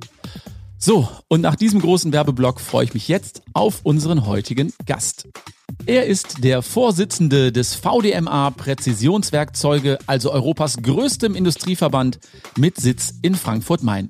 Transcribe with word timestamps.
So, 0.80 1.10
und 1.28 1.42
nach 1.42 1.56
diesem 1.56 1.82
großen 1.82 2.14
Werbeblock 2.14 2.62
freue 2.62 2.86
ich 2.86 2.94
mich 2.94 3.08
jetzt 3.08 3.42
auf 3.54 3.80
unseren 3.84 4.28
heutigen 4.28 4.74
Gast. 4.86 5.28
Er 5.86 6.06
ist 6.06 6.44
der 6.44 6.62
Vorsitzende 6.62 7.52
des 7.52 7.74
VDMA 7.74 8.52
Präzisionswerkzeuge, 8.52 9.98
also 10.06 10.32
Europas 10.32 10.78
größtem 10.82 11.36
Industrieverband 11.36 12.20
mit 12.58 12.78
Sitz 12.78 13.14
in 13.22 13.36
Frankfurt-Main. 13.36 14.10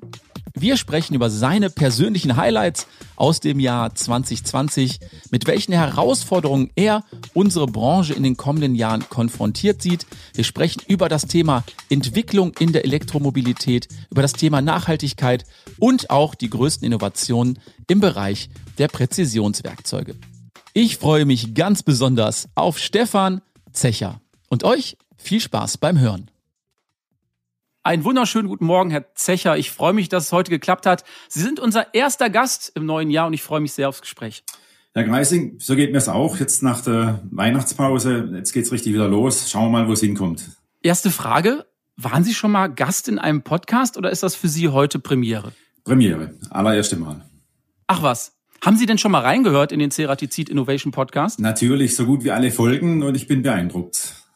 Wir 0.60 0.76
sprechen 0.76 1.14
über 1.14 1.30
seine 1.30 1.70
persönlichen 1.70 2.36
Highlights 2.36 2.88
aus 3.14 3.38
dem 3.38 3.60
Jahr 3.60 3.94
2020, 3.94 4.98
mit 5.30 5.46
welchen 5.46 5.72
Herausforderungen 5.72 6.70
er 6.74 7.04
unsere 7.32 7.66
Branche 7.66 8.12
in 8.12 8.24
den 8.24 8.36
kommenden 8.36 8.74
Jahren 8.74 9.08
konfrontiert 9.08 9.82
sieht. 9.82 10.06
Wir 10.34 10.42
sprechen 10.42 10.82
über 10.88 11.08
das 11.08 11.26
Thema 11.26 11.62
Entwicklung 11.90 12.54
in 12.58 12.72
der 12.72 12.84
Elektromobilität, 12.84 13.86
über 14.10 14.22
das 14.22 14.32
Thema 14.32 14.60
Nachhaltigkeit 14.60 15.44
und 15.78 16.10
auch 16.10 16.34
die 16.34 16.50
größten 16.50 16.84
Innovationen 16.84 17.60
im 17.86 18.00
Bereich 18.00 18.50
der 18.78 18.88
Präzisionswerkzeuge. 18.88 20.16
Ich 20.72 20.96
freue 20.96 21.24
mich 21.24 21.54
ganz 21.54 21.84
besonders 21.84 22.48
auf 22.56 22.78
Stefan 22.78 23.42
Zecher 23.72 24.20
und 24.48 24.64
euch 24.64 24.96
viel 25.16 25.40
Spaß 25.40 25.78
beim 25.78 26.00
Hören. 26.00 26.30
Einen 27.88 28.04
wunderschönen 28.04 28.48
guten 28.48 28.66
Morgen, 28.66 28.90
Herr 28.90 29.14
Zecher. 29.14 29.56
Ich 29.56 29.70
freue 29.70 29.94
mich, 29.94 30.10
dass 30.10 30.24
es 30.24 30.32
heute 30.32 30.50
geklappt 30.50 30.84
hat. 30.84 31.04
Sie 31.30 31.40
sind 31.40 31.58
unser 31.58 31.94
erster 31.94 32.28
Gast 32.28 32.70
im 32.74 32.84
neuen 32.84 33.08
Jahr 33.08 33.28
und 33.28 33.32
ich 33.32 33.42
freue 33.42 33.60
mich 33.60 33.72
sehr 33.72 33.88
aufs 33.88 34.02
Gespräch. 34.02 34.44
Herr 34.92 35.04
Greising, 35.04 35.54
so 35.58 35.74
geht 35.74 35.92
mir 35.92 35.96
es 35.96 36.06
auch. 36.06 36.36
Jetzt 36.36 36.62
nach 36.62 36.82
der 36.82 37.22
Weihnachtspause, 37.30 38.28
jetzt 38.34 38.52
geht's 38.52 38.72
richtig 38.72 38.92
wieder 38.92 39.08
los. 39.08 39.50
Schauen 39.50 39.68
wir 39.68 39.70
mal, 39.70 39.88
wo 39.88 39.94
es 39.94 40.00
hinkommt. 40.00 40.50
Erste 40.82 41.10
Frage. 41.10 41.64
Waren 41.96 42.24
Sie 42.24 42.34
schon 42.34 42.50
mal 42.50 42.66
Gast 42.66 43.08
in 43.08 43.18
einem 43.18 43.40
Podcast 43.40 43.96
oder 43.96 44.10
ist 44.10 44.22
das 44.22 44.34
für 44.34 44.48
Sie 44.48 44.68
heute 44.68 44.98
Premiere? 44.98 45.52
Premiere, 45.84 46.34
allererste 46.50 46.96
Mal. 46.96 47.24
Ach 47.86 48.02
was. 48.02 48.34
Haben 48.62 48.76
Sie 48.76 48.84
denn 48.84 48.98
schon 48.98 49.12
mal 49.12 49.22
reingehört 49.22 49.72
in 49.72 49.78
den 49.78 49.90
Ceratizid 49.90 50.50
Innovation 50.50 50.92
Podcast? 50.92 51.40
Natürlich, 51.40 51.96
so 51.96 52.04
gut 52.04 52.22
wie 52.22 52.32
alle 52.32 52.50
Folgen 52.50 53.02
und 53.02 53.14
ich 53.14 53.26
bin 53.28 53.40
beeindruckt. 53.40 54.27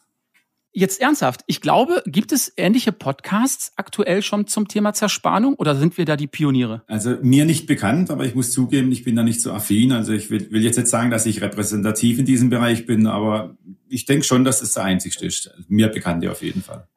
Jetzt 0.75 1.01
ernsthaft, 1.01 1.41
ich 1.45 1.61
glaube, 1.61 2.01
gibt 2.07 2.31
es 2.31 2.51
ähnliche 2.57 2.91
Podcasts 2.91 3.73
aktuell 3.75 4.23
schon 4.23 4.47
zum 4.47 4.67
Thema 4.67 4.93
Zerspannung 4.93 5.53
oder 5.53 5.75
sind 5.75 5.99
wir 5.99 6.05
da 6.05 6.15
die 6.15 6.25
Pioniere? 6.25 6.81
Also 6.87 7.15
mir 7.21 7.45
nicht 7.45 7.67
bekannt, 7.67 8.09
aber 8.09 8.25
ich 8.25 8.33
muss 8.33 8.51
zugeben, 8.51 8.91
ich 8.91 9.03
bin 9.03 9.15
da 9.15 9.21
nicht 9.21 9.39
so 9.39 9.51
affin. 9.51 9.91
Also 9.91 10.13
ich 10.13 10.31
will, 10.31 10.49
will 10.49 10.63
jetzt 10.63 10.77
nicht 10.77 10.87
sagen, 10.87 11.11
dass 11.11 11.27
ich 11.27 11.41
repräsentativ 11.41 12.17
in 12.17 12.25
diesem 12.25 12.49
Bereich 12.49 12.87
bin, 12.87 13.05
aber 13.05 13.55
ich 13.87 14.05
denke 14.05 14.25
schon, 14.25 14.43
dass 14.43 14.63
es 14.63 14.73
der 14.73 14.85
einzigste 14.85 15.27
ist. 15.27 15.51
Mir 15.67 15.89
bekannte 15.89 16.31
auf 16.31 16.41
jeden 16.41 16.63
Fall. 16.63 16.87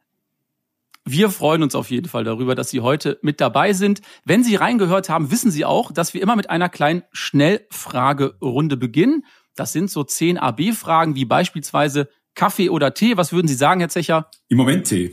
Wir 1.05 1.29
freuen 1.29 1.63
uns 1.63 1.75
auf 1.75 1.91
jeden 1.91 2.09
Fall 2.09 2.25
darüber, 2.25 2.55
dass 2.55 2.71
Sie 2.71 2.81
heute 2.81 3.19
mit 3.21 3.43
dabei 3.43 3.75
sind. 3.75 4.01
Wenn 4.25 4.43
Sie 4.43 4.57
reingehört 4.57 5.11
haben, 5.11 5.31
wissen 5.31 5.51
Sie 5.51 5.67
auch, 5.67 5.93
dass 5.93 6.15
wir 6.15 6.23
immer 6.23 6.35
mit 6.35 6.49
einer 6.49 6.71
kleinen 6.71 7.03
Schnellfragerunde 7.13 8.79
beginnen. 8.79 9.27
Das 9.55 9.75
sind 9.75 9.91
so 9.91 10.03
zehn 10.03 10.39
AB-Fragen, 10.39 11.15
wie 11.15 11.27
beispielsweise 11.27 12.09
Kaffee 12.37 12.71
oder 12.71 12.95
Tee? 12.95 13.17
Was 13.17 13.33
würden 13.33 13.49
Sie 13.49 13.55
sagen, 13.55 13.81
Herr 13.81 13.89
Zecher? 13.89 14.31
Im 14.49 14.59
Moment 14.59 14.87
Tee. 14.87 15.13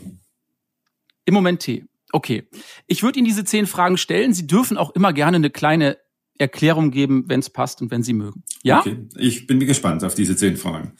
Im 1.25 1.33
Moment 1.33 1.61
Tee. 1.61 1.85
Okay. 2.11 2.47
Ich 2.85 3.01
würde 3.01 3.17
Ihnen 3.17 3.25
diese 3.25 3.43
zehn 3.43 3.65
Fragen 3.65 3.97
stellen. 3.97 4.33
Sie 4.33 4.45
dürfen 4.45 4.77
auch 4.77 4.91
immer 4.91 5.13
gerne 5.13 5.37
eine 5.37 5.49
kleine 5.49 5.97
Erklärung 6.37 6.91
geben, 6.91 7.25
wenn 7.27 7.39
es 7.39 7.49
passt 7.49 7.81
und 7.81 7.89
wenn 7.89 8.03
Sie 8.03 8.13
mögen. 8.13 8.43
Ja? 8.61 8.81
Okay. 8.81 9.07
Ich 9.17 9.47
bin 9.47 9.59
gespannt 9.59 10.03
auf 10.03 10.13
diese 10.13 10.35
zehn 10.35 10.57
Fragen. 10.57 10.93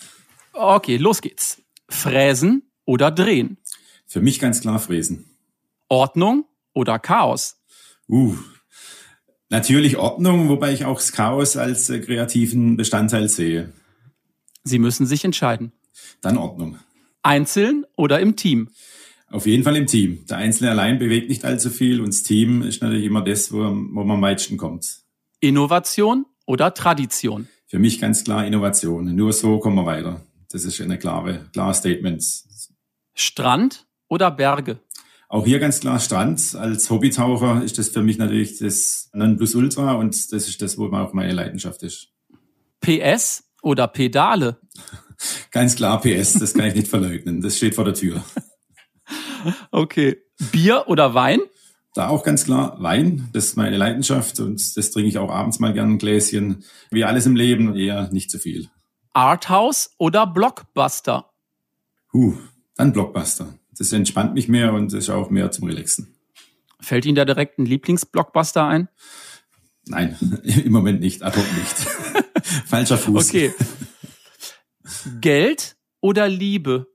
Okay, 0.54 0.98
los 0.98 1.22
geht's. 1.22 1.62
Fräsen 1.90 2.64
oder 2.86 3.12
drehen? 3.12 3.58
Für 4.08 4.22
mich 4.22 4.40
ganz 4.40 4.62
klar 4.62 4.80
fräsen. 4.80 5.25
Ordnung 5.90 6.46
oder 6.74 7.00
Chaos? 7.00 7.58
Uh, 8.08 8.36
natürlich 9.50 9.98
Ordnung, 9.98 10.50
wobei 10.50 10.74
ich 10.74 10.86
auch 10.86 10.98
das 10.98 11.12
Chaos 11.12 11.58
als 11.58 11.90
äh, 11.90 12.00
kreativen 12.00 12.78
Bestandteil 12.78 13.30
sehe. 13.30 13.74
Sie 14.64 14.80
müssen 14.80 15.06
sich 15.06 15.25
entscheiden. 15.25 15.74
Dann 16.22 16.38
Ordnung. 16.38 16.78
Einzeln 17.22 17.86
oder 17.95 18.19
im 18.19 18.36
Team? 18.36 18.69
Auf 19.30 19.48
jeden 19.48 19.63
Fall 19.63 19.78
im 19.78 19.88
Team. 19.88 20.25
Der 20.30 20.38
Einzelne 20.38 20.72
allein 20.72 21.00
bewegt 21.00 21.30
nicht 21.30 21.44
allzu 21.44 21.69
viel 21.69 22.00
und 22.01 22.10
das 22.10 22.24
Team 22.24 22.62
ist 22.62 22.81
natürlich 22.81 23.06
immer 23.06 23.24
das, 23.24 23.51
wo, 23.51 23.57
wo 23.57 24.04
man 24.04 24.12
am 24.12 24.19
meisten 24.19 24.57
kommt. 24.57 25.00
Innovation 25.40 26.25
oder 26.45 26.74
Tradition? 26.74 27.48
Für 27.66 27.80
mich 27.80 28.00
ganz 28.00 28.24
klar 28.24 28.45
Innovation. 28.45 29.16
Nur 29.16 29.34
so 29.34 29.60
kommen 29.60 29.75
wir 29.78 29.86
weiter. 29.86 30.22
Das 30.51 30.66
ist 30.66 30.80
eine 30.80 31.00
klare, 31.00 31.50
klare 31.51 31.74
Statement. 31.74 32.24
Strand 33.16 33.88
oder 34.07 34.30
Berge? 34.30 34.80
Auch 35.30 35.46
hier 35.46 35.57
ganz 35.57 35.80
klar 35.80 36.00
Strand. 36.00 36.54
Als 36.54 36.92
Hobbytaucher 36.92 37.63
ist 37.63 37.80
das 37.80 37.89
für 37.89 38.04
mich 38.04 38.19
natürlich 38.19 38.60
das 38.60 39.10
Nonplusultra 39.13 39.94
und 39.94 40.31
das 40.31 40.48
ist 40.48 40.62
das, 40.62 40.78
wo 40.78 40.86
auch 40.92 41.13
meine 41.13 41.34
Leidenschaft 41.34 41.81
ist. 41.81 42.10
PS 42.81 43.44
oder 43.63 43.88
Pedale? 43.88 44.60
Ganz 45.52 45.75
klar 45.75 46.02
PS, 46.02 46.34
das 46.34 46.54
kann 46.54 46.66
ich 46.66 46.75
nicht 46.75 46.88
verleugnen. 46.88 47.42
Das 47.42 47.58
steht 47.58 47.75
vor 47.75 47.86
der 47.86 47.94
Tür. 47.94 48.24
Okay. 49.72 50.18
Bier 50.52 50.86
oder 50.88 51.14
Wein? 51.14 51.40
Da 51.94 52.08
auch 52.08 52.24
ganz 52.24 52.46
klar 52.46 52.81
Wein, 52.81 53.30
das 53.34 53.46
ist 53.46 53.58
meine 53.58 53.78
Leidenschaft 53.78 54.40
und 54.40 54.78
das 54.78 54.92
trinke 54.92 55.10
ich 55.10 55.20
auch 55.20 55.30
abends 55.30 55.60
mal 55.60 55.74
gern 55.74 55.92
ein 55.92 55.98
Gläschen. 56.00 56.64
Wie 56.90 57.04
alles 57.04 57.25
im 57.25 57.36
Leben, 57.36 57.75
eher 57.75 58.10
nicht 58.12 58.31
zu 58.31 58.40
viel. 58.40 58.70
Arthouse 59.14 59.92
oder 60.00 60.25
Blockbuster? 60.25 61.30
Huh, 62.12 62.36
dann 62.75 62.94
Blockbuster. 62.94 63.54
Das 63.78 63.92
entspannt 63.92 64.34
mich 64.34 64.48
mehr 64.48 64.74
und 64.74 64.92
ist 64.94 65.10
auch 65.10 65.30
mehr 65.30 65.52
zum 65.52 65.68
Relaxen. 65.68 66.16
Fällt 66.80 67.06
Ihnen 67.06 67.16
da 67.16 67.25
direkt 67.25 67.60
ein 67.60 67.66
Lieblingsblockbuster 67.66 68.66
ein? 68.66 68.90
Nein, 69.86 70.18
im 70.44 70.72
Moment 70.72 71.00
nicht, 71.00 71.22
ad 71.22 71.38
hoc 71.38 71.46
nicht. 71.56 72.56
Falscher 72.66 72.98
Fuß. 72.98 73.30
Okay. 73.30 73.54
Geld 75.22 75.75
oder 76.01 76.28
Liebe? 76.28 76.88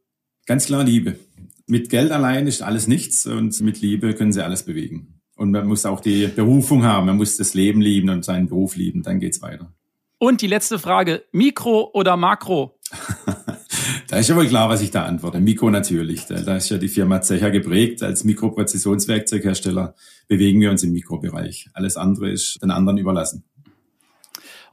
Ganz 0.46 0.66
klar 0.66 0.84
Liebe. 0.84 1.18
Mit 1.66 1.90
Geld 1.90 2.10
allein 2.10 2.46
ist 2.46 2.62
alles 2.62 2.86
nichts 2.86 3.26
und 3.26 3.60
mit 3.60 3.80
Liebe 3.80 4.14
können 4.14 4.32
sie 4.32 4.42
alles 4.42 4.62
bewegen. 4.62 5.20
Und 5.36 5.50
man 5.52 5.66
muss 5.66 5.86
auch 5.86 6.00
die 6.00 6.26
Berufung 6.26 6.84
haben, 6.84 7.06
man 7.06 7.16
muss 7.16 7.36
das 7.36 7.54
Leben 7.54 7.80
lieben 7.80 8.08
und 8.08 8.24
seinen 8.24 8.48
Beruf 8.48 8.74
lieben, 8.74 9.02
dann 9.02 9.20
geht's 9.20 9.40
weiter. 9.42 9.72
Und 10.18 10.42
die 10.42 10.48
letzte 10.48 10.78
Frage, 10.78 11.24
Mikro 11.30 11.90
oder 11.94 12.16
Makro? 12.16 12.80
da 14.08 14.16
ist 14.16 14.28
ja 14.28 14.34
wohl 14.34 14.48
klar, 14.48 14.68
was 14.68 14.82
ich 14.82 14.90
da 14.90 15.04
antworte. 15.04 15.38
Mikro 15.38 15.70
natürlich. 15.70 16.26
Da 16.26 16.56
ist 16.56 16.70
ja 16.70 16.78
die 16.78 16.88
Firma 16.88 17.20
Zecher 17.20 17.52
geprägt. 17.52 18.02
Als 18.02 18.24
Mikropräzisionswerkzeughersteller 18.24 19.94
bewegen 20.26 20.60
wir 20.60 20.70
uns 20.70 20.82
im 20.82 20.92
Mikrobereich. 20.92 21.68
Alles 21.72 21.96
andere 21.96 22.30
ist 22.30 22.58
den 22.60 22.72
anderen 22.72 22.98
überlassen. 22.98 23.44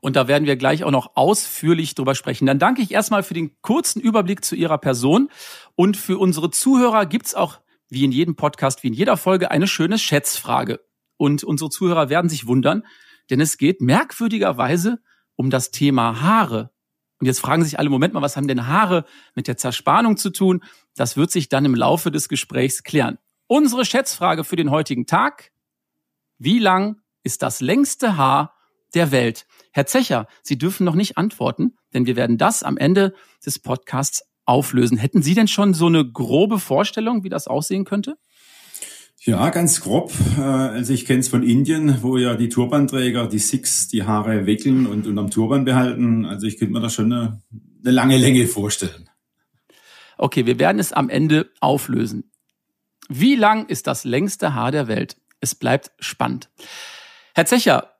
Und 0.05 0.15
da 0.15 0.27
werden 0.27 0.45
wir 0.45 0.55
gleich 0.55 0.83
auch 0.83 0.91
noch 0.91 1.15
ausführlich 1.15 1.95
drüber 1.95 2.13
sprechen. 2.13 2.45
Dann 2.45 2.59
danke 2.59 2.83
ich 2.83 2.91
erstmal 2.91 3.23
für 3.23 3.33
den 3.33 3.59
kurzen 3.63 3.99
Überblick 3.99 4.45
zu 4.45 4.55
Ihrer 4.55 4.77
Person. 4.77 5.31
Und 5.73 5.97
für 5.97 6.19
unsere 6.19 6.51
Zuhörer 6.51 7.07
gibt's 7.07 7.33
auch, 7.33 7.59
wie 7.89 8.03
in 8.03 8.11
jedem 8.11 8.35
Podcast, 8.35 8.83
wie 8.83 8.89
in 8.89 8.93
jeder 8.93 9.17
Folge, 9.17 9.49
eine 9.49 9.65
schöne 9.65 9.97
Schätzfrage. 9.97 10.79
Und 11.17 11.43
unsere 11.43 11.71
Zuhörer 11.71 12.09
werden 12.09 12.29
sich 12.29 12.45
wundern, 12.45 12.83
denn 13.31 13.41
es 13.41 13.57
geht 13.57 13.81
merkwürdigerweise 13.81 14.99
um 15.37 15.49
das 15.49 15.71
Thema 15.71 16.21
Haare. 16.21 16.69
Und 17.19 17.25
jetzt 17.25 17.39
fragen 17.39 17.63
sich 17.63 17.79
alle, 17.79 17.89
Moment 17.89 18.13
mal, 18.13 18.21
was 18.21 18.37
haben 18.37 18.47
denn 18.47 18.67
Haare 18.67 19.05
mit 19.33 19.47
der 19.47 19.57
Zerspannung 19.57 20.17
zu 20.17 20.29
tun? 20.29 20.63
Das 20.95 21.17
wird 21.17 21.31
sich 21.31 21.49
dann 21.49 21.65
im 21.65 21.73
Laufe 21.73 22.11
des 22.11 22.29
Gesprächs 22.29 22.83
klären. 22.83 23.17
Unsere 23.47 23.85
Schätzfrage 23.85 24.43
für 24.43 24.55
den 24.55 24.69
heutigen 24.69 25.07
Tag. 25.07 25.51
Wie 26.37 26.59
lang 26.59 27.01
ist 27.23 27.41
das 27.41 27.59
längste 27.59 28.17
Haar 28.17 28.53
der 28.93 29.09
Welt? 29.09 29.47
Herr 29.75 29.85
Zecher, 29.85 30.29
Sie 30.41 30.57
dürfen 30.57 30.85
noch 30.85 30.95
nicht 30.95 31.17
antworten, 31.17 31.75
denn 31.93 32.05
wir 32.05 32.15
werden 32.15 32.37
das 32.37 32.63
am 32.63 32.77
Ende 32.77 33.13
des 33.45 33.59
Podcasts 33.59 34.23
auflösen. 34.45 34.97
Hätten 34.97 35.21
Sie 35.21 35.33
denn 35.33 35.49
schon 35.49 35.73
so 35.73 35.87
eine 35.87 36.09
grobe 36.09 36.59
Vorstellung, 36.59 37.25
wie 37.25 37.29
das 37.29 37.47
aussehen 37.47 37.83
könnte? 37.83 38.15
Ja, 39.19 39.49
ganz 39.49 39.81
grob. 39.81 40.13
Äh, 40.37 40.41
also 40.41 40.93
ich 40.93 41.03
kenne 41.03 41.19
es 41.19 41.27
von 41.27 41.43
Indien, 41.43 42.01
wo 42.03 42.17
ja 42.17 42.35
die 42.35 42.47
Turbanträger, 42.47 43.27
die 43.27 43.39
Sikhs, 43.39 43.89
die 43.89 44.03
Haare 44.03 44.45
wickeln 44.45 44.87
und 44.87 45.07
unterm 45.07 45.29
Turban 45.29 45.65
behalten. 45.65 46.23
Also 46.23 46.47
ich 46.47 46.57
könnte 46.57 46.71
mir 46.71 46.79
da 46.79 46.89
schon 46.89 47.11
eine, 47.11 47.41
eine 47.83 47.91
lange 47.91 48.15
Länge 48.15 48.47
vorstellen. 48.47 49.09
Okay, 50.17 50.45
wir 50.45 50.57
werden 50.57 50.79
es 50.79 50.93
am 50.93 51.09
Ende 51.09 51.51
auflösen. 51.59 52.31
Wie 53.09 53.35
lang 53.35 53.65
ist 53.65 53.87
das 53.87 54.05
längste 54.05 54.53
Haar 54.53 54.71
der 54.71 54.87
Welt? 54.87 55.17
Es 55.41 55.53
bleibt 55.53 55.91
spannend. 55.99 56.49
Herr 57.33 57.45
Zecher, 57.45 57.97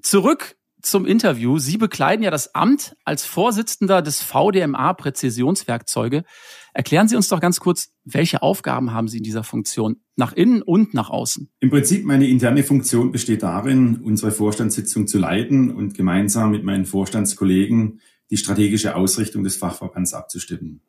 zurück 0.00 0.55
zum 0.86 1.04
Interview. 1.04 1.58
Sie 1.58 1.76
bekleiden 1.76 2.22
ja 2.22 2.30
das 2.30 2.54
Amt 2.54 2.96
als 3.04 3.24
Vorsitzender 3.24 4.02
des 4.02 4.22
VDMA 4.22 4.92
Präzisionswerkzeuge. 4.94 6.24
Erklären 6.72 7.08
Sie 7.08 7.16
uns 7.16 7.28
doch 7.28 7.40
ganz 7.40 7.60
kurz, 7.60 7.90
welche 8.04 8.42
Aufgaben 8.42 8.92
haben 8.92 9.08
Sie 9.08 9.18
in 9.18 9.22
dieser 9.22 9.44
Funktion, 9.44 9.96
nach 10.16 10.32
innen 10.32 10.62
und 10.62 10.94
nach 10.94 11.10
außen? 11.10 11.50
Im 11.60 11.70
Prinzip 11.70 12.04
meine 12.04 12.26
interne 12.28 12.62
Funktion 12.62 13.12
besteht 13.12 13.42
darin, 13.42 13.96
unsere 14.02 14.30
Vorstandssitzung 14.30 15.06
zu 15.06 15.18
leiten 15.18 15.74
und 15.74 15.94
gemeinsam 15.94 16.50
mit 16.50 16.64
meinen 16.64 16.84
Vorstandskollegen 16.84 18.00
die 18.30 18.36
strategische 18.36 18.96
Ausrichtung 18.96 19.44
des 19.44 19.56
Fachverbands 19.56 20.14
abzustimmen. 20.14 20.82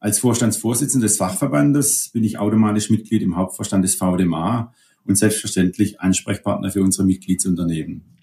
Als 0.00 0.20
Vorstandsvorsitzender 0.20 1.06
des 1.06 1.16
Fachverbandes 1.16 2.10
bin 2.12 2.22
ich 2.22 2.38
automatisch 2.38 2.90
Mitglied 2.90 3.22
im 3.22 3.36
Hauptvorstand 3.36 3.84
des 3.84 3.96
VDMA 3.96 4.72
und 5.04 5.16
selbstverständlich 5.16 6.00
Ansprechpartner 6.00 6.70
für 6.70 6.82
unsere 6.82 7.04
Mitgliedsunternehmen. 7.04 8.17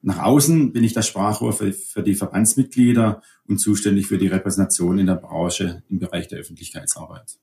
Nach 0.00 0.22
außen 0.22 0.72
bin 0.72 0.84
ich 0.84 0.92
das 0.92 1.08
Sprachrohr 1.08 1.52
für, 1.52 1.72
für, 1.72 2.02
die 2.02 2.14
Verbandsmitglieder 2.14 3.20
und 3.48 3.58
zuständig 3.58 4.06
für 4.06 4.18
die 4.18 4.28
Repräsentation 4.28 4.98
in 4.98 5.06
der 5.06 5.16
Branche 5.16 5.82
im 5.88 5.98
Bereich 5.98 6.28
der 6.28 6.38
Öffentlichkeitsarbeit. 6.38 7.38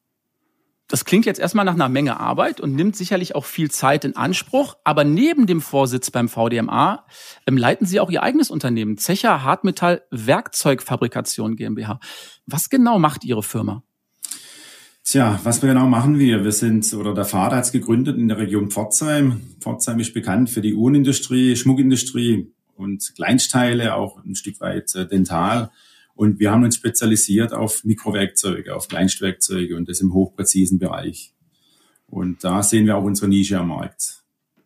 Das 0.88 1.04
klingt 1.04 1.26
jetzt 1.26 1.40
erstmal 1.40 1.66
nach 1.66 1.74
einer 1.74 1.90
Menge 1.90 2.20
Arbeit 2.20 2.62
und 2.62 2.76
nimmt 2.76 2.96
sicherlich 2.96 3.34
auch 3.34 3.46
viel 3.46 3.72
Zeit 3.72 4.06
in 4.06 4.16
Anspruch. 4.16 4.76
Aber 4.84 5.04
neben 5.04 5.48
dem 5.48 5.60
Vorsitz 5.60 6.12
beim 6.12 6.30
VDMA 6.30 7.06
ähm, 7.48 7.58
leiten 7.58 7.88
Sie 7.88 8.00
auch 8.00 8.12
Ihr 8.12 8.22
eigenes 8.22 8.52
Unternehmen, 8.52 8.98
Zecher 8.98 9.44
Hartmetall 9.44 10.04
Werkzeugfabrikation 10.12 11.56
GmbH. 11.56 12.00
Was 12.46 12.70
genau 12.70 13.00
macht 13.00 13.26
Ihre 13.26 13.42
Firma? 13.42 13.84
Tja, 15.08 15.40
was 15.44 15.62
wir 15.62 15.70
genau 15.70 15.86
machen 15.86 16.18
wir? 16.18 16.44
Wir 16.44 16.52
sind, 16.52 16.92
oder 16.96 17.14
der 17.14 17.26
Vater 17.26 17.58
hat 17.58 17.66
es 17.66 17.72
gegründet 17.72 18.18
in 18.18 18.28
der 18.28 18.40
Region 18.40 18.72
Pforzheim. 18.72 19.40
Pforzheim 19.62 20.00
ist 20.00 20.16
bekannt 20.16 20.50
für 20.50 20.62
die 20.62 20.74
Uhrenindustrie, 20.74 21.56
Schmuckindustrie 21.56 22.52
und 22.74 23.14
Kleinsteile, 23.14 23.94
auch 23.94 24.26
ein 24.26 24.34
Stück 24.34 24.60
weit 24.62 24.96
äh, 24.96 25.08
Dental. 25.08 25.70
Und 26.16 26.40
wir 26.40 26.50
haben 26.50 26.64
uns 26.64 26.78
spezialisiert 26.78 27.54
auf 27.54 27.84
Mikrowerkzeuge, 27.84 28.76
auf 28.76 28.88
Kleinstwerkzeuge 28.88 29.78
und 29.78 29.88
das 29.90 30.02
im 30.02 30.12
hochpräzisen 30.12 30.80
Bereich. 30.80 31.36
Und 32.08 32.44
da 32.44 32.64
sehen 32.64 32.88
wir 32.88 32.98
auch 32.98 33.04
unsere 33.04 33.28
Nische 33.28 33.60
am 33.60 33.68
Markt. 33.68 34.24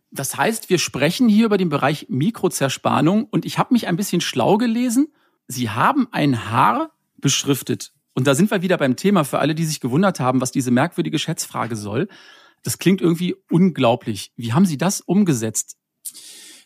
Das 0.09 0.37
heißt, 0.37 0.69
wir 0.69 0.79
sprechen 0.79 1.27
hier 1.27 1.47
über 1.47 1.57
den 1.57 1.67
Bereich 1.67 2.05
Mikrozerspannung 2.07 3.25
und 3.25 3.45
ich 3.45 3.57
habe 3.57 3.73
mich 3.73 3.87
ein 3.87 3.97
bisschen 3.97 4.21
schlau 4.21 4.57
gelesen. 4.57 5.09
Sie 5.47 5.69
haben 5.69 6.07
ein 6.11 6.49
Haar 6.49 6.91
beschriftet. 7.17 7.91
Und 8.13 8.27
da 8.27 8.35
sind 8.35 8.51
wir 8.51 8.61
wieder 8.61 8.77
beim 8.77 8.95
Thema 8.95 9.23
für 9.23 9.39
alle, 9.39 9.55
die 9.55 9.65
sich 9.65 9.79
gewundert 9.79 10.19
haben, 10.19 10.41
was 10.41 10.51
diese 10.51 10.71
merkwürdige 10.71 11.19
Schätzfrage 11.19 11.75
soll. 11.75 12.07
Das 12.63 12.77
klingt 12.77 13.01
irgendwie 13.01 13.35
unglaublich. 13.49 14.31
Wie 14.35 14.53
haben 14.53 14.65
Sie 14.65 14.77
das 14.77 15.01
umgesetzt? 15.01 15.77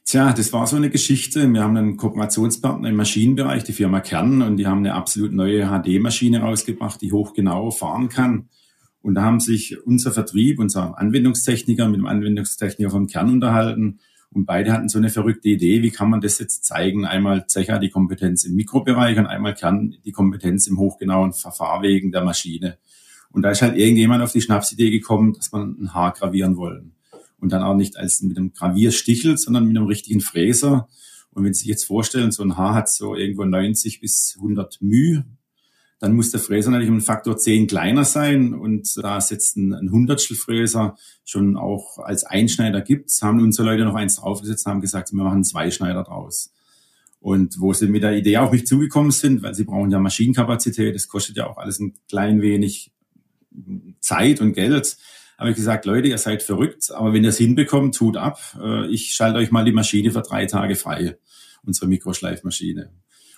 Tja, 0.05 0.33
das 0.33 0.51
war 0.51 0.67
so 0.67 0.75
eine 0.75 0.89
Geschichte. 0.89 1.47
Wir 1.47 1.63
haben 1.63 1.77
einen 1.77 1.97
Kooperationspartner 1.97 2.89
im 2.89 2.95
Maschinenbereich, 2.95 3.63
die 3.63 3.73
Firma 3.73 4.01
Kern, 4.01 4.41
und 4.41 4.57
die 4.57 4.67
haben 4.67 4.79
eine 4.79 4.95
absolut 4.95 5.31
neue 5.31 5.67
HD-Maschine 5.67 6.41
rausgebracht, 6.41 7.01
die 7.01 7.11
hochgenau 7.11 7.71
fahren 7.71 8.09
kann. 8.09 8.49
Und 9.01 9.15
da 9.15 9.23
haben 9.23 9.39
sich 9.39 9.81
unser 9.85 10.11
Vertrieb, 10.11 10.59
unser 10.59 10.97
Anwendungstechniker 10.97 11.87
mit 11.87 11.99
dem 11.99 12.05
Anwendungstechniker 12.05 12.89
vom 12.89 13.07
Kern 13.07 13.29
unterhalten 13.29 13.99
und 14.33 14.45
beide 14.45 14.73
hatten 14.73 14.89
so 14.89 14.97
eine 14.97 15.09
verrückte 15.09 15.49
Idee, 15.49 15.83
wie 15.83 15.91
kann 15.91 16.09
man 16.09 16.19
das 16.19 16.39
jetzt 16.39 16.65
zeigen? 16.65 17.05
Einmal 17.05 17.45
Zecher 17.45 17.77
die 17.77 17.89
Kompetenz 17.89 18.43
im 18.45 18.55
Mikrobereich 18.55 19.17
und 19.19 19.27
einmal 19.27 19.53
Kern 19.53 19.95
die 20.03 20.11
Kompetenz 20.11 20.65
im 20.65 20.79
hochgenauen 20.79 21.33
Verfahrwegen 21.33 22.11
der 22.11 22.23
Maschine. 22.23 22.79
Und 23.31 23.43
da 23.43 23.51
ist 23.51 23.61
halt 23.61 23.77
irgendjemand 23.77 24.23
auf 24.23 24.31
die 24.31 24.41
Schnapsidee 24.41 24.89
gekommen, 24.89 25.33
dass 25.33 25.51
man 25.51 25.75
ein 25.79 25.93
Haar 25.93 26.13
gravieren 26.13 26.57
wollen. 26.57 26.93
Und 27.39 27.51
dann 27.51 27.61
auch 27.61 27.75
nicht 27.75 27.97
als 27.97 28.21
mit 28.21 28.37
einem 28.37 28.53
Gravierstichel, 28.53 29.37
sondern 29.37 29.67
mit 29.67 29.77
einem 29.77 29.87
richtigen 29.87 30.21
Fräser. 30.21 30.87
Und 31.31 31.43
wenn 31.43 31.53
Sie 31.53 31.61
sich 31.61 31.69
jetzt 31.69 31.85
vorstellen, 31.85 32.31
so 32.31 32.43
ein 32.43 32.57
Haar 32.57 32.73
hat 32.73 32.89
so 32.89 33.15
irgendwo 33.15 33.43
90 33.43 33.99
bis 33.99 34.35
100 34.37 34.79
μ 34.81 35.23
dann 36.03 36.17
muss 36.17 36.31
der 36.31 36.41
Fräser 36.41 36.69
natürlich 36.69 36.89
um 36.89 36.95
einen 36.95 37.01
Faktor 37.01 37.37
10 37.37 37.67
kleiner 37.67 38.03
sein 38.03 38.53
und 38.53 38.97
da 38.97 39.19
es 39.19 39.29
jetzt 39.29 39.55
ein, 39.55 39.73
ein 39.73 39.89
Hundertstel 39.89 40.35
Fräser 40.35 40.97
schon 41.23 41.55
auch 41.55 41.97
als 41.97 42.25
Einschneider 42.25 42.81
gibt, 42.81 43.09
haben 43.21 43.41
unsere 43.41 43.69
Leute 43.69 43.85
noch 43.85 43.95
eins 43.95 44.17
draufgesetzt 44.17 44.65
haben 44.65 44.81
gesagt, 44.81 45.13
wir 45.13 45.23
machen 45.23 45.45
zwei 45.45 45.71
Schneider 45.71 46.03
draus. 46.03 46.53
Und 47.21 47.57
wo 47.61 47.71
sie 47.71 47.87
mit 47.87 48.03
der 48.03 48.17
Idee 48.17 48.35
auf 48.35 48.51
mich 48.51 48.67
zugekommen 48.67 49.11
sind, 49.11 49.43
weil 49.43 49.53
sie 49.53 49.63
brauchen 49.63 49.91
ja 49.91 49.99
Maschinenkapazität, 49.99 50.93
das 50.93 51.07
kostet 51.07 51.37
ja 51.37 51.47
auch 51.47 51.55
alles 51.55 51.79
ein 51.79 51.93
klein 52.09 52.41
wenig 52.41 52.91
Zeit 54.01 54.41
und 54.41 54.51
Geld, 54.51 54.97
habe 55.37 55.51
ich 55.51 55.55
gesagt, 55.55 55.85
Leute, 55.85 56.09
ihr 56.09 56.17
seid 56.17 56.43
verrückt, 56.43 56.91
aber 56.91 57.13
wenn 57.13 57.23
ihr 57.23 57.29
es 57.29 57.37
hinbekommt, 57.37 57.95
tut 57.95 58.17
ab. 58.17 58.41
Äh, 58.61 58.87
ich 58.87 59.13
schalte 59.13 59.39
euch 59.39 59.51
mal 59.51 59.63
die 59.63 59.71
Maschine 59.71 60.11
für 60.11 60.21
drei 60.21 60.47
Tage 60.47 60.75
frei, 60.75 61.17
unsere 61.63 61.87
Mikroschleifmaschine. 61.87 62.91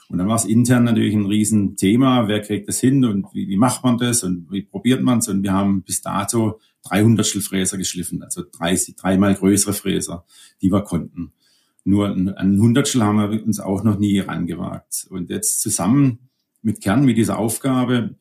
Und 0.10 0.20
dann 0.20 0.28
war 0.28 0.36
es 0.36 0.46
intern 0.46 0.84
natürlich 0.84 1.16
ein 1.16 1.26
Riesenthema. 1.26 2.28
Wer 2.28 2.42
kriegt 2.42 2.68
das 2.68 2.80
hin 2.80 3.04
und 3.06 3.28
wie, 3.34 3.48
wie 3.48 3.58
macht 3.58 3.84
man 3.84 3.98
das 3.98 4.24
und 4.24 4.52
wie 4.52 4.62
probiert 4.62 5.02
man 5.02 5.20
es? 5.20 5.28
Und 5.28 5.44
wir 5.44 5.54
haben 5.54 5.82
bis 5.82 6.02
dato 6.02 6.60
300 6.84 7.26
Fräser 7.26 7.78
geschliffen, 7.78 8.22
also 8.22 8.44
30, 8.44 8.96
dreimal 8.96 9.34
größere 9.34 9.74
Fräser, 9.74 10.26
die 10.62 10.72
wir 10.72 10.84
konnten. 10.84 11.34
Nur 11.84 12.10
ein 12.10 12.60
Hundertstel 12.60 13.04
haben 13.04 13.18
wir 13.18 13.44
uns 13.44 13.60
auch 13.60 13.84
noch 13.84 14.00
nie 14.00 14.20
rangewagt. 14.20 15.08
Und 15.10 15.30
jetzt 15.30 15.62
zusammen 15.62 16.30
mit 16.62 16.82
Kern, 16.82 17.06
mit 17.06 17.18
dieser 17.18 17.38
Aufgabe, 17.38 18.16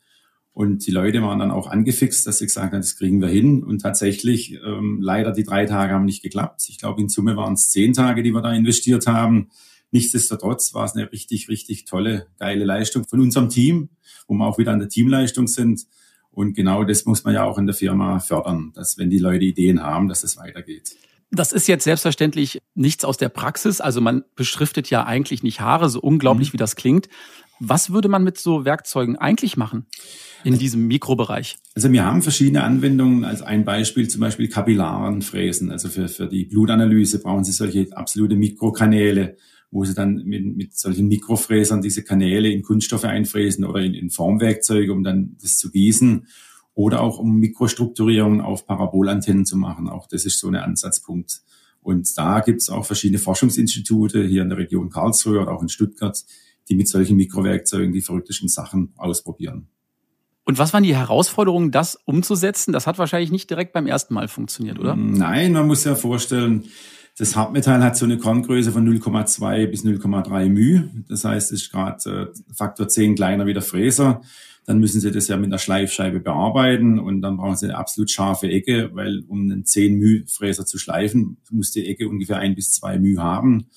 und 0.54 0.86
die 0.86 0.92
Leute 0.92 1.20
waren 1.20 1.40
dann 1.40 1.50
auch 1.50 1.66
angefixt, 1.66 2.24
dass 2.28 2.38
sie 2.38 2.46
gesagt 2.46 2.72
haben, 2.72 2.80
das 2.80 2.96
kriegen 2.96 3.20
wir 3.20 3.28
hin. 3.28 3.64
Und 3.64 3.80
tatsächlich, 3.82 4.56
ähm, 4.64 5.00
leider 5.02 5.32
die 5.32 5.42
drei 5.42 5.66
Tage 5.66 5.92
haben 5.92 6.04
nicht 6.04 6.22
geklappt. 6.22 6.66
Ich 6.68 6.78
glaube, 6.78 7.00
in 7.00 7.08
Summe 7.08 7.36
waren 7.36 7.54
es 7.54 7.70
zehn 7.70 7.92
Tage, 7.92 8.22
die 8.22 8.30
wir 8.30 8.40
da 8.40 8.52
investiert 8.52 9.08
haben. 9.08 9.50
Nichtsdestotrotz 9.94 10.74
war 10.74 10.86
es 10.86 10.96
eine 10.96 11.12
richtig, 11.12 11.48
richtig 11.48 11.84
tolle, 11.84 12.26
geile 12.40 12.64
Leistung 12.64 13.06
von 13.06 13.20
unserem 13.20 13.48
Team, 13.48 13.90
wo 14.26 14.34
wir 14.34 14.44
auch 14.44 14.58
wieder 14.58 14.72
an 14.72 14.80
der 14.80 14.88
Teamleistung 14.88 15.46
sind. 15.46 15.86
Und 16.32 16.54
genau 16.54 16.82
das 16.82 17.04
muss 17.04 17.22
man 17.22 17.32
ja 17.32 17.44
auch 17.44 17.58
in 17.58 17.66
der 17.66 17.76
Firma 17.76 18.18
fördern, 18.18 18.72
dass 18.74 18.98
wenn 18.98 19.08
die 19.08 19.20
Leute 19.20 19.44
Ideen 19.44 19.80
haben, 19.84 20.08
dass 20.08 20.24
es 20.24 20.36
weitergeht. 20.36 20.96
Das 21.30 21.52
ist 21.52 21.68
jetzt 21.68 21.84
selbstverständlich 21.84 22.60
nichts 22.74 23.04
aus 23.04 23.18
der 23.18 23.28
Praxis. 23.28 23.80
Also 23.80 24.00
man 24.00 24.24
beschriftet 24.34 24.90
ja 24.90 25.04
eigentlich 25.04 25.44
nicht 25.44 25.60
Haare, 25.60 25.88
so 25.88 26.00
unglaublich 26.00 26.48
mhm. 26.48 26.54
wie 26.54 26.58
das 26.58 26.74
klingt. 26.74 27.08
Was 27.60 27.92
würde 27.92 28.08
man 28.08 28.24
mit 28.24 28.36
so 28.36 28.64
Werkzeugen 28.64 29.14
eigentlich 29.14 29.56
machen 29.56 29.86
in 30.42 30.58
diesem 30.58 30.88
Mikrobereich? 30.88 31.56
Also 31.76 31.92
wir 31.92 32.04
haben 32.04 32.20
verschiedene 32.20 32.64
Anwendungen. 32.64 33.24
Als 33.24 33.42
ein 33.42 33.64
Beispiel 33.64 34.08
zum 34.08 34.22
Beispiel 34.22 34.48
Kapillarenfräsen. 34.48 35.70
Also 35.70 35.88
für, 35.88 36.08
für 36.08 36.26
die 36.26 36.46
Blutanalyse 36.46 37.20
brauchen 37.20 37.44
Sie 37.44 37.52
solche 37.52 37.96
absolute 37.96 38.34
Mikrokanäle, 38.34 39.36
wo 39.74 39.84
Sie 39.84 39.92
dann 39.92 40.22
mit, 40.24 40.56
mit 40.56 40.78
solchen 40.78 41.08
Mikrofräsern 41.08 41.82
diese 41.82 42.04
Kanäle 42.04 42.48
in 42.48 42.62
Kunststoffe 42.62 43.04
einfräsen 43.04 43.64
oder 43.64 43.80
in, 43.80 43.92
in 43.92 44.08
Formwerkzeuge, 44.08 44.92
um 44.92 45.02
dann 45.02 45.36
das 45.42 45.58
zu 45.58 45.72
gießen. 45.72 46.28
Oder 46.74 47.00
auch 47.00 47.18
um 47.18 47.40
Mikrostrukturierung 47.40 48.40
auf 48.40 48.66
Parabolantennen 48.66 49.44
zu 49.44 49.56
machen. 49.56 49.88
Auch 49.88 50.06
das 50.06 50.26
ist 50.26 50.38
so 50.38 50.46
ein 50.46 50.54
Ansatzpunkt. 50.54 51.42
Und 51.82 52.16
da 52.16 52.38
gibt 52.38 52.62
es 52.62 52.70
auch 52.70 52.86
verschiedene 52.86 53.18
Forschungsinstitute 53.18 54.24
hier 54.24 54.42
in 54.42 54.48
der 54.48 54.58
Region 54.58 54.90
Karlsruhe 54.90 55.40
oder 55.40 55.52
auch 55.52 55.62
in 55.62 55.68
Stuttgart, 55.68 56.24
die 56.68 56.76
mit 56.76 56.88
solchen 56.88 57.16
Mikrowerkzeugen 57.16 57.92
die 57.92 58.00
verrücktesten 58.00 58.48
Sachen 58.48 58.92
ausprobieren. 58.96 59.66
Und 60.44 60.58
was 60.58 60.72
waren 60.72 60.84
die 60.84 60.94
Herausforderungen, 60.94 61.72
das 61.72 61.98
umzusetzen? 62.04 62.72
Das 62.72 62.86
hat 62.86 62.98
wahrscheinlich 62.98 63.32
nicht 63.32 63.50
direkt 63.50 63.72
beim 63.72 63.88
ersten 63.88 64.14
Mal 64.14 64.28
funktioniert, 64.28 64.78
oder? 64.78 64.94
Nein, 64.94 65.52
man 65.52 65.66
muss 65.66 65.82
ja 65.82 65.96
vorstellen, 65.96 66.64
das 67.17 67.35
Hartmetall 67.35 67.83
hat 67.83 67.97
so 67.97 68.05
eine 68.05 68.17
Korngröße 68.17 68.71
von 68.71 68.87
0,2 68.87 69.67
bis 69.67 69.83
0,3 69.83 70.49
μ. 70.49 71.03
Das 71.09 71.25
heißt, 71.25 71.51
es 71.51 71.63
ist 71.63 71.71
gerade 71.71 72.31
äh, 72.33 72.53
Faktor 72.53 72.87
10 72.87 73.15
kleiner 73.15 73.45
wie 73.45 73.53
der 73.53 73.61
Fräser. 73.61 74.21
Dann 74.65 74.79
müssen 74.79 75.01
Sie 75.01 75.11
das 75.11 75.27
ja 75.27 75.35
mit 75.35 75.47
einer 75.47 75.57
Schleifscheibe 75.57 76.19
bearbeiten 76.19 76.99
und 76.99 77.21
dann 77.21 77.37
brauchen 77.37 77.55
Sie 77.55 77.65
eine 77.65 77.77
absolut 77.77 78.11
scharfe 78.11 78.47
Ecke, 78.49 78.91
weil 78.93 79.23
um 79.27 79.41
einen 79.41 79.65
10 79.65 79.99
μ 79.99 80.27
Fräser 80.27 80.65
zu 80.65 80.77
schleifen, 80.77 81.37
muss 81.49 81.71
die 81.71 81.87
Ecke 81.87 82.07
ungefähr 82.07 82.37
ein 82.37 82.55
bis 82.55 82.71
zwei 82.71 82.99
μ 82.99 83.17
haben. 83.17 83.67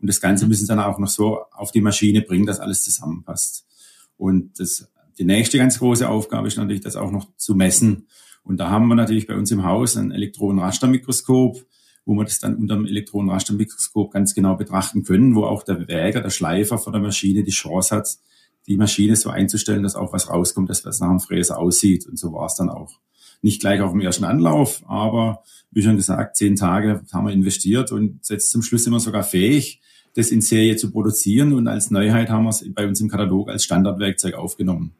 Und 0.00 0.08
das 0.08 0.20
Ganze 0.20 0.46
müssen 0.46 0.62
sie 0.62 0.68
dann 0.68 0.80
auch 0.80 0.98
noch 0.98 1.08
so 1.08 1.40
auf 1.52 1.70
die 1.70 1.80
Maschine 1.80 2.22
bringen, 2.22 2.44
dass 2.44 2.60
alles 2.60 2.82
zusammenpasst. 2.82 3.66
Und 4.16 4.58
das, 4.58 4.90
die 5.18 5.24
nächste 5.24 5.58
ganz 5.58 5.78
große 5.78 6.08
Aufgabe 6.08 6.48
ist 6.48 6.56
natürlich, 6.56 6.82
das 6.82 6.96
auch 6.96 7.10
noch 7.10 7.28
zu 7.36 7.54
messen. 7.54 8.08
Und 8.42 8.58
da 8.58 8.68
haben 8.68 8.88
wir 8.88 8.96
natürlich 8.96 9.26
bei 9.26 9.36
uns 9.36 9.50
im 9.52 9.64
Haus 9.64 9.96
ein 9.96 10.10
Elektronenrastermikroskop, 10.10 11.64
wo 12.07 12.13
wir 12.15 12.23
das 12.23 12.39
dann 12.39 12.55
unter 12.55 12.75
dem 12.75 12.85
Elektronenrastermikroskop 12.85 14.13
ganz 14.13 14.33
genau 14.33 14.55
betrachten 14.55 15.03
können, 15.03 15.35
wo 15.35 15.43
auch 15.43 15.63
der 15.63 15.87
Wäger, 15.89 16.21
der 16.21 16.29
Schleifer 16.29 16.77
von 16.77 16.93
der 16.93 17.01
Maschine 17.01 17.43
die 17.43 17.51
Chance 17.51 17.95
hat, 17.95 18.07
die 18.65 18.77
Maschine 18.77 19.15
so 19.17 19.29
einzustellen, 19.29 19.83
dass 19.83 19.95
auch 19.95 20.13
was 20.13 20.29
rauskommt, 20.29 20.69
dass 20.69 20.85
was 20.85 21.01
nach 21.01 21.09
dem 21.09 21.19
Fräser 21.19 21.59
aussieht. 21.59 22.07
Und 22.07 22.17
so 22.17 22.31
war 22.31 22.45
es 22.45 22.55
dann 22.55 22.69
auch. 22.69 22.99
Nicht 23.41 23.59
gleich 23.59 23.81
auf 23.81 23.91
dem 23.91 23.99
ersten 23.99 24.23
Anlauf, 24.23 24.83
aber 24.87 25.43
wie 25.69 25.83
schon 25.83 25.97
gesagt, 25.97 26.37
zehn 26.37 26.55
Tage 26.55 27.01
haben 27.11 27.27
wir 27.27 27.33
investiert 27.33 27.91
und 27.91 28.27
jetzt 28.29 28.51
zum 28.51 28.63
Schluss 28.63 28.85
sind 28.85 28.93
wir 28.93 28.99
sogar 28.99 29.23
fähig, 29.23 29.81
das 30.15 30.31
in 30.31 30.41
Serie 30.41 30.77
zu 30.77 30.91
produzieren. 30.91 31.53
Und 31.53 31.67
als 31.67 31.91
Neuheit 31.91 32.29
haben 32.29 32.45
wir 32.45 32.49
es 32.49 32.65
bei 32.73 32.87
uns 32.87 33.01
im 33.01 33.09
Katalog 33.09 33.49
als 33.49 33.65
Standardwerkzeug 33.65 34.33
aufgenommen. 34.33 34.95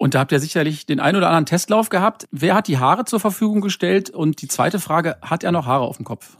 Und 0.00 0.14
da 0.14 0.20
habt 0.20 0.32
ihr 0.32 0.40
sicherlich 0.40 0.86
den 0.86 0.98
ein 0.98 1.14
oder 1.14 1.26
anderen 1.26 1.44
Testlauf 1.44 1.90
gehabt. 1.90 2.26
Wer 2.30 2.54
hat 2.54 2.68
die 2.68 2.78
Haare 2.78 3.04
zur 3.04 3.20
Verfügung 3.20 3.60
gestellt? 3.60 4.08
Und 4.08 4.40
die 4.40 4.48
zweite 4.48 4.78
Frage, 4.80 5.18
hat 5.20 5.44
er 5.44 5.52
noch 5.52 5.66
Haare 5.66 5.84
auf 5.84 5.98
dem 5.98 6.06
Kopf? 6.06 6.38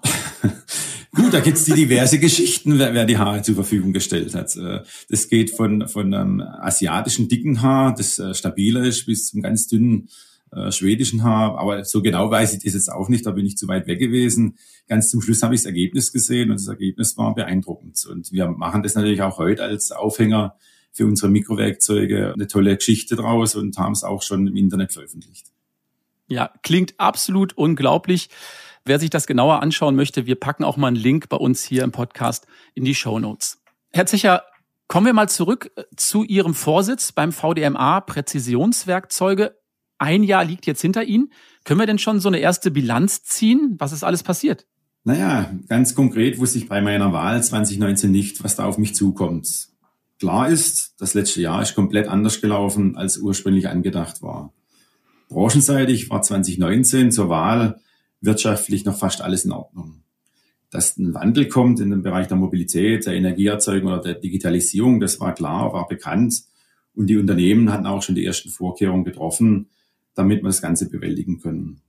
Gut, 1.15 1.35
da 1.35 1.41
gibt's 1.41 1.67
die 1.67 1.75
diverse 1.75 2.19
Geschichten, 2.19 2.79
wer, 2.79 2.95
wer 2.95 3.05
die 3.05 3.19
Haare 3.19 3.43
zur 3.43 3.57
Verfügung 3.57 3.93
gestellt 3.93 4.35
hat. 4.35 4.57
Äh, 4.57 4.81
das 5.11 5.29
geht 5.29 5.51
von, 5.51 5.87
von 5.89 6.15
einem 6.15 6.41
asiatischen 6.41 7.29
dicken 7.29 7.61
Haar, 7.61 7.95
das 7.95 8.19
äh, 8.19 8.33
stabiler 8.33 8.83
ist, 8.83 9.05
bis 9.05 9.27
zum 9.27 9.43
ganz 9.43 9.67
dünnen 9.69 10.09
äh, 10.53 10.73
schwedischen 10.73 11.23
Haar, 11.23 11.59
aber 11.59 11.85
so 11.85 12.01
genau 12.01 12.31
weiß 12.31 12.55
ich 12.55 12.65
das 12.65 12.73
jetzt 12.73 12.91
auch 12.91 13.11
nicht, 13.11 13.27
da 13.27 13.33
bin 13.33 13.45
ich 13.45 13.59
zu 13.59 13.69
weit 13.69 13.87
weg 13.87 13.99
gewesen. 13.99 14.57
Ganz 14.89 15.11
zum 15.11 15.21
Schluss 15.21 15.43
habe 15.43 15.55
ich 15.55 15.61
das 15.61 15.67
Ergebnis 15.67 16.15
gesehen 16.15 16.51
und 16.51 16.59
das 16.59 16.69
Ergebnis 16.69 17.19
war 17.19 17.35
beeindruckend. 17.35 18.07
Und 18.11 18.33
wir 18.33 18.49
machen 18.49 18.83
das 18.83 18.95
natürlich 18.95 19.21
auch 19.21 19.37
heute 19.37 19.63
als 19.65 19.93
Aufhänger 19.93 20.57
für 20.93 21.07
unsere 21.07 21.31
Mikrowerkzeuge 21.31 22.33
eine 22.35 22.47
tolle 22.47 22.77
Geschichte 22.77 23.17
draus 23.17 23.55
und 23.55 23.77
haben 23.79 23.93
es 23.93 24.05
auch 24.05 24.23
schon 24.23 24.47
im 24.47 24.57
Internet 24.57 24.93
veröffentlicht. 24.93 25.47
Ja, 26.29 26.53
klingt 26.63 26.95
absolut 26.99 27.57
unglaublich. 27.57 28.29
Wer 28.85 28.99
sich 28.99 29.11
das 29.11 29.27
genauer 29.27 29.63
anschauen 29.63 29.97
möchte, 29.97 30.27
wir 30.27 30.37
packen 30.37 30.65
auch 30.65 30.77
mal 30.77 30.89
einen 30.89 30.97
Link 30.97 31.29
bei 31.29 31.37
uns 31.37 31.65
hier 31.65 31.85
im 31.85 31.93
Podcast 31.93 32.47
in 32.75 32.85
die 32.85 32.95
Show 32.95 33.19
Notes. 33.19 33.63
Herr 33.91 34.07
Zecher, 34.07 34.45
kommen 34.89 35.07
wir 35.07 35.13
mal 35.13 35.29
zurück 35.29 35.71
äh, 35.77 35.85
zu 35.97 36.25
Ihrem 36.25 36.55
Vorsitz 36.55 37.13
beim 37.13 37.33
VDMA 37.33 38.01
Präzisionswerkzeuge 38.01 39.55
ein 40.01 40.23
Jahr 40.23 40.45
liegt 40.45 40.67
jetzt 40.67 40.81
hinter 40.81 41.05
Ihnen. 41.05 41.31
Können 41.65 41.79
wir 41.79 41.87
denn 41.87 41.99
schon 41.99 42.21
so 42.21 42.29
eine 42.29 42.39
erste 42.39 42.71
Bilanz 42.71 43.23
ziehen? 43.23 43.77
Was 43.79 43.93
ist 43.93 44.03
alles 44.03 44.23
passiert? 44.23 44.67
Naja, 45.05 45.53
ganz 45.69 45.95
konkret 45.95 46.39
wusste 46.39 46.59
ich 46.59 46.69
bei 46.69 46.81
meiner 46.81 47.13
Wahl 47.13 47.43
2019 47.43 48.11
nicht, 48.11 48.43
was 48.43 48.57
da 48.57 48.65
auf 48.65 48.79
mich 48.79 48.95
zukommt. 48.95 49.69
Klar 50.21 50.51
ist, 50.51 50.95
das 50.99 51.15
letzte 51.15 51.41
Jahr 51.41 51.63
ist 51.63 51.75
komplett 51.75 52.07
anders 52.07 52.43
gelaufen, 52.43 52.95
als 52.95 53.17
ursprünglich 53.17 53.69
angedacht 53.69 54.21
war. 54.21 54.53
Branchenseitig 55.31 56.11
war 56.11 56.21
2019 56.21 57.11
zur 57.11 57.31
Wahl 57.31 57.81
wirtschaftlich 58.21 58.85
noch 58.85 58.99
fast 58.99 59.23
alles 59.23 59.47
in 59.47 59.53
Ordnung. 59.53 60.03
Dass 60.69 60.99
ein 60.99 61.15
Wandel 61.15 61.49
kommt 61.49 61.81
in 61.81 61.89
den 61.89 62.03
Bereich 62.03 62.29
der 62.29 62.37
Mobilität, 62.37 63.07
der 63.07 63.15
Energieerzeugung 63.15 63.91
oder 63.91 64.03
der 64.03 64.15
Digitalisierung, 64.15 65.01
das 65.01 65.21
war 65.21 65.35
klar, 65.35 65.73
war 65.73 65.89
bekannt. 65.89 66.43
Und 66.95 67.07
die 67.07 67.17
Unternehmen 67.17 67.73
hatten 67.73 67.87
auch 67.87 68.03
schon 68.03 68.15
die 68.15 68.27
ersten 68.27 68.51
Vorkehrungen 68.51 69.05
getroffen, 69.05 69.71
damit 70.15 70.43
wir 70.43 70.49
das 70.49 70.61
Ganze 70.61 70.91
bewältigen 70.91 71.41
können. 71.41 71.81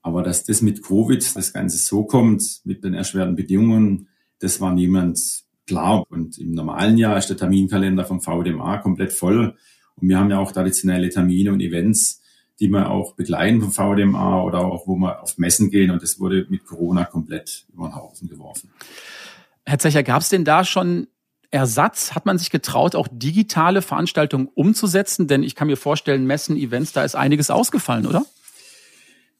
Aber 0.00 0.22
dass 0.22 0.44
das 0.44 0.62
mit 0.62 0.82
Covid 0.82 1.36
das 1.36 1.52
Ganze 1.52 1.76
so 1.76 2.04
kommt, 2.04 2.62
mit 2.64 2.82
den 2.82 2.94
erschwerten 2.94 3.36
Bedingungen, 3.36 4.08
das 4.38 4.58
war 4.62 4.72
niemand 4.72 5.44
klar. 5.66 6.04
Und 6.08 6.38
im 6.38 6.52
normalen 6.52 6.98
Jahr 6.98 7.16
ist 7.16 7.28
der 7.28 7.36
Terminkalender 7.36 8.04
vom 8.04 8.20
VDMA 8.20 8.78
komplett 8.78 9.12
voll. 9.12 9.56
Und 9.96 10.08
wir 10.08 10.18
haben 10.18 10.30
ja 10.30 10.38
auch 10.38 10.52
traditionelle 10.52 11.08
Termine 11.08 11.52
und 11.52 11.60
Events, 11.60 12.22
die 12.60 12.68
wir 12.68 12.90
auch 12.90 13.14
begleiten 13.14 13.60
vom 13.60 13.72
VDMA 13.72 14.42
oder 14.42 14.60
auch 14.60 14.86
wo 14.86 14.96
wir 14.96 15.22
auf 15.22 15.38
Messen 15.38 15.70
gehen. 15.70 15.90
Und 15.90 16.02
das 16.02 16.20
wurde 16.20 16.46
mit 16.48 16.64
Corona 16.64 17.04
komplett 17.04 17.66
über 17.72 17.88
den 17.88 17.96
Haufen 17.96 18.28
geworfen. 18.28 18.70
Herr 19.66 19.78
Zecher, 19.78 20.02
gab 20.02 20.22
es 20.22 20.28
denn 20.28 20.44
da 20.44 20.64
schon 20.64 21.08
Ersatz? 21.50 22.14
Hat 22.14 22.26
man 22.26 22.36
sich 22.38 22.50
getraut, 22.50 22.94
auch 22.94 23.08
digitale 23.10 23.80
Veranstaltungen 23.80 24.48
umzusetzen? 24.54 25.26
Denn 25.26 25.42
ich 25.42 25.54
kann 25.54 25.68
mir 25.68 25.76
vorstellen, 25.76 26.26
Messen, 26.26 26.56
Events, 26.56 26.92
da 26.92 27.04
ist 27.04 27.14
einiges 27.14 27.50
ausgefallen, 27.50 28.06
oder? 28.06 28.24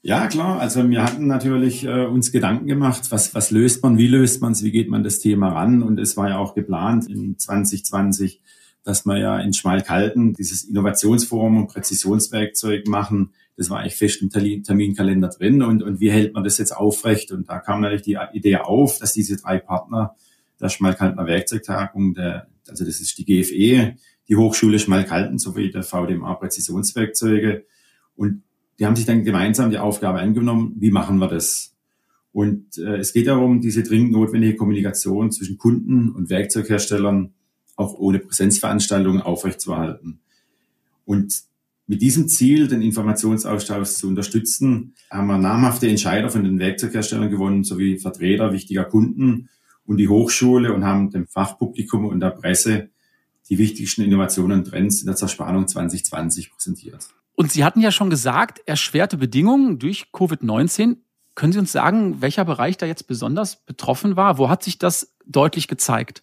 Ja, 0.07 0.27
klar. 0.27 0.61
Also 0.61 0.87
wir 0.91 1.03
hatten 1.03 1.27
natürlich 1.27 1.85
äh, 1.85 2.05
uns 2.05 2.31
Gedanken 2.31 2.67
gemacht, 2.67 3.11
was, 3.11 3.35
was 3.35 3.51
löst 3.51 3.83
man, 3.83 3.97
wie 3.97 4.07
löst 4.07 4.43
man 4.43 4.53
es, 4.53 4.63
wie 4.63 4.71
geht 4.71 4.91
man 4.91 5.03
das 5.03 5.19
Thema 5.19 5.49
ran? 5.49 5.83
Und 5.83 5.99
es 5.99 6.15
war 6.19 6.29
ja 6.29 6.37
auch 6.37 6.55
geplant 6.55 7.09
in 7.09 7.39
2020, 7.39 8.43
dass 8.83 9.07
wir 9.07 9.17
ja 9.17 9.39
in 9.41 9.55
Schmalkalden 9.55 10.35
dieses 10.35 10.65
Innovationsforum 10.65 11.57
und 11.57 11.69
Präzisionswerkzeug 11.69 12.87
machen. 12.87 13.33
Das 13.57 13.71
war 13.71 13.79
eigentlich 13.79 13.97
fest 13.97 14.21
im 14.21 14.29
Terminkalender 14.29 15.31
drin. 15.31 15.63
Und, 15.63 15.83
und 15.83 16.01
wie 16.01 16.11
hält 16.11 16.35
man 16.35 16.45
das 16.45 16.59
jetzt 16.59 16.77
aufrecht? 16.77 17.33
Und 17.33 17.49
da 17.49 17.59
kam 17.61 17.81
natürlich 17.81 18.03
die 18.03 18.19
Idee 18.35 18.59
auf, 18.59 18.99
dass 18.99 19.15
diese 19.15 19.39
drei 19.39 19.57
Partner 19.57 20.17
der 20.61 20.69
Schmalkaltener 20.69 21.27
Werkzeugtagung, 21.27 22.13
der, 22.13 22.49
also 22.69 22.85
das 22.85 23.01
ist 23.01 23.17
die 23.17 23.25
GFE, 23.25 23.97
die 24.29 24.37
Hochschule 24.37 24.79
Schmalkalten 24.79 25.39
sowie 25.39 25.71
der 25.71 25.83
VDMA 25.83 26.35
Präzisionswerkzeuge. 26.35 27.65
Und 28.17 28.43
die 28.79 28.87
haben 28.87 28.97
sich 28.97 29.07
dann 29.07 29.25
gemeinsam 29.25 29.71
die 29.71 29.79
Aufgabe 29.79 30.21
angenommen, 30.21 30.75
wie 30.79 30.91
machen 30.91 31.19
wir 31.19 31.29
das? 31.29 31.75
Und 32.33 32.79
äh, 32.79 32.97
es 32.97 33.13
geht 33.13 33.29
darum, 33.29 33.61
diese 33.61 33.85
dringend 33.85 34.13
notwendige 34.13 34.57
Kommunikation 34.57 35.31
zwischen 35.31 35.57
Kunden 35.57 36.11
und 36.11 36.31
Werkzeugherstellern 36.31 37.33
auch 37.77 37.95
ohne 37.95 38.19
Präsenzveranstaltungen 38.19 39.23
aufrechtzuerhalten. 39.23 40.21
Und 41.05 41.45
mit 41.87 42.03
diesem 42.03 42.29
Ziel, 42.29 42.67
den 42.67 42.83
Informationsaustausch 42.83 43.91
zu 43.91 44.09
unterstützen, 44.09 44.95
haben 45.11 45.27
wir 45.27 45.39
namhafte 45.39 45.89
Entscheider 45.89 46.31
von 46.31 46.43
den 46.43 46.59
Werkzeugherstellern 46.59 47.31
gewonnen, 47.31 47.63
sowie 47.63 47.99
Vertreter 47.99 48.53
wichtiger 48.53 48.85
Kunden 48.85 49.51
und 49.85 49.99
die 49.99 50.09
Hochschule 50.09 50.73
und 50.73 50.85
haben 50.85 51.11
dem 51.11 51.27
Fachpublikum 51.27 52.07
und 52.07 52.21
der 52.21 52.31
Presse 52.31 52.89
die 53.51 53.59
wichtigsten 53.59 54.03
Innovationen 54.03 54.61
und 54.61 54.65
Trends 54.65 55.01
in 55.01 55.07
der 55.07 55.17
Zerspannung 55.17 55.69
2020 55.69 56.51
präsentiert. 56.51 57.09
Und 57.37 57.51
Sie 57.51 57.65
hatten 57.65 57.81
ja 57.81 57.91
schon 57.91 58.11
gesagt, 58.11 58.61
erschwerte 58.67 59.17
Bedingungen 59.17 59.79
durch 59.79 60.07
Covid-19. 60.13 60.99
Können 61.35 61.53
Sie 61.53 61.59
uns 61.59 61.73
sagen, 61.73 62.21
welcher 62.21 62.45
Bereich 62.45 62.77
da 62.77 62.87
jetzt 62.87 63.09
besonders 63.09 63.65
betroffen 63.65 64.17
war? 64.17 64.39
Wo 64.39 64.49
hat 64.49 64.63
sich 64.63 64.79
das 64.79 65.15
deutlich 65.27 65.67
gezeigt? 65.67 66.23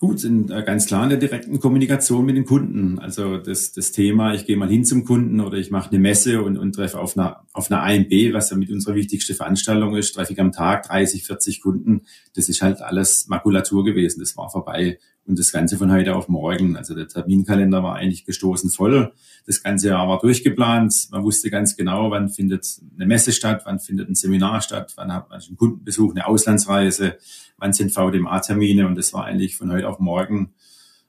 Gut, 0.00 0.18
sind 0.18 0.50
äh, 0.50 0.62
ganz 0.64 0.86
klar 0.86 1.04
in 1.04 1.10
der 1.10 1.18
direkten 1.18 1.60
Kommunikation 1.60 2.26
mit 2.26 2.36
den 2.36 2.44
Kunden. 2.44 2.98
Also 2.98 3.38
das, 3.38 3.72
das 3.72 3.92
Thema, 3.92 4.34
ich 4.34 4.44
gehe 4.44 4.56
mal 4.56 4.68
hin 4.68 4.84
zum 4.84 5.04
Kunden 5.04 5.40
oder 5.40 5.56
ich 5.56 5.70
mache 5.70 5.90
eine 5.90 6.00
Messe 6.00 6.42
und, 6.42 6.58
und 6.58 6.74
treffe 6.74 6.98
auf 6.98 7.16
einer, 7.16 7.46
auf 7.52 7.70
einer 7.70 7.82
AMB, 7.82 8.34
was 8.34 8.50
ja 8.50 8.56
mit 8.56 8.70
unserer 8.70 8.96
wichtigste 8.96 9.34
Veranstaltung 9.34 9.96
ist, 9.96 10.12
treffe 10.12 10.32
ich 10.32 10.40
am 10.40 10.50
Tag 10.50 10.82
30, 10.88 11.24
40 11.24 11.62
Kunden. 11.62 12.02
Das 12.34 12.48
ist 12.48 12.60
halt 12.60 12.82
alles 12.82 13.28
Makulatur 13.28 13.84
gewesen. 13.84 14.20
Das 14.20 14.36
war 14.36 14.50
vorbei. 14.50 14.98
Und 15.26 15.38
das 15.38 15.52
Ganze 15.52 15.78
von 15.78 15.90
heute 15.90 16.14
auf 16.14 16.28
morgen. 16.28 16.76
Also 16.76 16.94
der 16.94 17.08
Terminkalender 17.08 17.82
war 17.82 17.94
eigentlich 17.96 18.24
gestoßen 18.26 18.70
voll. 18.70 19.12
Das 19.46 19.62
ganze 19.62 19.88
Jahr 19.88 20.06
war 20.06 20.20
durchgeplant. 20.20 21.08
Man 21.10 21.24
wusste 21.24 21.50
ganz 21.50 21.76
genau, 21.76 22.10
wann 22.10 22.28
findet 22.28 22.66
eine 22.94 23.06
Messe 23.06 23.32
statt, 23.32 23.62
wann 23.64 23.80
findet 23.80 24.08
ein 24.08 24.14
Seminar 24.14 24.60
statt, 24.60 24.92
wann 24.96 25.12
hat 25.12 25.30
man 25.30 25.40
einen 25.40 25.56
Kundenbesuch, 25.56 26.10
eine 26.10 26.26
Auslandsreise, 26.26 27.16
wann 27.56 27.72
sind 27.72 27.92
VDMA-Termine. 27.92 28.86
Und 28.86 28.96
das 28.96 29.12
war 29.14 29.24
eigentlich 29.24 29.56
von 29.56 29.72
heute 29.72 29.88
auf 29.88 29.98
morgen 29.98 30.52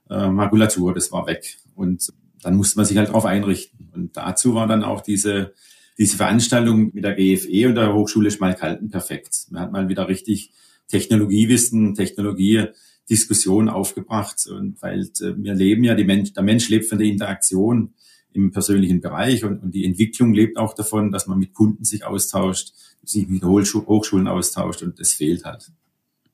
äh, 0.10 0.30
Makulatur. 0.30 0.94
Das 0.94 1.12
war 1.12 1.28
weg. 1.28 1.58
Und 1.76 2.14
dann 2.42 2.56
musste 2.56 2.78
man 2.78 2.86
sich 2.86 2.98
halt 2.98 3.10
darauf 3.10 3.26
einrichten. 3.26 3.90
Und 3.94 4.16
dazu 4.16 4.56
war 4.56 4.68
dann 4.68 4.84
auch 4.84 5.02
diese 5.02 5.54
diese 5.98 6.18
Veranstaltung 6.18 6.92
mit 6.94 7.04
der 7.04 7.16
GFE 7.16 7.70
und 7.70 7.76
der 7.76 7.94
Hochschule 7.94 8.32
Schmalkalden 8.32 8.90
perfekt. 8.90 9.48
Man 9.50 9.62
hat 9.62 9.72
mal 9.72 9.90
wieder 9.90 10.08
richtig 10.08 10.52
Technologiewissen, 10.88 11.96
Technologie 11.96 12.66
Diskussion 13.10 13.70
aufgebracht. 13.70 14.48
Und 14.48 14.82
weil 14.82 15.02
äh, 15.02 15.34
wir 15.38 15.54
leben 15.54 15.84
ja, 15.84 15.96
Mensch, 15.96 16.34
der 16.34 16.44
Mensch 16.44 16.70
lebt 16.70 16.86
von 16.86 16.98
der 16.98 17.08
Interaktion 17.08 17.94
im 18.34 18.52
persönlichen 18.52 19.00
Bereich 19.00 19.46
und, 19.46 19.64
und 19.64 19.72
die 19.72 19.86
Entwicklung 19.86 20.34
lebt 20.34 20.58
auch 20.58 20.74
davon, 20.74 21.12
dass 21.12 21.26
man 21.26 21.40
mit 21.40 21.54
Kunden 21.54 21.86
sich 21.86 22.06
austauscht, 22.06 22.74
sich 23.04 23.28
mit 23.28 23.44
Hochschulen 23.44 24.28
austauscht 24.28 24.82
und 24.84 25.00
das 25.00 25.14
fehlt 25.14 25.46
halt. 25.46 25.72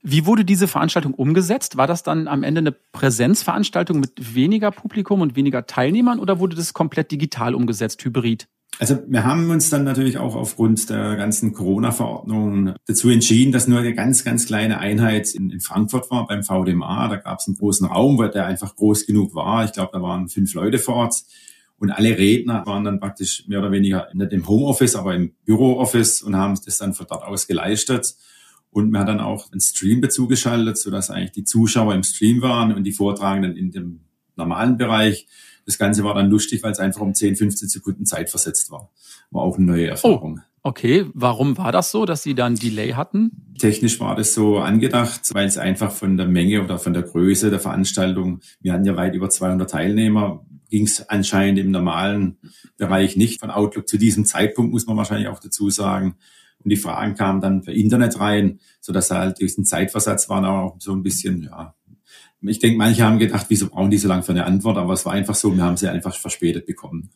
Wie 0.03 0.25
wurde 0.25 0.43
diese 0.43 0.67
Veranstaltung 0.67 1.13
umgesetzt? 1.13 1.77
War 1.77 1.85
das 1.85 2.01
dann 2.01 2.27
am 2.27 2.41
Ende 2.41 2.59
eine 2.59 2.71
Präsenzveranstaltung 2.71 3.99
mit 3.99 4.33
weniger 4.33 4.71
Publikum 4.71 5.21
und 5.21 5.35
weniger 5.35 5.67
Teilnehmern 5.67 6.19
oder 6.19 6.39
wurde 6.39 6.55
das 6.55 6.73
komplett 6.73 7.11
digital 7.11 7.53
umgesetzt, 7.53 8.03
hybrid? 8.03 8.47
Also 8.81 8.97
wir 9.07 9.23
haben 9.25 9.51
uns 9.51 9.69
dann 9.69 9.83
natürlich 9.83 10.17
auch 10.17 10.35
aufgrund 10.35 10.89
der 10.89 11.15
ganzen 11.15 11.53
Corona-Verordnung 11.53 12.73
dazu 12.87 13.11
entschieden, 13.11 13.51
dass 13.51 13.67
nur 13.67 13.77
eine 13.77 13.93
ganz, 13.93 14.23
ganz 14.23 14.47
kleine 14.47 14.79
Einheit 14.79 15.35
in, 15.35 15.51
in 15.51 15.59
Frankfurt 15.59 16.09
war 16.09 16.25
beim 16.25 16.41
VDMA. 16.41 17.07
Da 17.07 17.17
gab 17.17 17.37
es 17.37 17.47
einen 17.47 17.57
großen 17.57 17.85
Raum, 17.85 18.17
weil 18.17 18.31
der 18.31 18.47
einfach 18.47 18.75
groß 18.75 19.05
genug 19.05 19.35
war. 19.35 19.65
Ich 19.65 19.71
glaube, 19.71 19.91
da 19.93 20.01
waren 20.01 20.29
fünf 20.29 20.55
Leute 20.55 20.79
vor 20.79 20.95
Ort. 20.95 21.13
Und 21.77 21.91
alle 21.91 22.17
Redner 22.17 22.65
waren 22.65 22.83
dann 22.83 22.99
praktisch 22.99 23.47
mehr 23.47 23.59
oder 23.59 23.71
weniger 23.71 24.07
nicht 24.15 24.33
im 24.33 24.47
Homeoffice, 24.47 24.95
aber 24.95 25.13
im 25.13 25.35
Bürooffice 25.45 26.23
und 26.23 26.35
haben 26.35 26.59
das 26.65 26.79
dann 26.79 26.95
von 26.95 27.05
dort 27.07 27.23
aus 27.23 27.45
geleistet. 27.45 28.15
Und 28.71 28.89
man 28.89 29.01
hat 29.01 29.09
dann 29.09 29.19
auch 29.19 29.51
einen 29.51 29.61
Stream 29.61 30.01
dazu 30.01 30.27
geschaltet, 30.27 30.79
sodass 30.79 31.11
eigentlich 31.11 31.33
die 31.33 31.43
Zuschauer 31.43 31.93
im 31.93 32.01
Stream 32.01 32.41
waren 32.41 32.73
und 32.73 32.83
die 32.85 32.93
Vortragenden 32.93 33.55
in 33.55 33.69
dem 33.69 34.05
normalen 34.41 34.77
Bereich. 34.77 35.27
Das 35.65 35.77
Ganze 35.77 36.03
war 36.03 36.15
dann 36.15 36.29
lustig, 36.29 36.63
weil 36.63 36.71
es 36.71 36.79
einfach 36.79 37.01
um 37.01 37.13
10, 37.13 37.35
15 37.35 37.69
Sekunden 37.69 38.05
Zeit 38.05 38.29
versetzt 38.29 38.71
war. 38.71 38.89
War 39.29 39.43
auch 39.43 39.57
eine 39.57 39.65
neue 39.65 39.87
Erfahrung. 39.87 40.41
Oh, 40.63 40.69
okay, 40.69 41.05
warum 41.13 41.57
war 41.57 41.71
das 41.71 41.91
so, 41.91 42.05
dass 42.05 42.23
Sie 42.23 42.35
dann 42.35 42.55
Delay 42.55 42.91
hatten? 42.91 43.53
Technisch 43.59 43.99
war 43.99 44.15
das 44.15 44.33
so 44.33 44.57
angedacht, 44.59 45.21
weil 45.33 45.47
es 45.47 45.57
einfach 45.57 45.91
von 45.91 46.17
der 46.17 46.27
Menge 46.27 46.63
oder 46.63 46.79
von 46.79 46.93
der 46.93 47.03
Größe 47.03 47.49
der 47.49 47.59
Veranstaltung, 47.59 48.41
wir 48.61 48.73
hatten 48.73 48.85
ja 48.85 48.95
weit 48.95 49.15
über 49.15 49.29
200 49.29 49.69
Teilnehmer, 49.69 50.43
ging 50.69 50.85
es 50.85 51.07
anscheinend 51.09 51.59
im 51.59 51.69
normalen 51.69 52.37
Bereich 52.77 53.17
nicht. 53.17 53.39
Von 53.39 53.51
Outlook 53.51 53.87
zu 53.87 53.97
diesem 53.97 54.25
Zeitpunkt 54.25 54.71
muss 54.71 54.87
man 54.87 54.97
wahrscheinlich 54.97 55.27
auch 55.27 55.39
dazu 55.39 55.69
sagen. 55.69 56.15
Und 56.63 56.69
die 56.69 56.77
Fragen 56.77 57.15
kamen 57.15 57.41
dann 57.41 57.61
per 57.61 57.73
Internet 57.73 58.19
rein, 58.19 58.59
so 58.79 58.93
dass 58.93 59.11
halt 59.11 59.41
durch 59.41 59.55
den 59.55 59.65
Zeitversatz 59.65 60.29
waren 60.29 60.45
auch 60.45 60.75
so 60.79 60.93
ein 60.93 61.03
bisschen, 61.03 61.43
ja, 61.43 61.75
ich 62.41 62.59
denke, 62.59 62.77
manche 62.77 63.03
haben 63.03 63.19
gedacht, 63.19 63.45
wieso 63.49 63.69
brauchen 63.69 63.91
die 63.91 63.97
so 63.97 64.07
lange 64.07 64.23
für 64.23 64.31
eine 64.31 64.45
Antwort, 64.45 64.77
aber 64.77 64.93
es 64.93 65.05
war 65.05 65.13
einfach 65.13 65.35
so, 65.35 65.55
wir 65.55 65.63
haben 65.63 65.77
sie 65.77 65.87
einfach 65.87 66.15
verspätet 66.15 66.65
bekommen. 66.65 67.09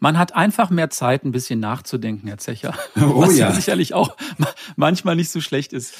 Man 0.00 0.18
hat 0.18 0.34
einfach 0.34 0.70
mehr 0.70 0.90
Zeit, 0.90 1.24
ein 1.24 1.30
bisschen 1.30 1.60
nachzudenken, 1.60 2.26
Herr 2.26 2.38
Zecher. 2.38 2.74
Oh, 2.96 3.22
was 3.22 3.38
ja. 3.38 3.52
sicherlich 3.52 3.94
auch 3.94 4.16
manchmal 4.76 5.16
nicht 5.16 5.30
so 5.30 5.40
schlecht 5.40 5.72
ist. 5.72 5.94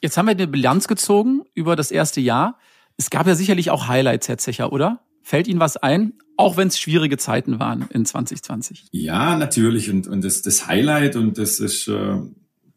Jetzt 0.00 0.16
haben 0.16 0.26
wir 0.26 0.32
eine 0.32 0.46
Bilanz 0.46 0.88
gezogen 0.88 1.42
über 1.54 1.76
das 1.76 1.90
erste 1.90 2.20
Jahr. 2.20 2.58
Es 2.96 3.10
gab 3.10 3.26
ja 3.26 3.34
sicherlich 3.34 3.70
auch 3.70 3.88
Highlights, 3.88 4.28
Herr 4.28 4.38
Zecher, 4.38 4.72
oder? 4.72 5.00
Fällt 5.22 5.48
Ihnen 5.48 5.60
was 5.60 5.76
ein, 5.76 6.14
auch 6.36 6.56
wenn 6.56 6.68
es 6.68 6.78
schwierige 6.78 7.16
Zeiten 7.16 7.58
waren 7.60 7.88
in 7.90 8.04
2020? 8.04 8.86
Ja, 8.90 9.36
natürlich. 9.36 9.90
Und, 9.90 10.06
und 10.08 10.24
das, 10.24 10.42
das 10.42 10.66
Highlight, 10.66 11.16
und 11.16 11.38
das 11.38 11.60
ist 11.60 11.88
äh, 11.88 12.18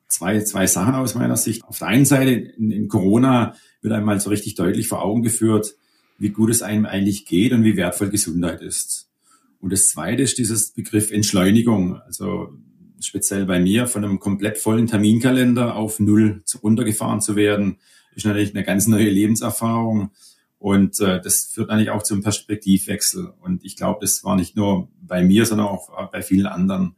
zwei, 0.08 0.42
zwei 0.42 0.68
Sachen 0.68 0.96
aus 0.96 1.16
meiner 1.16 1.38
Sicht. 1.38 1.64
Auf 1.66 1.80
der 1.80 1.88
einen 1.88 2.06
Seite 2.06 2.32
in, 2.32 2.72
in 2.72 2.88
Corona 2.88 3.56
wird 3.86 3.94
einmal 3.94 4.20
so 4.20 4.30
richtig 4.30 4.56
deutlich 4.56 4.90
vor 4.90 5.02
Augen 5.02 5.24
geführt, 5.24 5.76
wie 6.18 6.30
gut 6.30 6.50
es 6.50 6.62
einem 6.62 6.86
eigentlich 6.86 7.26
geht 7.26 7.54
und 7.54 7.64
wie 7.64 7.78
wertvoll 7.78 8.10
Gesundheit 8.10 8.62
ist. 8.62 9.10
Und 9.60 9.72
das 9.72 9.88
Zweite 9.88 10.24
ist 10.24 10.38
dieses 10.38 10.72
Begriff 10.72 11.12
Entschleunigung. 11.12 12.00
Also 12.02 12.54
speziell 13.00 13.46
bei 13.46 13.60
mir 13.60 13.88
von 13.88 14.04
einem 14.04 14.20
komplett 14.20 14.58
vollen 14.58 14.88
Terminkalender 14.88 15.76
auf 15.76 16.00
null 16.00 16.44
runtergefahren 16.62 17.22
zu 17.22 17.36
werden, 17.36 17.78
ist 18.16 18.26
natürlich 18.26 18.54
eine 18.54 18.64
ganz 18.64 18.88
neue 18.88 19.10
Lebenserfahrung. 19.10 20.12
Und 20.58 21.00
äh, 21.00 21.22
das 21.22 21.46
führt 21.46 21.70
eigentlich 21.70 21.90
auch 21.90 22.04
zum 22.04 22.22
Perspektivwechsel. 22.22 23.34
Und 23.42 23.64
ich 23.64 23.76
glaube, 23.76 24.00
das 24.02 24.24
war 24.24 24.36
nicht 24.36 24.56
nur 24.56 24.90
bei 25.02 25.24
mir, 25.24 25.46
sondern 25.46 25.68
auch 25.68 26.12
bei 26.12 26.22
vielen 26.22 26.48
anderen. 26.48 26.96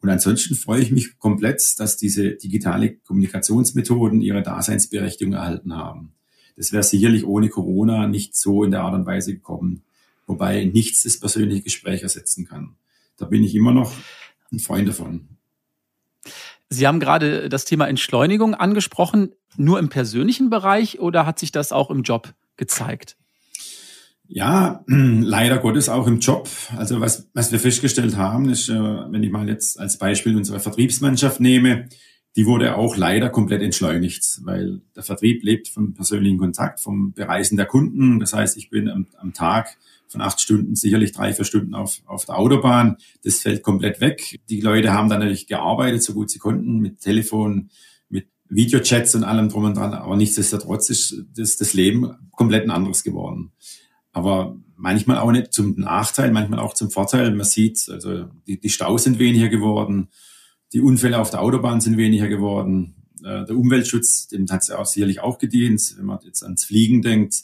Und 0.00 0.08
ansonsten 0.08 0.54
freue 0.54 0.80
ich 0.80 0.90
mich 0.90 1.18
komplett, 1.18 1.62
dass 1.78 1.96
diese 1.96 2.36
digitale 2.36 2.96
Kommunikationsmethoden 2.96 4.22
ihre 4.22 4.42
Daseinsberechtigung 4.42 5.34
erhalten 5.34 5.76
haben. 5.76 6.14
Das 6.60 6.72
wäre 6.72 6.82
sicherlich 6.82 7.24
ohne 7.24 7.48
Corona 7.48 8.06
nicht 8.06 8.36
so 8.36 8.64
in 8.64 8.70
der 8.70 8.82
Art 8.82 8.92
und 8.92 9.06
Weise 9.06 9.32
gekommen, 9.32 9.80
wobei 10.26 10.66
nichts 10.66 11.04
das 11.04 11.18
persönliche 11.18 11.62
Gespräch 11.62 12.02
ersetzen 12.02 12.46
kann. 12.46 12.74
Da 13.16 13.24
bin 13.24 13.42
ich 13.42 13.54
immer 13.54 13.72
noch 13.72 13.94
ein 14.52 14.58
Freund 14.58 14.86
davon. 14.86 15.26
Sie 16.68 16.86
haben 16.86 17.00
gerade 17.00 17.48
das 17.48 17.64
Thema 17.64 17.88
Entschleunigung 17.88 18.54
angesprochen. 18.54 19.32
Nur 19.56 19.78
im 19.78 19.88
persönlichen 19.88 20.50
Bereich 20.50 21.00
oder 21.00 21.24
hat 21.24 21.38
sich 21.38 21.50
das 21.50 21.72
auch 21.72 21.90
im 21.90 22.02
Job 22.02 22.34
gezeigt? 22.58 23.16
Ja, 24.28 24.84
leider 24.86 25.60
Gottes 25.60 25.88
auch 25.88 26.06
im 26.06 26.20
Job. 26.20 26.46
Also 26.76 27.00
was, 27.00 27.30
was 27.32 27.52
wir 27.52 27.58
festgestellt 27.58 28.18
haben, 28.18 28.50
ist, 28.50 28.68
äh, 28.68 28.74
wenn 28.74 29.22
ich 29.22 29.30
mal 29.30 29.48
jetzt 29.48 29.80
als 29.80 29.96
Beispiel 29.96 30.36
unsere 30.36 30.60
Vertriebsmannschaft 30.60 31.40
nehme, 31.40 31.88
die 32.36 32.46
wurde 32.46 32.76
auch 32.76 32.96
leider 32.96 33.28
komplett 33.28 33.62
entschleunigt, 33.62 34.40
weil 34.44 34.80
der 34.94 35.02
Vertrieb 35.02 35.42
lebt 35.42 35.68
vom 35.68 35.94
persönlichen 35.94 36.38
Kontakt, 36.38 36.80
vom 36.80 37.12
Bereisen 37.12 37.56
der 37.56 37.66
Kunden. 37.66 38.20
Das 38.20 38.32
heißt, 38.32 38.56
ich 38.56 38.70
bin 38.70 38.88
am, 38.88 39.06
am 39.18 39.32
Tag 39.32 39.76
von 40.06 40.20
acht 40.20 40.40
Stunden 40.40 40.76
sicherlich 40.76 41.12
drei, 41.12 41.32
vier 41.32 41.44
Stunden 41.44 41.74
auf, 41.74 42.00
auf 42.06 42.24
der 42.24 42.38
Autobahn. 42.38 42.96
Das 43.24 43.40
fällt 43.40 43.62
komplett 43.62 44.00
weg. 44.00 44.40
Die 44.48 44.60
Leute 44.60 44.92
haben 44.92 45.08
dann 45.08 45.20
natürlich 45.20 45.46
gearbeitet, 45.46 46.02
so 46.02 46.14
gut 46.14 46.30
sie 46.30 46.38
konnten, 46.38 46.78
mit 46.78 47.00
Telefon, 47.00 47.70
mit 48.08 48.28
Videochats 48.48 49.14
und 49.14 49.24
allem 49.24 49.48
drum 49.48 49.64
und 49.64 49.76
dran. 49.76 49.94
Aber 49.94 50.16
nichtsdestotrotz 50.16 50.90
ist 50.90 51.24
das, 51.36 51.56
das 51.56 51.74
Leben 51.74 52.14
komplett 52.30 52.64
ein 52.64 52.70
anderes 52.70 53.02
geworden 53.02 53.52
aber 54.12 54.56
manchmal 54.76 55.18
auch 55.18 55.30
nicht 55.30 55.52
zum 55.52 55.74
Nachteil, 55.76 56.32
manchmal 56.32 56.60
auch 56.60 56.74
zum 56.74 56.90
Vorteil. 56.90 57.30
Man 57.34 57.46
sieht, 57.46 57.88
also 57.90 58.26
die, 58.46 58.58
die 58.58 58.70
Staus 58.70 59.04
sind 59.04 59.18
weniger 59.18 59.48
geworden, 59.48 60.08
die 60.72 60.80
Unfälle 60.80 61.18
auf 61.18 61.30
der 61.30 61.42
Autobahn 61.42 61.80
sind 61.80 61.96
weniger 61.96 62.28
geworden. 62.28 62.94
Äh, 63.20 63.44
der 63.44 63.56
Umweltschutz, 63.56 64.28
dem 64.28 64.48
hat 64.50 64.62
es 64.62 64.70
auch 64.70 64.86
sicherlich 64.86 65.20
auch 65.20 65.38
gedient, 65.38 65.94
wenn 65.96 66.06
man 66.06 66.18
jetzt 66.24 66.42
ans 66.42 66.64
Fliegen 66.64 67.02
denkt. 67.02 67.36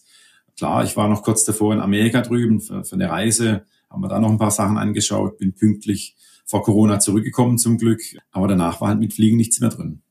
Klar, 0.56 0.84
ich 0.84 0.96
war 0.96 1.08
noch 1.08 1.22
kurz 1.22 1.44
davor 1.44 1.74
in 1.74 1.80
Amerika 1.80 2.22
drüben 2.22 2.60
für, 2.60 2.84
für 2.84 2.94
eine 2.94 3.10
Reise, 3.10 3.64
haben 3.90 4.02
wir 4.02 4.08
da 4.08 4.18
noch 4.18 4.30
ein 4.30 4.38
paar 4.38 4.50
Sachen 4.50 4.78
angeschaut, 4.78 5.38
bin 5.38 5.52
pünktlich 5.54 6.16
vor 6.44 6.62
Corona 6.62 6.98
zurückgekommen 6.98 7.58
zum 7.58 7.76
Glück, 7.76 8.00
aber 8.30 8.48
danach 8.48 8.80
war 8.80 8.88
halt 8.88 9.00
mit 9.00 9.12
Fliegen 9.12 9.36
nichts 9.36 9.60
mehr 9.60 9.70
drin 9.70 10.02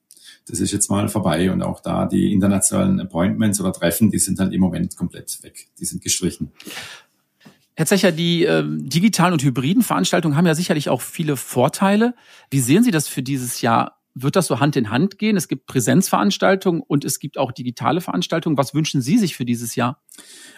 das 0.48 0.60
ist 0.60 0.72
jetzt 0.72 0.90
mal 0.90 1.10
vorbei. 1.10 1.52
Und 1.52 1.62
auch 1.62 1.80
da 1.80 2.06
die 2.06 2.32
internationalen 2.32 3.00
Appointments 3.00 3.60
oder 3.60 3.74
Treffen, 3.74 4.12
die 4.12 4.20
sind 4.20 4.40
halt 4.40 4.54
im 4.54 4.62
Moment 4.62 4.96
komplett 4.96 5.42
weg. 5.44 5.68
Die 5.80 5.86
sind 5.86 6.04
gestrichen. 6.04 6.52
Herr 7.78 7.86
Zecher, 7.86 8.14
die 8.14 8.46
äh, 8.46 8.64
digitalen 8.66 9.34
und 9.34 9.44
hybriden 9.44 9.84
Veranstaltungen 9.84 10.38
haben 10.38 10.46
ja 10.46 10.56
sicherlich 10.56 10.88
auch 10.88 11.02
viele 11.02 11.36
Vorteile. 11.36 12.16
Wie 12.50 12.60
sehen 12.60 12.84
Sie 12.84 12.92
das 12.92 13.10
für 13.10 13.22
dieses 13.22 13.62
Jahr? 13.62 14.00
Wird 14.18 14.38
das 14.38 14.48
so 14.48 14.62
Hand 14.62 14.78
in 14.78 14.92
Hand 14.92 15.20
gehen? 15.20 15.36
Es 15.36 15.50
gibt 15.50 15.66
Präsenzveranstaltungen 15.66 16.82
und 16.82 17.04
es 17.04 17.20
gibt 17.20 17.38
auch 17.38 17.52
digitale 17.52 18.00
Veranstaltungen. 18.00 18.58
Was 18.58 18.74
wünschen 18.74 19.02
Sie 19.02 19.18
sich 19.18 19.36
für 19.36 19.44
dieses 19.44 19.76
Jahr? 19.76 20.02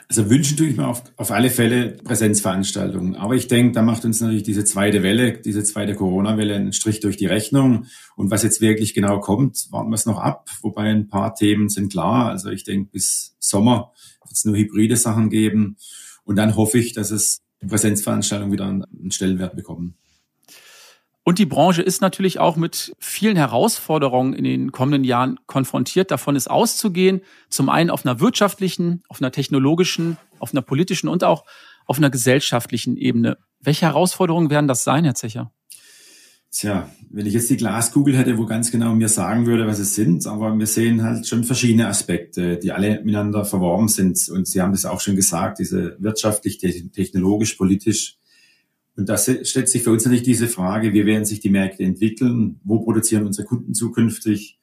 Also 0.08 0.30
wünschen 0.30 0.58
tue 0.58 0.68
ich 0.68 0.78
mir 0.78 0.88
auf, 0.88 1.02
auf 1.16 1.32
alle 1.32 1.50
Fälle 1.50 1.98
Präsenzveranstaltungen. 2.04 3.16
Aber 3.16 3.34
ich 3.34 3.48
denke, 3.48 3.72
da 3.72 3.82
macht 3.82 4.06
uns 4.06 4.22
natürlich 4.22 4.44
diese 4.44 4.64
zweite 4.64 5.02
Welle, 5.02 5.40
diese 5.40 5.64
zweite 5.64 5.96
Corona-Welle 5.96 6.54
einen 6.54 6.72
Strich 6.72 7.00
durch 7.00 7.18
die 7.18 7.26
Rechnung. 7.26 7.88
Und 8.16 8.30
was 8.30 8.44
jetzt 8.44 8.62
wirklich 8.62 8.94
genau 8.94 9.20
kommt, 9.22 9.72
warten 9.72 9.90
wir 9.90 9.96
es 9.96 10.06
noch 10.06 10.20
ab. 10.20 10.52
Wobei 10.62 10.84
ein 10.84 11.08
paar 11.08 11.34
Themen 11.34 11.70
sind 11.70 11.92
klar. 11.92 12.30
Also 12.30 12.52
ich 12.52 12.64
denke, 12.64 12.92
bis 12.92 13.36
Sommer 13.40 13.92
wird 14.24 14.34
es 14.34 14.46
nur 14.46 14.56
hybride 14.56 14.98
Sachen 14.98 15.32
geben. 15.32 15.78
Und 16.28 16.36
dann 16.36 16.58
hoffe 16.58 16.78
ich, 16.78 16.92
dass 16.92 17.10
es 17.10 17.40
Präsenzveranstaltungen 17.66 18.52
wieder 18.52 18.66
einen 18.66 19.12
Stellenwert 19.12 19.56
bekommen. 19.56 19.96
Und 21.24 21.40
die 21.40 21.46
Branche 21.46 21.82
ist 21.82 22.02
natürlich 22.02 22.40
auch 22.40 22.58
mit 22.58 22.94
vielen 23.00 23.38
Herausforderungen 23.38 24.34
in 24.34 24.44
den 24.44 24.72
kommenden 24.74 25.06
Jahren 25.06 25.40
konfrontiert. 25.46 26.12
Davon 26.12 26.36
ist 26.36 26.50
auszugehen, 26.50 27.22
zum 27.50 27.70
einen 27.70 27.90
auf 27.90 28.06
einer 28.06 28.20
wirtschaftlichen, 28.20 29.04
auf 29.08 29.22
einer 29.22 29.32
technologischen, 29.32 30.18
auf 30.40 30.52
einer 30.52 30.62
politischen 30.62 31.08
und 31.08 31.24
auch 31.24 31.46
auf 31.86 31.98
einer 31.98 32.10
gesellschaftlichen 32.10 32.98
Ebene. 32.98 33.38
Welche 33.62 33.86
Herausforderungen 33.86 34.50
werden 34.50 34.68
das 34.68 34.84
sein, 34.84 35.06
Herr 35.06 35.16
Zecher? 35.16 35.52
Tja, 36.60 36.90
wenn 37.12 37.28
ich 37.28 37.34
jetzt 37.34 37.52
die 37.52 37.58
Glaskugel 37.58 38.18
hätte, 38.18 38.38
wo 38.38 38.46
ganz 38.46 38.72
genau 38.72 38.96
mir 38.96 39.10
sagen 39.10 39.46
würde, 39.46 39.68
was 39.68 39.78
es 39.78 39.94
sind, 39.94 40.26
aber 40.26 40.58
wir 40.58 40.66
sehen 40.66 41.04
halt 41.04 41.28
schon 41.28 41.44
verschiedene 41.44 41.88
Aspekte, 41.88 42.58
die 42.58 42.72
alle 42.72 43.02
miteinander 43.04 43.46
verworben 43.46 43.90
sind. 43.90 44.28
Und 44.30 44.48
Sie 44.48 44.60
haben 44.60 44.72
das 44.72 44.86
auch 44.86 45.00
schon 45.00 45.16
gesagt, 45.16 45.60
diese 45.60 45.96
wirtschaftlich, 46.00 46.58
technologisch, 46.58 47.54
politisch 47.54 48.18
und 48.98 49.08
da 49.10 49.18
stellt 49.18 49.70
sich 49.70 49.84
für 49.84 49.92
uns 49.92 50.06
natürlich 50.06 50.24
diese 50.24 50.48
Frage, 50.48 50.92
wie 50.92 51.06
werden 51.06 51.24
sich 51.24 51.40
die 51.40 51.52
Märkte 51.52 51.84
entwickeln? 51.84 52.60
Wo 52.64 52.80
produzieren 52.80 53.28
unsere 53.28 53.48
Kunden 53.48 53.76
zukünftig? 53.76 54.60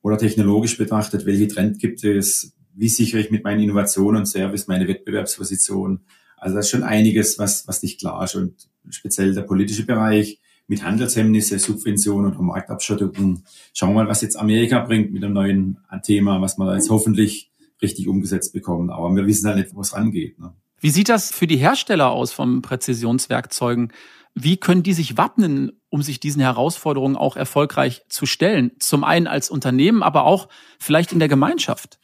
Oder 0.00 0.16
technologisch 0.16 0.78
betrachtet, 0.78 1.26
welche 1.26 1.46
Trend 1.46 1.78
gibt 1.78 2.02
es? 2.02 2.54
Wie 2.74 2.88
sichere 2.88 3.20
ich 3.20 3.30
mit 3.30 3.44
meinen 3.44 3.60
Innovationen 3.60 4.20
und 4.20 4.26
Service 4.26 4.66
meine 4.66 4.88
Wettbewerbsposition? 4.88 6.00
Also 6.38 6.56
das 6.56 6.66
ist 6.66 6.70
schon 6.70 6.84
einiges, 6.84 7.38
was, 7.38 7.68
was 7.68 7.82
nicht 7.82 8.00
klar 8.00 8.24
ist. 8.24 8.34
Und 8.34 8.66
speziell 8.88 9.34
der 9.34 9.42
politische 9.42 9.84
Bereich 9.84 10.40
mit 10.68 10.82
Handelshemmnisse, 10.82 11.58
Subventionen 11.58 12.32
oder 12.32 12.42
Marktabschottungen. 12.42 13.44
Schauen 13.72 13.90
wir 13.90 14.04
mal, 14.04 14.08
was 14.08 14.22
jetzt 14.22 14.36
Amerika 14.36 14.80
bringt 14.80 15.12
mit 15.12 15.22
einem 15.22 15.34
neuen 15.34 15.78
Thema, 16.02 16.40
was 16.40 16.58
wir 16.58 16.66
da 16.66 16.74
jetzt 16.74 16.90
hoffentlich 16.90 17.50
richtig 17.82 18.08
umgesetzt 18.08 18.52
bekommen. 18.52 18.90
Aber 18.90 19.14
wir 19.14 19.26
wissen 19.26 19.46
halt 19.46 19.58
nicht, 19.58 19.74
wo 19.74 19.80
es 19.80 19.94
rangeht. 19.94 20.38
Ne? 20.38 20.52
Wie 20.80 20.90
sieht 20.90 21.08
das 21.08 21.30
für 21.30 21.46
die 21.46 21.56
Hersteller 21.56 22.10
aus 22.10 22.32
von 22.32 22.62
Präzisionswerkzeugen? 22.62 23.92
Wie 24.34 24.58
können 24.58 24.82
die 24.82 24.92
sich 24.92 25.16
wappnen, 25.16 25.72
um 25.88 26.02
sich 26.02 26.20
diesen 26.20 26.42
Herausforderungen 26.42 27.16
auch 27.16 27.36
erfolgreich 27.36 28.02
zu 28.08 28.26
stellen? 28.26 28.72
Zum 28.78 29.02
einen 29.02 29.26
als 29.26 29.48
Unternehmen, 29.48 30.02
aber 30.02 30.24
auch 30.24 30.48
vielleicht 30.78 31.12
in 31.12 31.18
der 31.18 31.28
Gemeinschaft. 31.28 31.98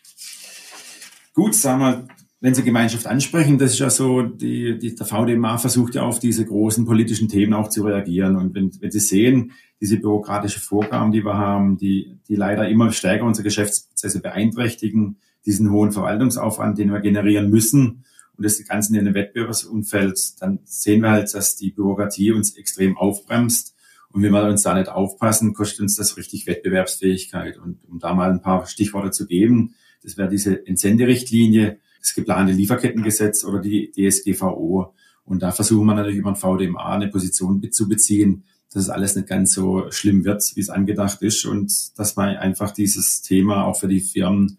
Gut, 1.35 1.55
sagen 1.55 1.81
wir, 1.81 2.09
wenn 2.43 2.55
Sie 2.55 2.65
Gemeinschaft 2.65 3.07
ansprechen, 3.07 3.57
das 3.57 3.75
ist 3.75 3.79
ja 3.79 3.89
so, 3.89 4.23
die, 4.23 4.77
die, 4.77 4.97
der 4.97 5.07
VDMA 5.07 5.59
versucht 5.59 5.95
ja 5.95 6.03
auf 6.03 6.19
diese 6.19 6.45
großen 6.45 6.85
politischen 6.85 7.29
Themen 7.29 7.55
auch 7.55 7.69
zu 7.69 7.85
reagieren. 7.85 8.35
Und 8.35 8.53
wenn, 8.57 8.73
wenn 8.81 8.91
Sie 8.91 8.99
sehen, 8.99 9.53
diese 9.81 9.99
bürokratische 9.99 10.59
Vorgaben, 10.59 11.13
die 11.13 11.25
wir 11.25 11.37
haben, 11.37 11.79
die, 11.79 12.19
die 12.27 12.35
leider 12.35 12.69
immer 12.69 12.91
stärker 12.91 13.27
unsere 13.27 13.45
Geschäftsprozesse 13.45 14.21
beeinträchtigen, 14.21 15.19
diesen 15.47 15.71
hohen 15.71 15.93
Verwaltungsaufwand, 15.93 16.79
den 16.79 16.91
wir 16.91 16.99
generieren 16.99 17.49
müssen, 17.49 18.05
und 18.37 18.45
das 18.45 18.65
Ganze 18.67 18.93
in 18.93 18.99
einem 18.99 19.15
Wettbewerbsumfeld, 19.15 20.19
dann 20.41 20.59
sehen 20.65 21.03
wir 21.03 21.11
halt, 21.11 21.33
dass 21.33 21.55
die 21.55 21.71
Bürokratie 21.71 22.33
uns 22.33 22.57
extrem 22.57 22.97
aufbremst. 22.97 23.77
Und 24.11 24.25
wenn 24.25 24.33
wir 24.33 24.43
uns 24.49 24.63
da 24.63 24.75
nicht 24.75 24.89
aufpassen, 24.89 25.55
kostet 25.55 25.83
uns 25.83 25.95
das 25.95 26.17
richtig 26.17 26.49
Wettbewerbsfähigkeit. 26.49 27.57
Und 27.59 27.85
um 27.85 28.01
da 28.01 28.15
mal 28.15 28.31
ein 28.31 28.43
paar 28.43 28.67
Stichworte 28.67 29.13
zu 29.13 29.27
geben, 29.27 29.75
das 30.03 30.17
wäre 30.17 30.29
diese 30.29 30.67
Entsenderichtlinie, 30.67 31.79
das 32.03 32.15
geplante 32.15 32.53
Lieferkettengesetz 32.53 33.45
oder 33.45 33.61
die 33.61 33.91
DSGVO. 33.93 34.95
Und 35.25 35.43
da 35.43 35.53
versuchen 35.53 35.87
wir 35.87 35.95
natürlich 35.95 36.19
über 36.19 36.31
ein 36.31 36.37
VDMA 36.37 36.95
eine 36.95 37.09
Position 37.09 37.63
zu 37.71 37.89
beziehen, 37.89 38.45
dass 38.73 38.85
es 38.85 38.89
alles 38.89 39.15
nicht 39.15 39.29
ganz 39.29 39.55
so 39.55 39.91
schlimm 39.91 40.25
wird, 40.25 40.43
wie 40.55 40.61
es 40.61 40.71
angedacht 40.71 41.23
ist 41.23 41.45
und 41.45 41.99
dass 41.99 42.17
wir 42.17 42.41
einfach 42.41 42.73
dieses 42.73 43.23
Thema 43.23 43.65
auch 43.65 43.79
für 43.79 43.89
die 43.89 44.01
Firmen 44.01 44.59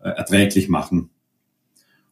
äh, 0.00 0.08
erträglich 0.08 0.68
machen. 0.68 1.10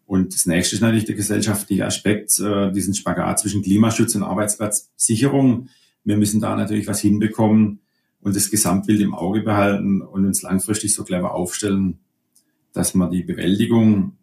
Und 0.07 0.35
das 0.35 0.47
nächste 0.47 0.77
ist 0.77 0.81
natürlich 0.81 1.07
der 1.07 1.17
gesellschaftliche 1.17 1.85
Aspekt, 1.85 2.39
äh, 2.39 2.71
diesen 2.71 2.95
Spagat 2.95 3.41
zwischen 3.41 3.63
Klimaschutz 3.63 4.15
und 4.15 4.23
Arbeitsplatzsicherung. 4.23 5.69
Wir 6.05 6.17
müssen 6.17 6.41
da 6.41 6.55
natürlich 6.55 6.87
was 6.87 7.01
hinbekommen 7.01 7.81
und 8.21 8.37
das 8.37 8.51
Gesamtbild 8.51 9.01
im 9.01 9.15
Auge 9.15 9.43
behalten 9.43 10.03
und 10.03 10.25
uns 10.25 10.43
langfristig 10.43 10.95
so 10.95 11.05
clever 11.05 11.35
aufstellen, 11.35 11.99
dass 12.73 12.95
wir 12.95 13.09
die 13.11 13.23
Bewältigung 13.23 14.18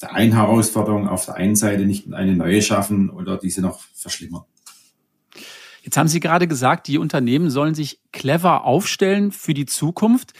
der 0.00 0.14
einen 0.14 0.32
Herausforderung 0.34 1.08
auf 1.08 1.24
der 1.24 1.36
einen 1.36 1.56
Seite 1.56 1.86
nicht 1.86 2.12
eine 2.12 2.36
neue 2.36 2.62
schaffen 2.62 3.10
oder 3.10 3.38
diese 3.38 3.62
noch 3.62 3.80
verschlimmern. 3.94 4.44
Jetzt 5.82 5.96
haben 5.96 6.08
Sie 6.08 6.20
gerade 6.20 6.48
gesagt, 6.48 6.88
die 6.88 6.98
Unternehmen 6.98 7.48
sollen 7.48 7.74
sich 7.74 8.00
clever 8.12 8.64
aufstellen 8.64 9.30
für 9.30 9.54
die 9.54 9.66
Zukunft. 9.66 10.32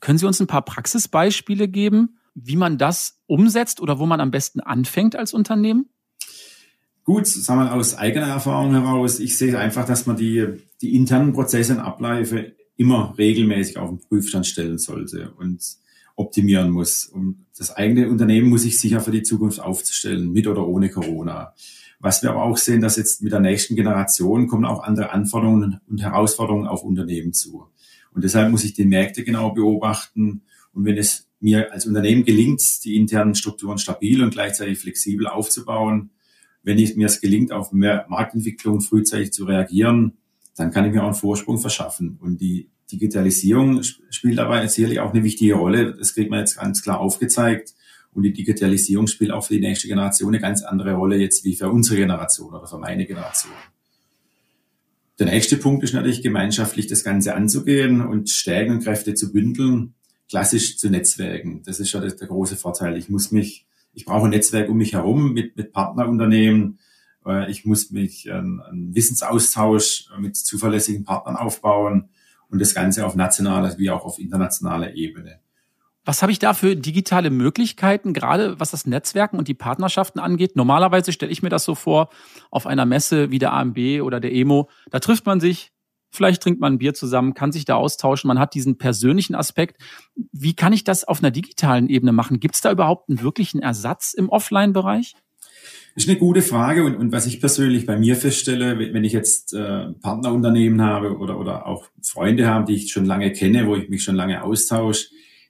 Können 0.00 0.18
Sie 0.18 0.26
uns 0.26 0.40
ein 0.40 0.46
paar 0.46 0.64
Praxisbeispiele 0.64 1.68
geben, 1.68 2.18
wie 2.34 2.56
man 2.56 2.78
das 2.78 3.20
umsetzt 3.26 3.80
oder 3.80 3.98
wo 3.98 4.06
man 4.06 4.20
am 4.20 4.30
besten 4.30 4.60
anfängt 4.60 5.14
als 5.14 5.34
Unternehmen? 5.34 5.90
Gut, 7.04 7.26
sagen 7.26 7.60
wir 7.60 7.74
aus 7.74 7.96
eigener 7.98 8.28
Erfahrung 8.28 8.72
heraus, 8.72 9.20
ich 9.20 9.36
sehe 9.36 9.58
einfach, 9.58 9.84
dass 9.84 10.06
man 10.06 10.16
die, 10.16 10.46
die 10.80 10.96
internen 10.96 11.34
Prozesse 11.34 11.74
und 11.74 11.80
Abläufe 11.80 12.52
immer 12.76 13.14
regelmäßig 13.18 13.76
auf 13.76 13.90
den 13.90 13.98
Prüfstand 13.98 14.46
stellen 14.46 14.78
sollte 14.78 15.32
und 15.36 15.62
optimieren 16.16 16.70
muss. 16.70 17.06
Und 17.06 17.46
das 17.56 17.70
eigene 17.76 18.08
Unternehmen 18.08 18.48
muss 18.48 18.62
sich 18.62 18.78
sicher 18.78 19.00
für 19.00 19.10
die 19.10 19.22
Zukunft 19.22 19.60
aufzustellen, 19.60 20.32
mit 20.32 20.46
oder 20.46 20.66
ohne 20.66 20.90
Corona. 20.90 21.54
Was 22.00 22.22
wir 22.22 22.30
aber 22.30 22.42
auch 22.42 22.56
sehen, 22.56 22.80
dass 22.80 22.96
jetzt 22.96 23.22
mit 23.22 23.32
der 23.32 23.40
nächsten 23.40 23.76
Generation 23.76 24.46
kommen 24.46 24.64
auch 24.64 24.82
andere 24.82 25.10
Anforderungen 25.10 25.80
und 25.88 26.02
Herausforderungen 26.02 26.66
auf 26.66 26.82
Unternehmen 26.82 27.32
zu. 27.32 27.66
Und 28.12 28.24
deshalb 28.24 28.50
muss 28.50 28.64
ich 28.64 28.74
die 28.74 28.84
Märkte 28.84 29.24
genau 29.24 29.50
beobachten. 29.50 30.42
Und 30.72 30.84
wenn 30.84 30.96
es 30.96 31.28
mir 31.40 31.72
als 31.72 31.86
Unternehmen 31.86 32.24
gelingt, 32.24 32.84
die 32.84 32.96
internen 32.96 33.34
Strukturen 33.34 33.78
stabil 33.78 34.22
und 34.22 34.30
gleichzeitig 34.30 34.78
flexibel 34.78 35.26
aufzubauen, 35.26 36.10
wenn 36.62 36.78
ich, 36.78 36.96
mir 36.96 37.06
es 37.06 37.20
gelingt, 37.20 37.52
auf 37.52 37.72
mehr 37.72 38.06
Marktentwicklung 38.08 38.80
frühzeitig 38.80 39.32
zu 39.32 39.44
reagieren, 39.44 40.16
dann 40.56 40.70
kann 40.70 40.86
ich 40.86 40.92
mir 40.92 41.02
auch 41.02 41.06
einen 41.06 41.14
Vorsprung 41.14 41.58
verschaffen. 41.58 42.18
Und 42.20 42.40
die 42.40 42.70
Digitalisierung 42.98 43.82
spielt 43.82 44.38
dabei 44.38 44.66
sicherlich 44.66 45.00
auch 45.00 45.12
eine 45.12 45.24
wichtige 45.24 45.54
Rolle. 45.54 45.94
Das 45.94 46.14
kriegt 46.14 46.30
man 46.30 46.40
jetzt 46.40 46.56
ganz 46.56 46.82
klar 46.82 47.00
aufgezeigt. 47.00 47.74
Und 48.12 48.22
die 48.22 48.32
Digitalisierung 48.32 49.08
spielt 49.08 49.32
auch 49.32 49.44
für 49.44 49.54
die 49.54 49.60
nächste 49.60 49.88
Generation 49.88 50.30
eine 50.30 50.40
ganz 50.40 50.62
andere 50.62 50.94
Rolle 50.94 51.16
jetzt 51.16 51.44
wie 51.44 51.56
für 51.56 51.68
unsere 51.68 51.96
Generation 51.96 52.54
oder 52.54 52.66
für 52.66 52.78
meine 52.78 53.06
Generation. 53.06 53.52
Der 55.18 55.26
nächste 55.26 55.56
Punkt 55.56 55.82
ist 55.82 55.94
natürlich 55.94 56.22
gemeinschaftlich 56.22 56.86
das 56.86 57.04
Ganze 57.04 57.34
anzugehen 57.34 58.00
und 58.00 58.30
Stärken 58.30 58.72
und 58.72 58.84
Kräfte 58.84 59.14
zu 59.14 59.32
bündeln 59.32 59.94
klassisch 60.28 60.78
zu 60.78 60.90
Netzwerken. 60.90 61.62
Das 61.64 61.80
ist 61.80 61.92
ja 61.92 62.00
der, 62.00 62.12
der 62.12 62.28
große 62.28 62.56
Vorteil. 62.56 62.96
Ich 62.96 63.08
muss 63.08 63.30
mich, 63.30 63.66
ich 63.92 64.04
brauche 64.04 64.26
ein 64.26 64.30
Netzwerk 64.30 64.68
um 64.68 64.76
mich 64.76 64.94
herum 64.94 65.32
mit, 65.32 65.56
mit 65.56 65.72
Partnerunternehmen. 65.72 66.78
Äh, 67.26 67.50
ich 67.50 67.64
muss 67.64 67.90
mich 67.90 68.30
einen, 68.30 68.60
einen 68.60 68.94
Wissensaustausch 68.94 70.08
mit 70.18 70.36
zuverlässigen 70.36 71.04
Partnern 71.04 71.36
aufbauen 71.36 72.08
und 72.54 72.60
das 72.60 72.72
Ganze 72.72 73.04
auf 73.04 73.16
nationaler 73.16 73.76
wie 73.78 73.90
auch 73.90 74.04
auf 74.04 74.20
internationaler 74.20 74.94
Ebene. 74.94 75.40
Was 76.04 76.22
habe 76.22 76.30
ich 76.30 76.38
da 76.38 76.54
für 76.54 76.76
digitale 76.76 77.30
Möglichkeiten, 77.30 78.12
gerade 78.12 78.60
was 78.60 78.70
das 78.70 78.86
Netzwerken 78.86 79.38
und 79.38 79.48
die 79.48 79.54
Partnerschaften 79.54 80.20
angeht? 80.20 80.54
Normalerweise 80.54 81.12
stelle 81.12 81.32
ich 81.32 81.42
mir 81.42 81.48
das 81.48 81.64
so 81.64 81.74
vor, 81.74 82.10
auf 82.52 82.68
einer 82.68 82.86
Messe 82.86 83.32
wie 83.32 83.40
der 83.40 83.52
AMB 83.54 84.02
oder 84.02 84.20
der 84.20 84.32
EMO, 84.32 84.70
da 84.90 85.00
trifft 85.00 85.26
man 85.26 85.40
sich, 85.40 85.72
Vielleicht 86.14 86.44
trinkt 86.44 86.60
man 86.60 86.74
ein 86.74 86.78
Bier 86.78 86.94
zusammen, 86.94 87.34
kann 87.34 87.50
sich 87.50 87.64
da 87.64 87.74
austauschen. 87.74 88.28
Man 88.28 88.38
hat 88.38 88.54
diesen 88.54 88.78
persönlichen 88.78 89.34
Aspekt. 89.34 89.82
Wie 90.14 90.54
kann 90.54 90.72
ich 90.72 90.84
das 90.84 91.02
auf 91.02 91.18
einer 91.18 91.32
digitalen 91.32 91.88
Ebene 91.88 92.12
machen? 92.12 92.38
Gibt 92.38 92.54
es 92.54 92.60
da 92.60 92.70
überhaupt 92.70 93.08
einen 93.08 93.20
wirklichen 93.20 93.60
Ersatz 93.60 94.12
im 94.12 94.28
Offline-Bereich? 94.28 95.16
Ist 95.96 96.08
eine 96.08 96.18
gute 96.18 96.42
Frage 96.42 96.84
und, 96.84 96.96
und 96.96 97.12
was 97.12 97.26
ich 97.26 97.40
persönlich 97.40 97.86
bei 97.86 97.96
mir 97.96 98.16
feststelle, 98.16 98.78
wenn 98.78 99.04
ich 99.04 99.12
jetzt 99.12 99.54
äh, 99.54 99.92
Partnerunternehmen 99.92 100.82
habe 100.82 101.16
oder, 101.18 101.38
oder 101.38 101.66
auch 101.66 101.86
Freunde 102.02 102.48
habe, 102.48 102.66
die 102.66 102.74
ich 102.74 102.90
schon 102.90 103.04
lange 103.04 103.32
kenne, 103.32 103.68
wo 103.68 103.76
ich 103.76 103.88
mich 103.88 104.02
schon 104.02 104.16
lange 104.16 104.42
austausche, 104.42 105.06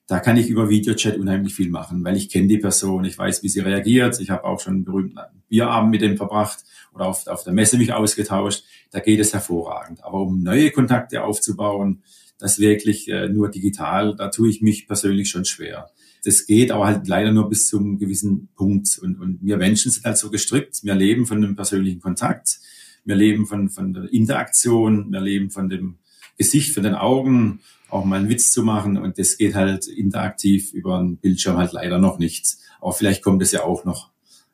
da 0.06 0.20
kann 0.20 0.36
ich 0.36 0.50
über 0.50 0.68
Videochat 0.68 1.16
unheimlich 1.16 1.54
viel 1.54 1.70
machen, 1.70 2.04
weil 2.04 2.16
ich 2.16 2.28
kenne 2.28 2.48
die 2.48 2.58
Person, 2.58 3.06
ich 3.06 3.16
weiß, 3.16 3.42
wie 3.42 3.48
sie 3.48 3.60
reagiert. 3.60 4.20
Ich 4.20 4.28
habe 4.28 4.44
auch 4.44 4.60
schon 4.60 4.74
einen 4.74 4.84
berühmten 4.84 5.18
Bierabend 5.48 5.90
mit 5.90 6.02
dem 6.02 6.18
verbracht 6.18 6.58
oder 6.92 7.06
auf, 7.06 7.26
auf 7.26 7.42
der 7.42 7.54
Messe 7.54 7.78
mich 7.78 7.94
ausgetauscht. 7.94 8.64
Da 8.90 9.00
geht 9.00 9.20
es 9.20 9.32
hervorragend. 9.32 10.04
Aber 10.04 10.20
um 10.20 10.42
neue 10.42 10.70
Kontakte 10.72 11.24
aufzubauen, 11.24 12.02
das 12.38 12.58
wirklich 12.58 13.08
äh, 13.08 13.28
nur 13.28 13.50
digital, 13.50 14.14
da 14.14 14.28
tue 14.28 14.50
ich 14.50 14.60
mich 14.60 14.86
persönlich 14.86 15.30
schon 15.30 15.46
schwer. 15.46 15.88
Das 16.24 16.46
geht 16.46 16.70
aber 16.70 16.86
halt 16.86 17.06
leider 17.06 17.32
nur 17.32 17.48
bis 17.48 17.68
zum 17.68 17.98
gewissen 17.98 18.48
Punkt. 18.56 18.98
Und, 19.02 19.20
und 19.20 19.38
wir 19.42 19.56
Menschen 19.56 19.90
sind 19.90 20.04
halt 20.04 20.18
so 20.18 20.30
gestrickt. 20.30 20.82
Wir 20.82 20.94
leben 20.94 21.26
von 21.26 21.40
dem 21.40 21.54
persönlichen 21.54 22.00
Kontakt. 22.00 22.60
Wir 23.04 23.14
leben 23.14 23.46
von, 23.46 23.68
von 23.68 23.92
der 23.92 24.12
Interaktion. 24.12 25.12
Wir 25.12 25.20
leben 25.20 25.50
von 25.50 25.68
dem 25.68 25.98
Gesicht, 26.38 26.72
von 26.72 26.82
den 26.82 26.94
Augen 26.94 27.60
auch 27.90 28.04
mal 28.04 28.18
einen 28.18 28.28
Witz 28.28 28.52
zu 28.52 28.62
machen. 28.62 28.96
Und 28.96 29.18
das 29.18 29.36
geht 29.36 29.54
halt 29.54 29.86
interaktiv 29.86 30.72
über 30.72 30.98
einen 30.98 31.18
Bildschirm 31.18 31.58
halt 31.58 31.72
leider 31.72 31.98
noch 31.98 32.18
nicht. 32.18 32.56
Aber 32.80 32.92
vielleicht 32.92 33.22
kommt 33.22 33.42
es 33.42 33.52
ja 33.52 33.62
auch 33.62 33.84
noch 33.84 34.10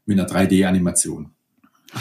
mit 0.06 0.18
einer 0.18 0.28
3D-Animation. 0.28 1.30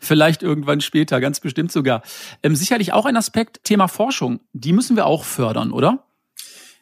Vielleicht 0.00 0.42
irgendwann 0.42 0.80
später, 0.80 1.20
ganz 1.20 1.40
bestimmt 1.40 1.72
sogar. 1.72 2.02
Ähm, 2.42 2.56
sicherlich 2.56 2.92
auch 2.92 3.06
ein 3.06 3.16
Aspekt, 3.16 3.64
Thema 3.64 3.88
Forschung. 3.88 4.40
Die 4.52 4.72
müssen 4.72 4.96
wir 4.96 5.06
auch 5.06 5.24
fördern, 5.24 5.72
oder? 5.72 6.04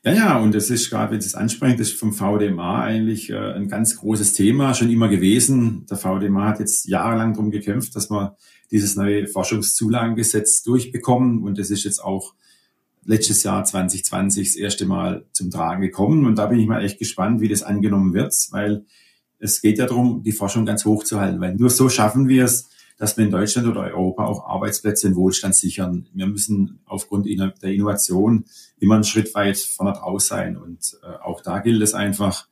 Ja, 0.03 0.15
ja, 0.15 0.39
und 0.39 0.55
das 0.55 0.71
ist 0.71 0.89
gerade, 0.89 1.13
wenn 1.13 1.21
Sie 1.21 1.27
es 1.27 1.35
ansprechen, 1.35 1.77
das 1.77 1.89
ist 1.89 1.99
vom 1.99 2.15
VDMA 2.15 2.85
eigentlich 2.85 3.29
äh, 3.29 3.37
ein 3.37 3.69
ganz 3.69 3.97
großes 3.97 4.33
Thema, 4.33 4.73
schon 4.73 4.91
immer 4.91 5.09
gewesen. 5.09 5.85
Der 5.91 5.99
VDMA 5.99 6.49
hat 6.49 6.59
jetzt 6.59 6.89
jahrelang 6.89 7.35
darum 7.35 7.51
gekämpft, 7.51 7.95
dass 7.95 8.11
wir 8.11 8.37
dieses 8.71 8.97
neue 8.97 9.27
Forschungszulagengesetz 9.27 10.63
durchbekommen. 10.63 11.43
Und 11.43 11.59
das 11.59 11.69
ist 11.71 11.85
jetzt 11.85 12.03
auch 12.03 12.35
letztes 13.05 13.43
Jahr 13.43 13.63
2020 13.63 14.49
das 14.49 14.57
erste 14.57 14.87
Mal 14.87 15.27
zum 15.33 15.51
Tragen 15.51 15.83
gekommen. 15.83 16.25
Und 16.25 16.37
da 16.37 16.47
bin 16.47 16.59
ich 16.59 16.67
mal 16.67 16.83
echt 16.83 16.99
gespannt, 16.99 17.43
wie 17.43 17.49
das 17.49 17.63
angenommen 17.63 18.15
wird, 18.15 18.35
weil 18.53 18.87
es 19.39 19.61
geht 19.61 19.79
ja 19.79 19.87
darum, 19.87 20.23
die 20.23 20.33
Forschung 20.33 20.65
ganz 20.65 20.87
hoch 20.87 21.05
zu 21.05 21.21
halten, 21.21 21.41
weil 21.41 21.57
nur 21.57 21.69
so 21.69 21.91
schaffen 21.91 22.29
wir 22.29 22.45
es, 22.45 22.71
dass 23.01 23.17
wir 23.17 23.25
in 23.25 23.31
Deutschland 23.31 23.67
oder 23.67 23.81
Europa 23.81 24.27
auch 24.27 24.47
Arbeitsplätze 24.47 25.09
und 25.09 25.17
Wohlstand 25.17 25.55
sichern. 25.55 26.07
Wir 26.13 26.27
müssen 26.27 26.81
aufgrund 26.85 27.25
der 27.25 27.73
Innovation 27.73 28.45
immer 28.79 28.97
einen 28.97 29.05
Schritt 29.05 29.35
weit 29.35 29.57
vorne 29.57 29.95
draus 29.95 30.27
sein. 30.27 30.59
Und 30.59 30.99
äh, 31.03 31.07
auch 31.23 31.41
da 31.41 31.61
gilt 31.61 31.81
es 31.81 31.95
einfach, 31.95 32.47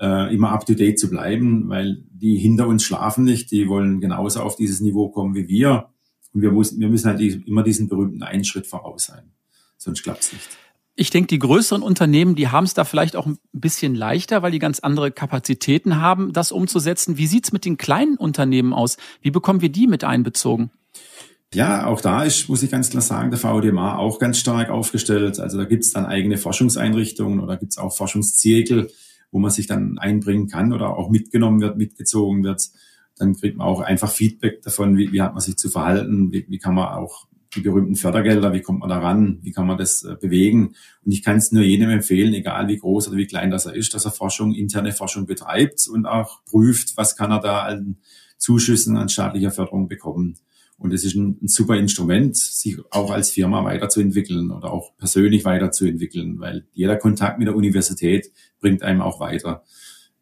äh, 0.00 0.34
immer 0.34 0.52
up-to-date 0.52 0.98
zu 0.98 1.10
bleiben, 1.10 1.68
weil 1.68 2.02
die 2.10 2.38
hinter 2.38 2.66
uns 2.66 2.82
schlafen 2.82 3.24
nicht, 3.24 3.50
die 3.50 3.68
wollen 3.68 4.00
genauso 4.00 4.40
auf 4.40 4.56
dieses 4.56 4.80
Niveau 4.80 5.10
kommen 5.10 5.34
wie 5.34 5.48
wir. 5.48 5.90
Und 6.32 6.40
wir 6.40 6.50
müssen, 6.50 6.80
wir 6.80 6.88
müssen 6.88 7.10
halt 7.10 7.20
immer 7.20 7.62
diesen 7.62 7.90
berühmten 7.90 8.22
einen 8.22 8.44
Schritt 8.44 8.66
voraus 8.66 9.04
sein. 9.04 9.32
Sonst 9.76 10.02
klappt's 10.02 10.32
nicht. 10.32 10.48
Ich 10.96 11.10
denke, 11.10 11.26
die 11.26 11.40
größeren 11.40 11.82
Unternehmen, 11.82 12.36
die 12.36 12.48
haben 12.48 12.64
es 12.64 12.74
da 12.74 12.84
vielleicht 12.84 13.16
auch 13.16 13.26
ein 13.26 13.38
bisschen 13.52 13.96
leichter, 13.96 14.42
weil 14.42 14.52
die 14.52 14.60
ganz 14.60 14.78
andere 14.78 15.10
Kapazitäten 15.10 16.00
haben, 16.00 16.32
das 16.32 16.52
umzusetzen. 16.52 17.16
Wie 17.18 17.26
sieht's 17.26 17.50
mit 17.50 17.64
den 17.64 17.76
kleinen 17.76 18.16
Unternehmen 18.16 18.72
aus? 18.72 18.96
Wie 19.20 19.32
bekommen 19.32 19.60
wir 19.60 19.70
die 19.70 19.88
mit 19.88 20.04
einbezogen? 20.04 20.70
Ja, 21.52 21.86
auch 21.86 22.00
da 22.00 22.22
ist, 22.22 22.48
muss 22.48 22.62
ich 22.62 22.70
ganz 22.70 22.90
klar 22.90 23.02
sagen, 23.02 23.30
der 23.30 23.38
VDMA 23.38 23.96
auch 23.96 24.20
ganz 24.20 24.38
stark 24.38 24.70
aufgestellt. 24.70 25.40
Also 25.40 25.58
da 25.58 25.64
gibt's 25.64 25.92
dann 25.92 26.06
eigene 26.06 26.36
Forschungseinrichtungen 26.36 27.40
oder 27.40 27.56
gibt's 27.56 27.78
auch 27.78 27.96
Forschungszirkel, 27.96 28.90
wo 29.32 29.40
man 29.40 29.50
sich 29.50 29.66
dann 29.66 29.98
einbringen 29.98 30.48
kann 30.48 30.72
oder 30.72 30.96
auch 30.96 31.10
mitgenommen 31.10 31.60
wird, 31.60 31.76
mitgezogen 31.76 32.44
wird. 32.44 32.70
Dann 33.16 33.34
kriegt 33.34 33.56
man 33.56 33.66
auch 33.66 33.80
einfach 33.80 34.10
Feedback 34.10 34.62
davon, 34.62 34.96
wie, 34.96 35.12
wie 35.12 35.22
hat 35.22 35.34
man 35.34 35.40
sich 35.40 35.56
zu 35.56 35.70
verhalten, 35.70 36.32
wie, 36.32 36.44
wie 36.48 36.58
kann 36.58 36.74
man 36.74 36.88
auch 36.88 37.26
die 37.54 37.60
berühmten 37.60 37.96
Fördergelder, 37.96 38.52
wie 38.52 38.62
kommt 38.62 38.80
man 38.80 38.88
da 38.88 38.98
ran, 38.98 39.38
wie 39.42 39.52
kann 39.52 39.66
man 39.66 39.78
das 39.78 40.02
äh, 40.02 40.16
bewegen. 40.20 40.74
Und 41.04 41.12
ich 41.12 41.22
kann 41.22 41.36
es 41.36 41.52
nur 41.52 41.62
jedem 41.62 41.90
empfehlen, 41.90 42.34
egal 42.34 42.68
wie 42.68 42.78
groß 42.78 43.08
oder 43.08 43.16
wie 43.16 43.26
klein 43.26 43.50
das 43.50 43.66
er 43.66 43.74
ist, 43.74 43.94
dass 43.94 44.04
er 44.04 44.10
Forschung, 44.10 44.52
interne 44.52 44.92
Forschung 44.92 45.26
betreibt 45.26 45.88
und 45.88 46.06
auch 46.06 46.44
prüft, 46.44 46.96
was 46.96 47.16
kann 47.16 47.30
er 47.30 47.40
da 47.40 47.62
an 47.62 47.96
Zuschüssen, 48.38 48.96
an 48.96 49.08
staatlicher 49.08 49.50
Förderung 49.50 49.88
bekommen. 49.88 50.36
Und 50.76 50.92
es 50.92 51.04
ist 51.04 51.14
ein, 51.14 51.38
ein, 51.40 51.48
super 51.48 51.76
Instrument, 51.76 52.36
sich 52.36 52.78
auch 52.90 53.10
als 53.10 53.30
Firma 53.30 53.64
weiterzuentwickeln 53.64 54.50
oder 54.50 54.72
auch 54.72 54.96
persönlich 54.96 55.44
weiterzuentwickeln, 55.44 56.40
weil 56.40 56.66
jeder 56.72 56.96
Kontakt 56.96 57.38
mit 57.38 57.46
der 57.48 57.56
Universität 57.56 58.32
bringt 58.60 58.82
einem 58.82 59.00
auch 59.00 59.20
weiter. 59.20 59.64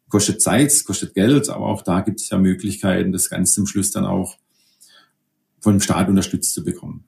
Kostet 0.09 0.41
Zeit, 0.41 0.71
kostet 0.85 1.15
Geld, 1.15 1.49
aber 1.49 1.65
auch 1.65 1.81
da 1.81 2.01
gibt 2.01 2.21
es 2.21 2.29
ja 2.29 2.37
Möglichkeiten, 2.37 3.11
das 3.11 3.29
Ganze 3.29 3.53
zum 3.53 3.65
Schluss 3.65 3.91
dann 3.91 4.05
auch 4.05 4.37
vom 5.59 5.79
Staat 5.79 6.09
unterstützt 6.09 6.53
zu 6.53 6.63
bekommen. 6.63 7.05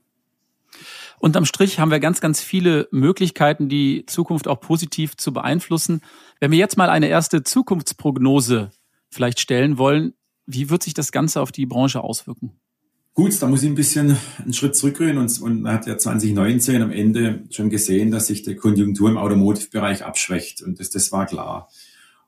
Unterm 1.19 1.45
Strich 1.45 1.79
haben 1.79 1.91
wir 1.91 1.99
ganz, 1.99 2.21
ganz 2.21 2.41
viele 2.41 2.87
Möglichkeiten, 2.91 3.69
die 3.69 4.05
Zukunft 4.05 4.47
auch 4.47 4.59
positiv 4.59 5.17
zu 5.17 5.33
beeinflussen. 5.33 6.01
Wenn 6.39 6.51
wir 6.51 6.57
jetzt 6.57 6.77
mal 6.77 6.89
eine 6.89 7.07
erste 7.07 7.43
Zukunftsprognose 7.43 8.71
vielleicht 9.09 9.39
stellen 9.39 9.77
wollen, 9.77 10.13
wie 10.45 10.69
wird 10.69 10.83
sich 10.83 10.93
das 10.93 11.11
Ganze 11.11 11.41
auf 11.41 11.51
die 11.51 11.65
Branche 11.65 12.03
auswirken? 12.03 12.51
Gut, 13.15 13.41
da 13.41 13.47
muss 13.47 13.63
ich 13.63 13.69
ein 13.69 13.75
bisschen 13.75 14.17
einen 14.43 14.53
Schritt 14.53 14.75
zurückgehen 14.75 15.17
und, 15.17 15.41
und 15.41 15.61
man 15.61 15.73
hat 15.73 15.87
ja 15.87 15.97
2019 15.97 16.81
am 16.81 16.91
Ende 16.91 17.45
schon 17.49 17.69
gesehen, 17.69 18.11
dass 18.11 18.27
sich 18.27 18.43
die 18.43 18.55
Konjunktur 18.55 19.09
im 19.09 19.17
Automotive-Bereich 19.17 20.03
abschwächt 20.03 20.61
und 20.61 20.81
das, 20.81 20.89
das 20.89 21.13
war 21.13 21.25
klar. 21.25 21.69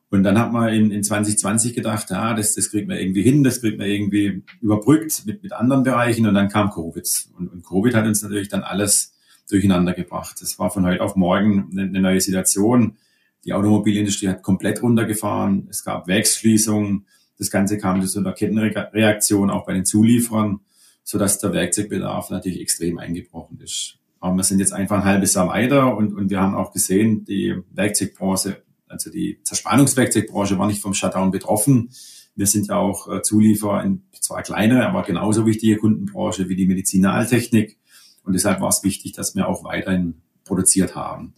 Und 0.09 0.23
dann 0.23 0.39
hat 0.39 0.53
man 0.53 0.73
in, 0.73 0.91
in 0.91 1.03
2020 1.03 1.73
gedacht, 1.73 2.09
ja, 2.09 2.33
das, 2.33 2.55
das 2.55 2.71
kriegt 2.71 2.87
man 2.87 2.97
irgendwie 2.97 3.23
hin, 3.23 3.43
das 3.43 3.59
kriegt 3.59 3.77
man 3.77 3.87
irgendwie 3.87 4.43
überbrückt 4.61 5.25
mit, 5.25 5.43
mit 5.43 5.51
anderen 5.51 5.83
Bereichen 5.83 6.25
und 6.27 6.33
dann 6.33 6.47
kam 6.47 6.71
Covid. 6.71 7.05
Und, 7.37 7.49
und 7.49 7.65
Covid 7.65 7.93
hat 7.93 8.05
uns 8.05 8.21
natürlich 8.21 8.47
dann 8.47 8.63
alles 8.63 9.13
durcheinander 9.49 9.93
gebracht. 9.93 10.37
Das 10.41 10.57
war 10.59 10.71
von 10.71 10.85
heute 10.85 11.01
auf 11.01 11.15
morgen 11.15 11.69
eine, 11.71 11.83
eine 11.83 12.01
neue 12.01 12.21
Situation. 12.21 12.97
Die 13.43 13.53
Automobilindustrie 13.53 14.29
hat 14.29 14.43
komplett 14.43 14.81
runtergefahren. 14.81 15.67
Es 15.69 15.83
gab 15.83 16.07
Werksschließungen. 16.07 17.05
Das 17.37 17.51
Ganze 17.51 17.77
kam 17.77 18.05
zu 18.05 18.19
einer 18.19 18.33
Kettenreaktion 18.33 19.49
auch 19.49 19.65
bei 19.65 19.73
den 19.73 19.85
Zulieferern, 19.85 20.61
sodass 21.03 21.39
der 21.39 21.53
Werkzeugbedarf 21.53 22.29
natürlich 22.29 22.61
extrem 22.61 22.97
eingebrochen 22.97 23.59
ist. 23.61 23.97
Aber 24.19 24.35
wir 24.35 24.43
sind 24.43 24.59
jetzt 24.59 24.73
einfach 24.73 24.97
ein 24.97 25.05
halbes 25.05 25.33
Jahr 25.35 25.49
weiter 25.49 25.95
und, 25.95 26.13
und 26.13 26.29
wir 26.29 26.41
haben 26.41 26.55
auch 26.55 26.73
gesehen, 26.73 27.25
die 27.25 27.55
Werkzeugbranche 27.71 28.63
also 28.87 29.09
die 29.09 29.39
Zerspannungswerkzeugbranche 29.43 30.57
war 30.57 30.67
nicht 30.67 30.81
vom 30.81 30.93
Shutdown 30.93 31.31
betroffen. 31.31 31.89
Wir 32.35 32.47
sind 32.47 32.67
ja 32.67 32.77
auch 32.77 33.11
äh, 33.11 33.21
Zulieferer 33.21 33.83
in 33.83 34.03
zwar 34.19 34.43
kleinere, 34.43 34.87
aber 34.87 35.03
genauso 35.03 35.45
wichtige 35.45 35.77
Kundenbranche 35.77 36.49
wie 36.49 36.55
die 36.55 36.67
Medizinaltechnik. 36.67 37.77
Und 38.23 38.33
deshalb 38.33 38.61
war 38.61 38.69
es 38.69 38.83
wichtig, 38.83 39.13
dass 39.13 39.35
wir 39.35 39.47
auch 39.47 39.63
weiterhin 39.63 40.21
produziert 40.43 40.95
haben. 40.95 41.33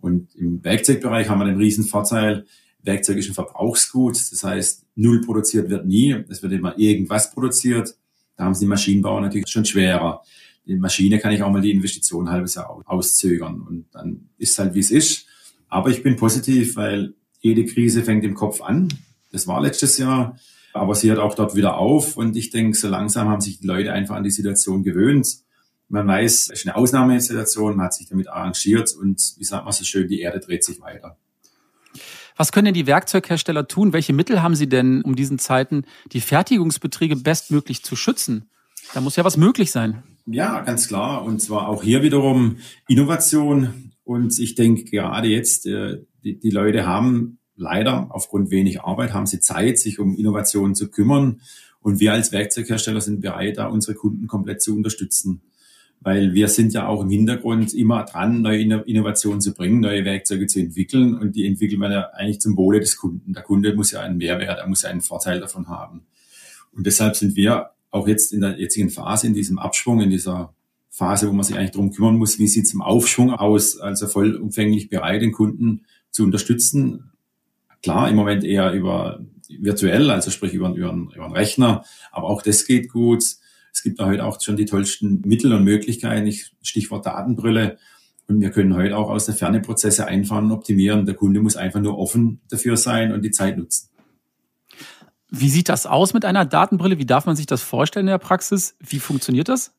Und 0.00 0.34
im 0.34 0.62
Werkzeugbereich 0.64 1.28
haben 1.28 1.38
wir 1.38 1.46
den 1.46 1.56
riesen 1.56 1.84
Vorteil, 1.84 2.46
Werkzeug 2.82 3.18
ist 3.18 3.28
ein 3.28 3.34
Verbrauchsgut. 3.34 4.16
Das 4.16 4.42
heißt, 4.42 4.84
null 4.96 5.20
produziert 5.20 5.70
wird 5.70 5.86
nie. 5.86 6.16
Es 6.28 6.42
wird 6.42 6.52
immer 6.52 6.76
irgendwas 6.78 7.30
produziert. 7.30 7.96
Da 8.36 8.44
haben 8.44 8.54
sie 8.54 8.64
die 8.64 8.68
Maschinenbauer 8.68 9.20
natürlich 9.20 9.48
schon 9.48 9.64
schwerer. 9.64 10.22
Die 10.66 10.76
Maschine 10.76 11.18
kann 11.18 11.32
ich 11.32 11.42
auch 11.42 11.50
mal 11.50 11.62
die 11.62 11.70
Investition 11.70 12.30
halbes 12.30 12.54
Jahr 12.54 12.82
auszögern. 12.86 13.60
Und 13.60 13.86
dann 13.92 14.28
ist 14.38 14.58
halt, 14.58 14.74
wie 14.74 14.80
es 14.80 14.90
ist. 14.90 15.26
Aber 15.72 15.88
ich 15.88 16.02
bin 16.02 16.16
positiv, 16.16 16.76
weil 16.76 17.14
jede 17.40 17.64
Krise 17.64 18.02
fängt 18.02 18.24
im 18.24 18.34
Kopf 18.34 18.60
an. 18.60 18.88
Das 19.32 19.46
war 19.46 19.62
letztes 19.62 19.96
Jahr. 19.96 20.36
Aber 20.74 20.94
sie 20.94 21.08
hört 21.08 21.18
auch 21.18 21.34
dort 21.34 21.56
wieder 21.56 21.78
auf. 21.78 22.18
Und 22.18 22.36
ich 22.36 22.50
denke, 22.50 22.76
so 22.76 22.88
langsam 22.88 23.30
haben 23.30 23.40
sich 23.40 23.60
die 23.60 23.66
Leute 23.66 23.90
einfach 23.90 24.16
an 24.16 24.22
die 24.22 24.30
Situation 24.30 24.82
gewöhnt. 24.82 25.26
Man 25.88 26.06
weiß, 26.06 26.50
es 26.50 26.50
ist 26.50 26.66
eine 26.66 26.76
Ausnahmesituation, 26.76 27.76
man 27.76 27.86
hat 27.86 27.94
sich 27.94 28.06
damit 28.06 28.28
arrangiert 28.28 28.94
und 28.94 29.34
wie 29.38 29.44
sagt 29.44 29.64
man 29.64 29.72
so 29.72 29.84
schön, 29.84 30.08
die 30.08 30.20
Erde 30.20 30.40
dreht 30.40 30.62
sich 30.62 30.78
weiter. 30.80 31.16
Was 32.36 32.52
können 32.52 32.66
denn 32.66 32.74
die 32.74 32.86
Werkzeughersteller 32.86 33.66
tun? 33.66 33.94
Welche 33.94 34.12
Mittel 34.12 34.42
haben 34.42 34.54
sie 34.54 34.68
denn, 34.68 35.00
um 35.02 35.16
diesen 35.16 35.38
Zeiten 35.38 35.84
die 36.12 36.20
Fertigungsbetriebe 36.20 37.16
bestmöglich 37.16 37.82
zu 37.82 37.96
schützen? 37.96 38.50
Da 38.92 39.00
muss 39.00 39.16
ja 39.16 39.24
was 39.24 39.38
möglich 39.38 39.70
sein. 39.70 40.02
Ja, 40.26 40.60
ganz 40.60 40.88
klar. 40.88 41.24
Und 41.24 41.40
zwar 41.40 41.68
auch 41.68 41.82
hier 41.82 42.02
wiederum 42.02 42.58
Innovation, 42.88 43.91
und 44.12 44.38
ich 44.38 44.54
denke, 44.54 44.84
gerade 44.84 45.28
jetzt, 45.28 45.66
äh, 45.66 46.02
die, 46.22 46.38
die 46.38 46.50
Leute 46.50 46.86
haben 46.86 47.38
leider 47.56 48.08
aufgrund 48.10 48.50
wenig 48.50 48.82
Arbeit, 48.82 49.14
haben 49.14 49.24
sie 49.24 49.40
Zeit, 49.40 49.78
sich 49.78 49.98
um 49.98 50.14
Innovationen 50.14 50.74
zu 50.74 50.90
kümmern. 50.90 51.40
Und 51.80 51.98
wir 51.98 52.12
als 52.12 52.30
Werkzeughersteller 52.30 53.00
sind 53.00 53.22
bereit, 53.22 53.56
da 53.56 53.68
unsere 53.68 53.96
Kunden 53.96 54.26
komplett 54.26 54.60
zu 54.60 54.76
unterstützen. 54.76 55.40
Weil 56.00 56.34
wir 56.34 56.48
sind 56.48 56.74
ja 56.74 56.86
auch 56.88 57.00
im 57.02 57.08
Hintergrund 57.08 57.72
immer 57.72 58.04
dran, 58.04 58.42
neue 58.42 58.60
Innovationen 58.60 59.40
zu 59.40 59.54
bringen, 59.54 59.80
neue 59.80 60.04
Werkzeuge 60.04 60.46
zu 60.46 60.60
entwickeln. 60.60 61.14
Und 61.14 61.34
die 61.34 61.46
entwickeln 61.46 61.80
wir 61.80 61.90
ja 61.90 62.10
eigentlich 62.10 62.40
zum 62.40 62.56
Wohle 62.58 62.80
des 62.80 62.98
Kunden. 62.98 63.32
Der 63.32 63.42
Kunde 63.42 63.74
muss 63.74 63.92
ja 63.92 64.00
einen 64.00 64.18
Mehrwert, 64.18 64.58
er 64.58 64.66
muss 64.66 64.82
ja 64.82 64.90
einen 64.90 65.00
Vorteil 65.00 65.40
davon 65.40 65.68
haben. 65.68 66.02
Und 66.72 66.86
deshalb 66.86 67.16
sind 67.16 67.34
wir 67.34 67.70
auch 67.90 68.06
jetzt 68.06 68.34
in 68.34 68.42
der 68.42 68.58
jetzigen 68.58 68.90
Phase, 68.90 69.26
in 69.26 69.34
diesem 69.34 69.58
Abschwung, 69.58 70.00
in 70.02 70.10
dieser 70.10 70.54
Phase, 70.94 71.26
wo 71.26 71.32
man 71.32 71.42
sich 71.42 71.56
eigentlich 71.56 71.70
darum 71.70 71.90
kümmern 71.90 72.18
muss, 72.18 72.38
wie 72.38 72.46
sieht 72.46 72.66
es 72.66 72.74
im 72.74 72.82
Aufschwung 72.82 73.32
aus, 73.32 73.78
also 73.78 74.06
vollumfänglich 74.06 74.90
bereit, 74.90 75.22
den 75.22 75.32
Kunden 75.32 75.86
zu 76.10 76.22
unterstützen. 76.22 77.12
Klar, 77.82 78.10
im 78.10 78.16
Moment 78.16 78.44
eher 78.44 78.72
über 78.72 79.24
virtuell, 79.48 80.10
also 80.10 80.30
sprich 80.30 80.52
über, 80.52 80.68
über, 80.74 80.92
über 80.92 81.24
einen 81.24 81.32
Rechner, 81.32 81.84
aber 82.10 82.28
auch 82.28 82.42
das 82.42 82.66
geht 82.66 82.90
gut. 82.90 83.24
Es 83.72 83.82
gibt 83.82 84.00
da 84.00 84.06
heute 84.06 84.26
auch 84.26 84.38
schon 84.38 84.56
die 84.56 84.66
tollsten 84.66 85.22
Mittel 85.24 85.54
und 85.54 85.64
Möglichkeiten, 85.64 86.30
Stichwort 86.60 87.06
Datenbrille. 87.06 87.78
Und 88.28 88.42
wir 88.42 88.50
können 88.50 88.76
heute 88.76 88.96
auch 88.98 89.08
aus 89.08 89.24
der 89.24 89.34
Ferne 89.34 89.60
Prozesse 89.60 90.06
einfahren 90.06 90.44
und 90.44 90.52
optimieren. 90.52 91.06
Der 91.06 91.14
Kunde 91.14 91.40
muss 91.40 91.56
einfach 91.56 91.80
nur 91.80 91.98
offen 91.98 92.42
dafür 92.50 92.76
sein 92.76 93.12
und 93.12 93.22
die 93.22 93.30
Zeit 93.30 93.56
nutzen. 93.56 93.88
Wie 95.30 95.48
sieht 95.48 95.70
das 95.70 95.86
aus 95.86 96.12
mit 96.12 96.26
einer 96.26 96.44
Datenbrille? 96.44 96.98
Wie 96.98 97.06
darf 97.06 97.24
man 97.24 97.34
sich 97.34 97.46
das 97.46 97.62
vorstellen 97.62 98.06
in 98.06 98.10
der 98.10 98.18
Praxis? 98.18 98.76
Wie 98.78 98.98
funktioniert 98.98 99.48
das? 99.48 99.74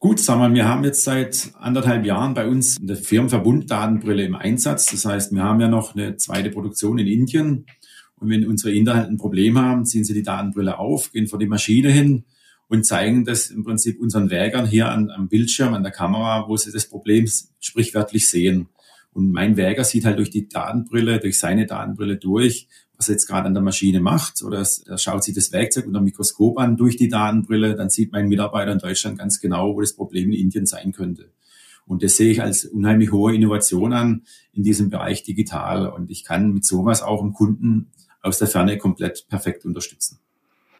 Gut, 0.00 0.20
sagen 0.20 0.40
wir, 0.40 0.54
wir 0.54 0.68
haben 0.68 0.84
jetzt 0.84 1.02
seit 1.02 1.50
anderthalb 1.58 2.06
Jahren 2.06 2.32
bei 2.32 2.46
uns 2.46 2.78
eine 2.80 2.94
Firmenverbunddatenbrille 2.94 4.24
im 4.24 4.36
Einsatz. 4.36 4.86
Das 4.86 5.04
heißt, 5.04 5.32
wir 5.32 5.42
haben 5.42 5.60
ja 5.60 5.66
noch 5.66 5.96
eine 5.96 6.16
zweite 6.16 6.50
Produktion 6.50 7.00
in 7.00 7.08
Indien. 7.08 7.66
Und 8.14 8.30
wenn 8.30 8.46
unsere 8.46 8.72
Inder 8.72 9.08
ein 9.08 9.16
Problem 9.16 9.58
haben, 9.58 9.86
ziehen 9.86 10.04
sie 10.04 10.14
die 10.14 10.22
Datenbrille 10.22 10.78
auf, 10.78 11.10
gehen 11.10 11.26
vor 11.26 11.40
die 11.40 11.48
Maschine 11.48 11.90
hin 11.90 12.22
und 12.68 12.86
zeigen 12.86 13.24
das 13.24 13.50
im 13.50 13.64
Prinzip 13.64 14.00
unseren 14.00 14.30
Werkern 14.30 14.66
hier 14.66 14.88
an, 14.88 15.10
am 15.10 15.28
Bildschirm, 15.28 15.74
an 15.74 15.82
der 15.82 15.90
Kamera, 15.90 16.48
wo 16.48 16.56
sie 16.56 16.70
das 16.70 16.88
Problem 16.88 17.28
sprichwörtlich 17.58 18.30
sehen. 18.30 18.68
Und 19.12 19.32
mein 19.32 19.56
Werker 19.56 19.82
sieht 19.82 20.04
halt 20.04 20.18
durch 20.18 20.30
die 20.30 20.48
Datenbrille, 20.48 21.18
durch 21.18 21.40
seine 21.40 21.66
Datenbrille 21.66 22.18
durch, 22.18 22.68
was 22.98 23.08
er 23.08 23.12
jetzt 23.12 23.26
gerade 23.26 23.46
an 23.46 23.54
der 23.54 23.62
Maschine 23.62 24.00
macht. 24.00 24.42
Oder 24.42 24.66
er 24.86 24.98
schaut 24.98 25.24
sich 25.24 25.34
das 25.34 25.52
Werkzeug 25.52 25.86
unter 25.86 26.00
dem 26.00 26.04
Mikroskop 26.04 26.58
an 26.58 26.76
durch 26.76 26.96
die 26.96 27.08
Datenbrille. 27.08 27.76
Dann 27.76 27.88
sieht 27.88 28.12
mein 28.12 28.28
Mitarbeiter 28.28 28.72
in 28.72 28.78
Deutschland 28.78 29.18
ganz 29.18 29.40
genau, 29.40 29.74
wo 29.74 29.80
das 29.80 29.94
Problem 29.94 30.32
in 30.32 30.38
Indien 30.38 30.66
sein 30.66 30.92
könnte. 30.92 31.30
Und 31.86 32.02
das 32.02 32.16
sehe 32.16 32.30
ich 32.30 32.42
als 32.42 32.64
unheimlich 32.66 33.12
hohe 33.12 33.34
Innovation 33.34 33.92
an 33.92 34.22
in 34.52 34.64
diesem 34.64 34.90
Bereich 34.90 35.22
digital. 35.22 35.88
Und 35.88 36.10
ich 36.10 36.24
kann 36.24 36.52
mit 36.52 36.66
sowas 36.66 37.00
auch 37.00 37.22
im 37.22 37.32
Kunden 37.32 37.92
aus 38.20 38.38
der 38.38 38.48
Ferne 38.48 38.76
komplett 38.76 39.26
perfekt 39.28 39.64
unterstützen. 39.64 40.18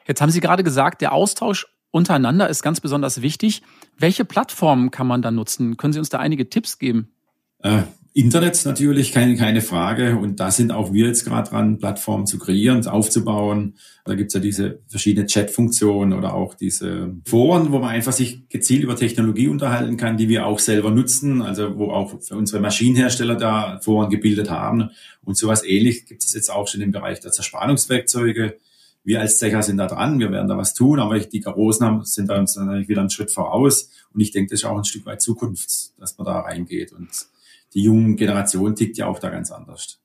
Jetzt 0.07 0.21
haben 0.21 0.31
Sie 0.31 0.41
gerade 0.41 0.65
gesagt, 0.65 1.01
der 1.01 1.13
Austausch 1.13 1.67
untereinander 1.93 2.49
ist 2.49 2.63
ganz 2.63 2.81
besonders 2.81 3.23
wichtig. 3.23 3.63
Welche 3.97 4.25
Plattformen 4.25 4.91
kann 4.91 5.07
man 5.07 5.23
da 5.23 5.31
nutzen? 5.31 5.77
Können 5.77 5.93
Sie 5.93 5.99
uns 5.99 6.09
da 6.09 6.19
einige 6.19 6.51
Tipps 6.51 6.79
geben? 6.79 7.13
Äh, 7.61 7.83
Internet 8.15 8.65
natürlich, 8.65 9.13
keine, 9.13 9.37
keine 9.37 9.61
Frage. 9.61 10.17
Und 10.17 10.41
da 10.41 10.51
sind 10.51 10.73
auch 10.73 10.93
wir 10.93 11.07
jetzt 11.07 11.25
gerade 11.25 11.51
dran, 11.51 11.79
Plattformen 11.79 12.27
zu 12.27 12.39
kreieren, 12.39 12.85
aufzubauen. 12.87 13.75
Da 14.05 14.15
gibt's 14.15 14.35
ja 14.35 14.41
diese 14.41 14.81
verschiedenen 14.89 15.29
Chat-Funktionen 15.29 16.13
oder 16.13 16.35
auch 16.35 16.55
diese 16.55 17.15
Foren, 17.27 17.71
wo 17.71 17.79
man 17.79 17.91
einfach 17.91 18.13
sich 18.13 18.49
gezielt 18.49 18.83
über 18.83 18.97
Technologie 18.97 19.49
unterhalten 19.49 19.97
kann, 19.97 20.17
die 20.17 20.29
wir 20.29 20.47
auch 20.47 20.59
selber 20.59 20.91
nutzen, 20.91 21.43
also 21.43 21.77
wo 21.77 21.91
auch 21.91 22.21
für 22.21 22.37
unsere 22.37 22.61
Maschinenhersteller 22.61 23.37
da 23.37 23.79
Foren 23.83 24.11
gebildet 24.11 24.51
haben. 24.51 24.91
Und 25.23 25.37
sowas 25.37 25.63
ähnlich 25.65 26.07
gibt 26.07 26.25
es 26.25 26.33
jetzt 26.35 26.51
auch 26.51 26.67
schon 26.67 26.81
im 26.81 26.93
Bereich 26.93 27.21
der 27.21 27.33
Zerspannungswerkzeuge. 27.33 28.57
Wir 29.05 29.21
als 29.21 29.39
Zecher 29.39 29.63
sind 29.63 29.77
da 29.77 29.87
dran, 29.87 30.19
wir 30.19 30.33
werden 30.33 30.49
da 30.49 30.57
was 30.57 30.75
tun, 30.75 30.99
aber 30.99 31.19
die 31.19 31.41
Großen 31.41 32.05
sind 32.05 32.29
da 32.29 32.39
uns 32.39 32.57
natürlich 32.57 32.89
wieder 32.89 33.01
einen 33.01 33.11
Schritt 33.11 33.31
voraus. 33.31 33.91
Und 34.13 34.21
ich 34.21 34.33
denke, 34.33 34.51
das 34.51 34.61
ist 34.61 34.65
auch 34.67 34.77
ein 34.77 34.85
Stück 34.85 35.07
weit 35.07 35.23
Zukunft, 35.23 35.99
dass 35.99 36.19
man 36.19 36.27
da 36.27 36.41
reingeht. 36.41 36.93
Und 36.93 37.09
die 37.75 37.83
junge 37.83 38.17
Generation 38.17 38.75
tickt 38.75 38.97
ja 38.99 39.07
auch 39.07 39.19
da 39.19 39.31
ganz 39.31 39.51
anders. 39.51 40.01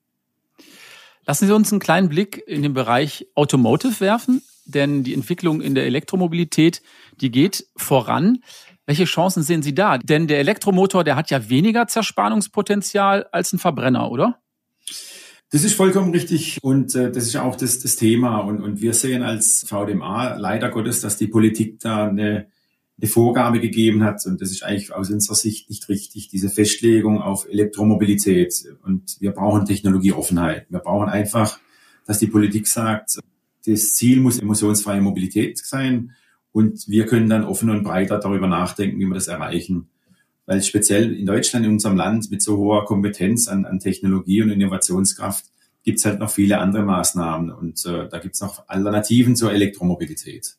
Lassen 1.25 1.47
Sie 1.47 1.55
uns 1.55 1.71
einen 1.71 1.79
kleinen 1.79 2.09
Blick 2.09 2.43
in 2.47 2.61
den 2.61 2.73
Bereich 2.73 3.27
Automotive 3.35 3.99
werfen, 4.01 4.41
denn 4.65 5.03
die 5.03 5.13
Entwicklung 5.13 5.61
in 5.61 5.75
der 5.75 5.85
Elektromobilität, 5.85 6.81
die 7.21 7.31
geht 7.31 7.65
voran. 7.77 8.39
Welche 8.85 9.05
Chancen 9.05 9.43
sehen 9.43 9.61
Sie 9.61 9.73
da? 9.73 9.97
Denn 9.97 10.27
der 10.27 10.39
Elektromotor, 10.39 11.03
der 11.03 11.15
hat 11.15 11.31
ja 11.31 11.49
weniger 11.49 11.87
Zerspannungspotenzial 11.87 13.27
als 13.31 13.53
ein 13.53 13.59
Verbrenner, 13.59 14.11
oder? 14.11 14.41
Das 15.51 15.63
ist 15.63 15.75
vollkommen 15.75 16.11
richtig 16.11 16.57
und 16.63 16.95
äh, 16.95 17.11
das 17.11 17.25
ist 17.25 17.35
auch 17.37 17.55
das, 17.55 17.79
das 17.79 17.95
Thema. 17.95 18.39
Und, 18.39 18.61
und 18.61 18.81
wir 18.81 18.93
sehen 18.93 19.21
als 19.21 19.63
VDMA 19.67 20.35
leider 20.35 20.69
Gottes, 20.69 20.99
dass 20.99 21.15
die 21.15 21.27
Politik 21.27 21.79
da 21.79 22.07
eine 22.07 22.47
eine 23.03 23.09
Vorgabe 23.09 23.59
gegeben 23.59 24.03
hat. 24.03 24.25
Und 24.25 24.41
das 24.41 24.51
ist 24.51 24.63
eigentlich 24.63 24.93
aus 24.93 25.09
unserer 25.09 25.35
Sicht 25.35 25.69
nicht 25.69 25.89
richtig, 25.89 26.29
diese 26.29 26.49
Festlegung 26.49 27.21
auf 27.21 27.47
Elektromobilität. 27.49 28.53
Und 28.83 29.17
wir 29.19 29.31
brauchen 29.31 29.65
Technologieoffenheit. 29.65 30.67
Wir 30.69 30.79
brauchen 30.79 31.09
einfach, 31.09 31.59
dass 32.05 32.19
die 32.19 32.27
Politik 32.27 32.65
sagt, 32.65 33.19
das 33.65 33.93
Ziel 33.93 34.21
muss 34.21 34.39
emissionsfreie 34.39 35.01
Mobilität 35.01 35.57
sein. 35.57 36.11
Und 36.53 36.87
wir 36.87 37.05
können 37.05 37.29
dann 37.29 37.43
offen 37.43 37.69
und 37.69 37.83
breiter 37.83 38.19
darüber 38.19 38.47
nachdenken, 38.47 38.99
wie 38.99 39.05
wir 39.05 39.15
das 39.15 39.27
erreichen. 39.27 39.89
Weil 40.45 40.61
speziell 40.61 41.13
in 41.13 41.25
Deutschland, 41.25 41.65
in 41.65 41.73
unserem 41.73 41.97
Land 41.97 42.31
mit 42.31 42.41
so 42.41 42.57
hoher 42.57 42.85
Kompetenz 42.85 43.49
an, 43.49 43.65
an 43.65 43.79
Technologie 43.79 44.41
und 44.41 44.49
Innovationskraft, 44.49 45.45
gibt 45.83 45.99
es 45.99 46.05
halt 46.05 46.19
noch 46.19 46.29
viele 46.29 46.59
andere 46.59 46.83
Maßnahmen. 46.83 47.51
Und 47.51 47.85
äh, 47.85 48.07
da 48.07 48.19
gibt 48.19 48.35
es 48.35 48.41
noch 48.41 48.67
Alternativen 48.69 49.35
zur 49.35 49.51
Elektromobilität. 49.51 50.55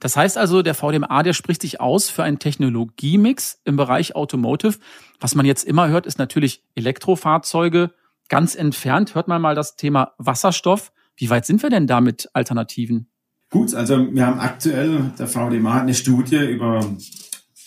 Das 0.00 0.16
heißt 0.16 0.38
also, 0.38 0.62
der 0.62 0.74
VDMA, 0.74 1.22
der 1.22 1.32
spricht 1.32 1.62
sich 1.62 1.80
aus 1.80 2.10
für 2.10 2.22
einen 2.22 2.38
Technologiemix 2.38 3.60
im 3.64 3.76
Bereich 3.76 4.14
Automotive. 4.14 4.78
Was 5.20 5.34
man 5.34 5.46
jetzt 5.46 5.64
immer 5.64 5.88
hört, 5.88 6.06
ist 6.06 6.18
natürlich 6.18 6.62
Elektrofahrzeuge. 6.74 7.92
Ganz 8.28 8.54
entfernt 8.54 9.14
hört 9.14 9.28
man 9.28 9.40
mal 9.40 9.54
das 9.54 9.76
Thema 9.76 10.12
Wasserstoff. 10.18 10.92
Wie 11.16 11.30
weit 11.30 11.46
sind 11.46 11.62
wir 11.62 11.70
denn 11.70 11.86
da 11.86 12.00
mit 12.00 12.28
Alternativen? 12.34 13.08
Gut, 13.50 13.74
also 13.74 14.12
wir 14.12 14.26
haben 14.26 14.40
aktuell, 14.40 15.12
der 15.18 15.28
VDMA 15.28 15.74
hat 15.74 15.82
eine 15.82 15.94
Studie 15.94 16.44
über 16.44 16.80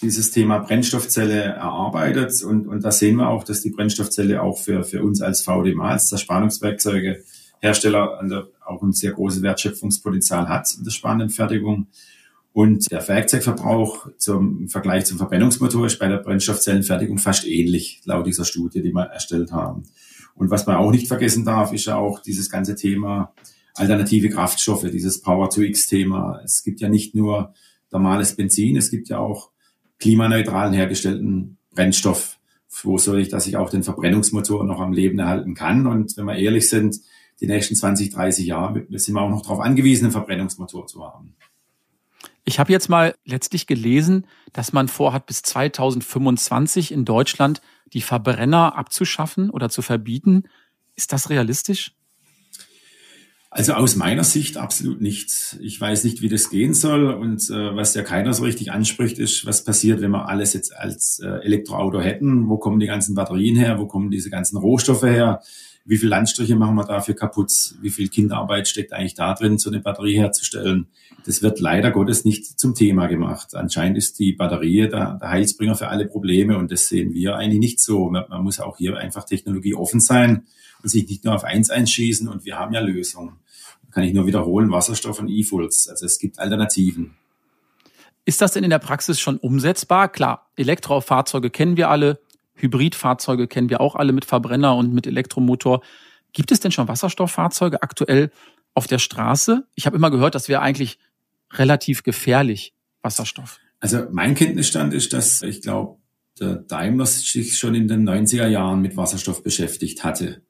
dieses 0.01 0.31
Thema 0.31 0.59
Brennstoffzelle 0.59 1.41
erarbeitet 1.41 2.43
und, 2.43 2.67
und 2.67 2.83
da 2.83 2.91
sehen 2.91 3.17
wir 3.17 3.29
auch, 3.29 3.43
dass 3.43 3.61
die 3.61 3.71
Brennstoffzelle 3.71 4.41
auch 4.41 4.57
für, 4.57 4.83
für 4.83 5.03
uns 5.03 5.21
als 5.21 5.43
VDMA, 5.43 5.89
als 5.89 6.07
Zerspannungswerkzeugehersteller, 6.07 8.19
also 8.19 8.43
auch 8.65 8.81
ein 8.81 8.93
sehr 8.93 9.13
großes 9.13 9.41
Wertschöpfungspotenzial 9.41 10.47
hat 10.47 10.73
in 10.77 10.83
der 10.83 10.91
Spanenfertigung. 10.91 11.87
Und 12.51 12.91
der 12.91 13.07
Werkzeugverbrauch 13.07 14.07
zum, 14.17 14.67
Vergleich 14.69 15.05
zum 15.05 15.17
Verbrennungsmotor 15.17 15.85
ist 15.85 15.99
bei 15.99 16.07
der 16.07 16.17
Brennstoffzellenfertigung 16.17 17.17
fast 17.17 17.47
ähnlich, 17.47 18.01
laut 18.05 18.25
dieser 18.25 18.45
Studie, 18.45 18.81
die 18.81 18.91
wir 18.91 19.03
erstellt 19.03 19.51
haben. 19.51 19.83
Und 20.35 20.49
was 20.49 20.65
man 20.65 20.77
auch 20.77 20.91
nicht 20.91 21.07
vergessen 21.07 21.45
darf, 21.45 21.73
ist 21.73 21.85
ja 21.85 21.97
auch 21.97 22.21
dieses 22.21 22.49
ganze 22.49 22.75
Thema 22.75 23.33
alternative 23.75 24.29
Kraftstoffe, 24.29 24.89
dieses 24.91 25.21
Power-to-X-Thema. 25.21 26.41
Es 26.43 26.63
gibt 26.63 26.81
ja 26.81 26.89
nicht 26.89 27.15
nur 27.15 27.53
normales 27.91 28.35
Benzin, 28.35 28.77
es 28.77 28.89
gibt 28.89 29.09
ja 29.09 29.19
auch 29.19 29.51
klimaneutralen 29.99 30.73
hergestellten 30.73 31.57
Brennstoff, 31.71 32.39
wo 32.83 32.97
soll 32.97 33.19
ich, 33.19 33.29
dass 33.29 33.47
ich 33.47 33.57
auch 33.57 33.69
den 33.69 33.83
Verbrennungsmotor 33.83 34.63
noch 34.63 34.79
am 34.79 34.93
Leben 34.93 35.19
erhalten 35.19 35.53
kann. 35.53 35.87
Und 35.87 36.15
wenn 36.17 36.25
wir 36.25 36.35
ehrlich 36.35 36.69
sind, 36.69 36.99
die 37.41 37.47
nächsten 37.47 37.75
20, 37.75 38.09
30 38.09 38.45
Jahre 38.45 38.85
sind 38.91 39.15
wir 39.15 39.21
auch 39.21 39.29
noch 39.29 39.41
darauf 39.41 39.59
angewiesen, 39.59 40.05
einen 40.05 40.11
Verbrennungsmotor 40.11 40.87
zu 40.87 41.03
haben. 41.05 41.35
Ich 42.49 42.57
habe 42.57 42.71
jetzt 42.71 42.89
mal 42.89 43.13
letztlich 43.25 43.67
gelesen, 43.67 44.25
dass 44.53 44.73
man 44.73 44.87
vorhat, 44.87 45.27
bis 45.27 45.43
2025 45.43 46.91
in 46.91 47.05
Deutschland 47.05 47.61
die 47.93 48.01
Verbrenner 48.01 48.75
abzuschaffen 48.75 49.51
oder 49.51 49.69
zu 49.69 49.83
verbieten. 49.83 50.45
Ist 50.95 51.13
das 51.13 51.29
realistisch? 51.29 51.93
Also 53.51 53.73
aus 53.73 53.95
meiner 53.95 54.23
Sicht 54.23 54.57
absolut 54.57 54.99
nicht. 54.99 55.59
Ich 55.61 55.79
weiß 55.79 56.03
nicht, 56.05 56.23
wie 56.23 56.27
das 56.27 56.49
gehen 56.49 56.73
soll. 56.73 57.11
Und 57.13 57.51
äh, 57.51 57.75
was 57.75 57.93
ja 57.93 58.01
keiner 58.01 58.33
so 58.33 58.45
richtig 58.45 58.71
anspricht, 58.71 59.19
ist, 59.19 59.45
was 59.45 59.63
passiert, 59.63 60.01
wenn 60.01 60.09
wir 60.09 60.27
alles 60.27 60.53
jetzt 60.53 60.75
als 60.75 61.19
äh, 61.19 61.27
Elektroauto 61.27 62.01
hätten? 62.01 62.49
Wo 62.49 62.57
kommen 62.57 62.79
die 62.79 62.87
ganzen 62.87 63.13
Batterien 63.13 63.57
her? 63.57 63.77
Wo 63.77 63.85
kommen 63.85 64.09
diese 64.09 64.31
ganzen 64.31 64.57
Rohstoffe 64.57 65.03
her? 65.03 65.43
Wie 65.89 65.97
viele 65.97 66.11
Landstriche 66.11 66.55
machen 66.55 66.75
wir 66.75 66.85
dafür 66.85 67.15
kaputt? 67.15 67.51
Wie 67.81 67.89
viel 67.89 68.09
Kinderarbeit 68.09 68.67
steckt 68.67 68.93
eigentlich 68.93 69.15
da 69.15 69.33
drin, 69.33 69.57
so 69.57 69.71
eine 69.71 69.79
Batterie 69.79 70.17
herzustellen? 70.17 70.85
Das 71.25 71.41
wird 71.41 71.59
leider 71.59 71.89
Gottes 71.89 72.25
nicht 72.25 72.59
zum 72.59 72.75
Thema 72.75 73.07
gemacht. 73.07 73.55
Anscheinend 73.55 73.97
ist 73.97 74.19
die 74.19 74.33
Batterie 74.33 74.87
der, 74.87 75.17
der 75.19 75.29
Heilsbringer 75.29 75.73
für 75.73 75.87
alle 75.87 76.05
Probleme 76.05 76.59
und 76.59 76.71
das 76.71 76.89
sehen 76.89 77.15
wir 77.15 77.37
eigentlich 77.37 77.59
nicht 77.59 77.79
so. 77.79 78.07
Man, 78.11 78.25
man 78.29 78.43
muss 78.43 78.59
auch 78.59 78.77
hier 78.77 78.97
einfach 78.97 79.23
Technologie 79.23 79.73
offen 79.73 79.99
sein 79.99 80.45
und 80.83 80.89
sich 80.89 81.09
nicht 81.09 81.25
nur 81.25 81.33
auf 81.33 81.43
eins 81.43 81.71
einschießen 81.71 82.27
und 82.27 82.45
wir 82.45 82.59
haben 82.59 82.71
ja 82.71 82.81
Lösungen. 82.81 83.37
Kann 83.89 84.03
ich 84.03 84.13
nur 84.13 84.27
wiederholen, 84.27 84.69
Wasserstoff 84.69 85.17
und 85.17 85.27
E-Fuels. 85.27 85.89
Also 85.89 86.05
es 86.05 86.19
gibt 86.19 86.37
Alternativen. 86.37 87.15
Ist 88.25 88.43
das 88.43 88.53
denn 88.53 88.63
in 88.63 88.69
der 88.69 88.77
Praxis 88.77 89.19
schon 89.19 89.37
umsetzbar? 89.37 90.07
Klar, 90.09 90.51
Elektrofahrzeuge 90.55 91.49
kennen 91.49 91.77
wir 91.77 91.89
alle, 91.89 92.19
Hybridfahrzeuge 92.59 93.47
kennen 93.47 93.69
wir 93.69 93.81
auch 93.81 93.95
alle 93.95 94.13
mit 94.13 94.25
Verbrenner 94.25 94.75
und 94.75 94.93
mit 94.93 95.07
Elektromotor. 95.07 95.81
Gibt 96.33 96.51
es 96.51 96.59
denn 96.59 96.71
schon 96.71 96.87
Wasserstofffahrzeuge 96.87 97.81
aktuell 97.81 98.31
auf 98.73 98.87
der 98.87 98.99
Straße? 98.99 99.65
Ich 99.75 99.85
habe 99.85 99.97
immer 99.97 100.11
gehört, 100.11 100.35
das 100.35 100.49
wäre 100.49 100.61
eigentlich 100.61 100.99
relativ 101.53 102.03
gefährlich, 102.03 102.73
Wasserstoff. 103.01 103.59
Also 103.79 104.05
mein 104.11 104.35
Kenntnisstand 104.35 104.93
ist, 104.93 105.13
dass 105.13 105.41
ich 105.41 105.61
glaube, 105.61 105.97
der 106.39 106.55
Daimler 106.55 107.05
sich 107.05 107.57
schon 107.57 107.75
in 107.75 107.87
den 107.87 108.07
90er 108.07 108.47
Jahren 108.47 108.81
mit 108.81 108.97
Wasserstoff 108.97 109.43
beschäftigt 109.43 110.03
hatte. 110.03 110.41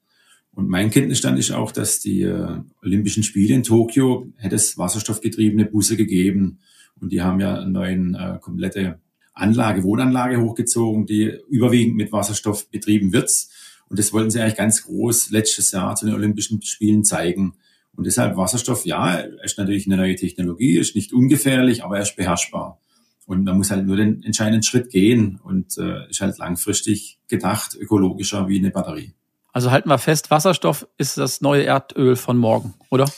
Und 0.51 0.67
mein 0.67 0.89
Kenntnisstand 0.89 1.39
ist 1.39 1.51
auch, 1.51 1.71
dass 1.71 1.99
die 1.99 2.23
äh, 2.23 2.59
Olympischen 2.81 3.23
Spiele 3.23 3.55
in 3.55 3.63
Tokio 3.63 4.31
hätte 4.35 4.55
es 4.55 4.77
wasserstoffgetriebene 4.77 5.65
Busse 5.65 5.95
gegeben. 5.95 6.59
Und 6.99 7.11
die 7.11 7.21
haben 7.21 7.39
ja 7.39 7.55
eine 7.55 7.71
neue 7.71 7.93
äh, 7.93 8.39
komplette 8.39 8.99
Anlage, 9.39 9.83
Wohnanlage 9.83 10.41
hochgezogen, 10.41 11.05
die 11.05 11.31
überwiegend 11.49 11.95
mit 11.95 12.11
Wasserstoff 12.11 12.69
betrieben 12.69 13.13
wird. 13.13 13.31
Und 13.89 13.97
das 13.97 14.13
wollten 14.13 14.29
sie 14.29 14.39
eigentlich 14.39 14.57
ganz 14.57 14.83
groß 14.83 15.31
letztes 15.31 15.71
Jahr 15.71 15.95
zu 15.95 16.05
den 16.05 16.15
Olympischen 16.15 16.61
Spielen 16.61 17.03
zeigen. 17.03 17.53
Und 17.95 18.05
deshalb 18.05 18.37
Wasserstoff, 18.37 18.85
ja, 18.85 19.15
ist 19.15 19.57
natürlich 19.57 19.87
eine 19.87 19.97
neue 19.97 20.15
Technologie, 20.15 20.77
ist 20.77 20.95
nicht 20.95 21.11
ungefährlich, 21.11 21.83
aber 21.83 21.97
er 21.97 22.03
ist 22.03 22.15
beherrschbar. 22.15 22.79
Und 23.25 23.43
man 23.43 23.57
muss 23.57 23.71
halt 23.71 23.85
nur 23.85 23.97
den 23.97 24.23
entscheidenden 24.23 24.63
Schritt 24.63 24.89
gehen 24.89 25.39
und 25.43 25.77
äh, 25.77 26.09
ist 26.09 26.21
halt 26.21 26.37
langfristig 26.37 27.19
gedacht, 27.27 27.75
ökologischer 27.75 28.47
wie 28.47 28.57
eine 28.57 28.71
Batterie. 28.71 29.13
Also 29.51 29.71
halten 29.71 29.89
wir 29.89 29.97
fest, 29.97 30.31
Wasserstoff 30.31 30.87
ist 30.97 31.17
das 31.17 31.41
neue 31.41 31.63
Erdöl 31.63 32.15
von 32.15 32.37
morgen, 32.37 32.73
oder? 32.89 33.11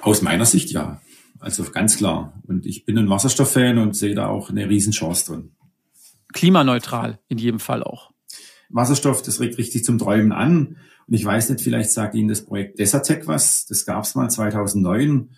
Aus 0.00 0.22
meiner 0.22 0.46
Sicht 0.46 0.70
ja. 0.70 1.00
Also 1.44 1.62
ganz 1.64 1.98
klar. 1.98 2.40
Und 2.46 2.64
ich 2.64 2.86
bin 2.86 2.96
ein 2.96 3.10
Wasserstofffan 3.10 3.76
und 3.76 3.94
sehe 3.94 4.14
da 4.14 4.28
auch 4.28 4.48
eine 4.48 4.66
Riesenchance 4.66 5.26
drin. 5.26 5.50
Klimaneutral 6.32 7.18
in 7.28 7.36
jedem 7.36 7.60
Fall 7.60 7.82
auch. 7.82 8.12
Wasserstoff, 8.70 9.20
das 9.20 9.40
regt 9.40 9.58
richtig 9.58 9.84
zum 9.84 9.98
Träumen 9.98 10.32
an. 10.32 10.78
Und 11.06 11.14
ich 11.14 11.22
weiß 11.22 11.50
nicht, 11.50 11.60
vielleicht 11.60 11.90
sagt 11.90 12.14
Ihnen 12.14 12.30
das 12.30 12.46
Projekt 12.46 12.78
Desertec 12.78 13.26
was. 13.26 13.66
Das 13.66 13.84
gab 13.84 14.04
es 14.04 14.14
mal 14.14 14.30
2009. 14.30 15.32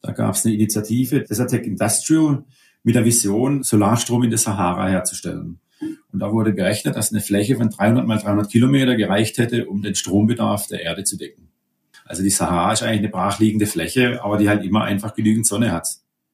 Da 0.00 0.12
gab 0.12 0.34
es 0.36 0.46
eine 0.46 0.54
Initiative, 0.54 1.20
Desertec 1.20 1.66
Industrial, 1.66 2.44
mit 2.82 2.94
der 2.94 3.04
Vision, 3.04 3.62
Solarstrom 3.62 4.22
in 4.22 4.30
der 4.30 4.38
Sahara 4.38 4.88
herzustellen. 4.88 5.60
Und 6.12 6.18
da 6.18 6.32
wurde 6.32 6.54
berechnet, 6.54 6.96
dass 6.96 7.12
eine 7.12 7.20
Fläche 7.20 7.56
von 7.56 7.68
300 7.68 8.06
mal 8.06 8.18
300 8.18 8.50
Kilometer 8.50 8.96
gereicht 8.96 9.36
hätte, 9.36 9.66
um 9.66 9.82
den 9.82 9.94
Strombedarf 9.94 10.66
der 10.66 10.80
Erde 10.80 11.04
zu 11.04 11.18
decken. 11.18 11.51
Also 12.12 12.22
die 12.22 12.28
Sahara 12.28 12.74
ist 12.74 12.82
eigentlich 12.82 12.98
eine 12.98 13.08
brachliegende 13.08 13.64
Fläche, 13.64 14.22
aber 14.22 14.36
die 14.36 14.46
halt 14.46 14.62
immer 14.62 14.84
einfach 14.84 15.14
genügend 15.14 15.46
Sonne 15.46 15.72
hat. 15.72 15.88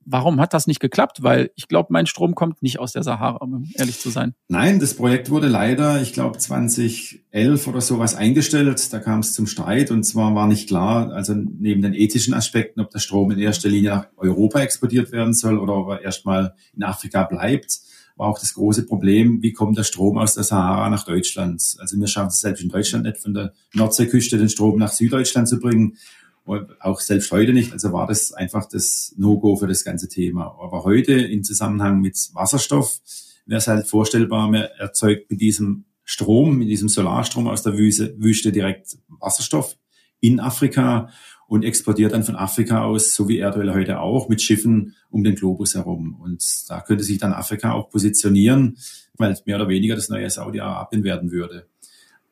Warum 0.05 0.41
hat 0.41 0.53
das 0.53 0.66
nicht 0.66 0.81
geklappt? 0.81 1.22
Weil 1.22 1.53
ich 1.55 1.68
glaube, 1.68 1.93
mein 1.93 2.07
Strom 2.07 2.35
kommt 2.35 2.64
nicht 2.64 2.81
aus 2.81 2.95
der 2.95 3.05
Sahara, 3.05 3.37
um 3.37 3.70
ehrlich 3.76 4.01
zu 4.01 4.11
sein. 4.11 4.35
Nein, 4.49 4.81
das 4.81 4.95
Projekt 4.95 5.31
wurde 5.31 5.47
leider, 5.47 6.03
ich 6.03 6.12
glaube, 6.12 6.37
2011 6.37 7.68
oder 7.68 7.81
sowas 7.81 8.16
eingestellt. 8.16 8.93
Da 8.93 8.99
kam 8.99 9.20
es 9.20 9.35
zum 9.35 9.47
Streit 9.47 9.93
und 9.93 10.03
zwar 10.03 10.35
war 10.35 10.49
nicht 10.49 10.66
klar, 10.66 11.12
also 11.12 11.33
neben 11.37 11.81
den 11.81 11.95
ethischen 11.95 12.35
Aspekten, 12.35 12.81
ob 12.81 12.91
der 12.91 12.99
Strom 12.99 13.31
in 13.31 13.39
erster 13.39 13.68
Linie 13.68 13.91
nach 13.91 14.07
Europa 14.16 14.59
exportiert 14.59 15.12
werden 15.12 15.33
soll 15.33 15.61
oder 15.61 15.76
ob 15.76 15.91
er 15.91 16.03
erstmal 16.03 16.55
in 16.74 16.83
Afrika 16.83 17.22
bleibt 17.22 17.79
war 18.18 18.28
auch 18.28 18.38
das 18.38 18.54
große 18.54 18.84
Problem, 18.84 19.42
wie 19.42 19.52
kommt 19.52 19.78
der 19.78 19.84
Strom 19.84 20.18
aus 20.18 20.34
der 20.34 20.42
Sahara 20.42 20.90
nach 20.90 21.04
Deutschland? 21.04 21.62
Also 21.78 21.98
wir 21.98 22.06
schaffen 22.08 22.28
es 22.28 22.40
selbst 22.40 22.62
in 22.62 22.68
Deutschland 22.68 23.04
nicht, 23.04 23.18
von 23.18 23.32
der 23.32 23.52
Nordseeküste 23.74 24.38
den 24.38 24.48
Strom 24.48 24.76
nach 24.78 24.90
Süddeutschland 24.90 25.48
zu 25.48 25.60
bringen. 25.60 25.96
Und 26.44 26.80
auch 26.80 26.98
selbst 27.00 27.30
heute 27.30 27.52
nicht. 27.52 27.72
Also 27.72 27.92
war 27.92 28.06
das 28.06 28.32
einfach 28.32 28.66
das 28.68 29.14
No-Go 29.16 29.56
für 29.56 29.68
das 29.68 29.84
ganze 29.84 30.08
Thema. 30.08 30.56
Aber 30.60 30.82
heute 30.82 31.12
im 31.12 31.44
Zusammenhang 31.44 32.00
mit 32.00 32.16
Wasserstoff 32.32 32.98
wäre 33.46 33.58
es 33.58 33.68
halt 33.68 33.86
vorstellbar, 33.86 34.50
man 34.50 34.62
erzeugt 34.78 35.30
mit 35.30 35.40
diesem 35.40 35.84
Strom, 36.04 36.58
mit 36.58 36.68
diesem 36.68 36.88
Solarstrom 36.88 37.46
aus 37.46 37.62
der 37.62 37.78
Wüste, 37.78 38.16
Wüste 38.18 38.50
direkt 38.50 38.98
Wasserstoff 39.08 39.76
in 40.20 40.40
Afrika 40.40 41.10
und 41.49 41.64
exportiert 41.64 42.12
dann 42.12 42.24
von 42.24 42.36
Afrika 42.36 42.84
aus, 42.84 43.14
so 43.14 43.26
wie 43.26 43.38
Erdöl 43.38 43.74
heute 43.74 44.01
auch, 44.01 44.28
mit 44.28 44.42
Schiffen 44.42 44.94
um 45.11 45.24
den 45.24 45.34
Globus 45.34 45.74
herum. 45.74 46.20
Und 46.20 46.44
da 46.68 46.80
könnte 46.82 47.03
sich 47.03 47.18
dann 47.18 47.32
Afrika 47.32 47.72
auch 47.72 47.88
positionieren, 47.88 48.76
weil 49.16 49.36
mehr 49.46 49.57
oder 49.57 49.68
weniger 49.68 49.96
das 49.96 50.11
neue 50.11 50.28
Saudi-Arabien 50.28 51.05
werden 51.05 51.32
würde. 51.32 51.66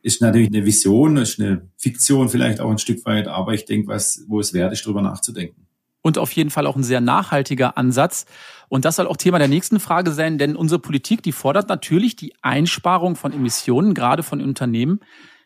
Ist 0.02 0.20
natürlich 0.20 0.48
eine 0.48 0.66
Vision, 0.66 1.16
ist 1.16 1.40
eine 1.40 1.66
Fiktion 1.78 2.28
vielleicht 2.28 2.60
auch 2.60 2.70
ein 2.70 2.78
Stück 2.78 3.04
weit, 3.06 3.26
aber 3.26 3.54
ich 3.54 3.64
denke, 3.64 3.88
was, 3.88 4.22
wo 4.28 4.38
es 4.38 4.52
wert 4.52 4.72
ist, 4.74 4.84
darüber 4.84 5.00
nachzudenken. 5.00 5.66
Und 6.02 6.18
auf 6.18 6.30
jeden 6.32 6.50
Fall 6.50 6.66
auch 6.66 6.76
ein 6.76 6.84
sehr 6.84 7.00
nachhaltiger 7.00 7.78
Ansatz. 7.78 8.26
Und 8.68 8.84
das 8.84 8.96
soll 8.96 9.08
auch 9.08 9.16
Thema 9.16 9.38
der 9.38 9.48
nächsten 9.48 9.80
Frage 9.80 10.12
sein, 10.12 10.36
denn 10.36 10.56
unsere 10.56 10.78
Politik, 10.78 11.22
die 11.22 11.32
fordert 11.32 11.70
natürlich 11.70 12.16
die 12.16 12.34
Einsparung 12.42 13.16
von 13.16 13.32
Emissionen, 13.32 13.94
gerade 13.94 14.22
von 14.22 14.42
Unternehmen. 14.42 15.00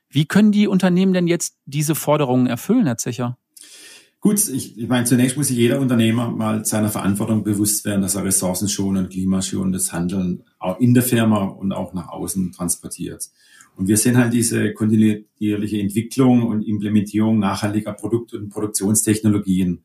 Wie 0.08 0.26
können 0.26 0.50
die 0.50 0.66
Unternehmen 0.66 1.12
denn 1.12 1.28
jetzt 1.28 1.56
diese 1.66 1.94
Forderungen 1.94 2.48
erfüllen, 2.48 2.86
Herr 2.86 2.98
Zecher? 2.98 3.38
Gut, 4.22 4.48
ich, 4.48 4.76
ich 4.76 4.86
meine, 4.86 5.06
zunächst 5.06 5.38
muss 5.38 5.48
sich 5.48 5.56
jeder 5.56 5.80
Unternehmer 5.80 6.30
mal 6.30 6.62
seiner 6.66 6.90
Verantwortung 6.90 7.42
bewusst 7.42 7.86
werden, 7.86 8.02
dass 8.02 8.16
er 8.16 8.24
ressourcenschonend, 8.24 9.08
klimaschonendes 9.08 9.94
Handeln 9.94 10.42
auch 10.58 10.78
in 10.78 10.92
der 10.92 11.02
Firma 11.02 11.44
und 11.44 11.72
auch 11.72 11.94
nach 11.94 12.08
außen 12.08 12.52
transportiert. 12.52 13.30
Und 13.76 13.88
wir 13.88 13.96
sehen 13.96 14.18
halt 14.18 14.34
diese 14.34 14.74
kontinuierliche 14.74 15.80
Entwicklung 15.80 16.46
und 16.46 16.62
Implementierung 16.62 17.38
nachhaltiger 17.38 17.94
Produkt- 17.94 18.34
und 18.34 18.50
Produktionstechnologien, 18.50 19.84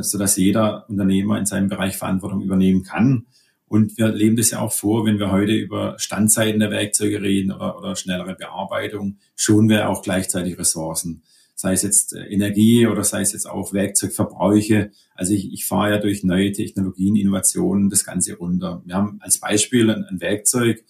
sodass 0.00 0.36
jeder 0.36 0.86
Unternehmer 0.90 1.38
in 1.38 1.46
seinem 1.46 1.68
Bereich 1.70 1.96
Verantwortung 1.96 2.42
übernehmen 2.42 2.82
kann. 2.82 3.24
Und 3.68 3.96
wir 3.96 4.08
leben 4.08 4.36
das 4.36 4.50
ja 4.50 4.60
auch 4.60 4.72
vor, 4.72 5.06
wenn 5.06 5.18
wir 5.18 5.32
heute 5.32 5.54
über 5.54 5.98
Standzeiten 5.98 6.60
der 6.60 6.70
Werkzeuge 6.70 7.22
reden 7.22 7.52
oder, 7.52 7.78
oder 7.78 7.96
schnellere 7.96 8.34
Bearbeitung, 8.34 9.16
schonen 9.34 9.70
wir 9.70 9.88
auch 9.88 10.02
gleichzeitig 10.02 10.58
Ressourcen 10.58 11.22
sei 11.62 11.74
es 11.74 11.82
jetzt 11.82 12.12
äh, 12.12 12.24
Energie 12.24 12.88
oder 12.88 13.04
sei 13.04 13.20
es 13.20 13.32
jetzt 13.32 13.48
auch 13.48 13.72
Werkzeugverbräuche. 13.72 14.90
Also 15.14 15.32
ich, 15.32 15.52
ich 15.52 15.64
fahre 15.64 15.92
ja 15.92 15.98
durch 15.98 16.24
neue 16.24 16.50
Technologien, 16.50 17.14
Innovationen 17.14 17.88
das 17.88 18.04
Ganze 18.04 18.34
runter. 18.34 18.82
Wir 18.84 18.96
haben 18.96 19.18
als 19.20 19.38
Beispiel 19.38 19.88
ein, 19.88 20.04
ein 20.04 20.20
Werkzeug, 20.20 20.82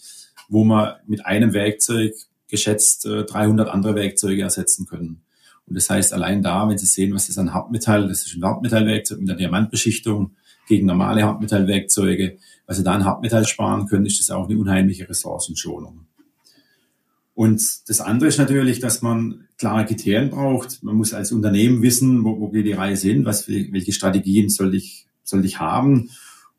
wo 0.49 0.65
wir 0.65 1.01
mit 1.07 1.27
einem 1.27 1.53
Werkzeug 1.53 2.15
geschätzt 2.49 3.05
300 3.05 3.69
äh, 3.69 3.71
andere 3.71 3.95
Werkzeuge 3.97 4.41
ersetzen 4.41 4.87
können. 4.87 5.21
Und 5.67 5.77
das 5.77 5.91
heißt, 5.91 6.15
allein 6.15 6.43
da, 6.43 6.67
wenn 6.67 6.79
Sie 6.79 6.87
sehen, 6.87 7.15
was 7.15 7.27
das 7.27 7.37
an 7.37 7.53
Hartmetall, 7.53 8.09
das 8.09 8.25
ist 8.27 8.35
ein 8.35 8.43
Hartmetallwerkzeug 8.43 9.21
mit 9.21 9.29
einer 9.29 9.39
Diamantbeschichtung 9.39 10.33
gegen 10.69 10.87
normale 10.87 11.23
Hartmetallwerkzeuge, 11.23 12.39
was 12.67 12.79
Sie 12.79 12.83
da 12.83 12.93
an 12.93 13.05
Hartmetall 13.05 13.47
sparen 13.47 13.89
können, 13.89 14.07
ist 14.07 14.21
das 14.21 14.31
auch 14.31 14.49
eine 14.49 14.59
unheimliche 14.59 15.07
Ressourcenschonung. 15.07 16.07
Und 17.43 17.89
das 17.89 18.01
andere 18.01 18.29
ist 18.29 18.39
natürlich, 18.39 18.79
dass 18.79 19.03
man 19.03 19.49
klare 19.59 19.85
Kriterien 19.85 20.31
braucht. 20.31 20.85
Man 20.85 20.95
muss 20.95 21.13
als 21.13 21.33
Unternehmen 21.33 21.83
wissen, 21.83 22.23
wo, 22.23 22.39
wo 22.39 22.51
geht 22.51 22.67
die 22.67 22.73
Reise 22.73 23.09
hin, 23.09 23.25
was, 23.25 23.49
welche 23.49 23.93
Strategien 23.93 24.49
soll 24.49 24.77
ich, 24.77 25.09
soll 25.25 25.45
ich 25.45 25.59
haben. 25.59 26.11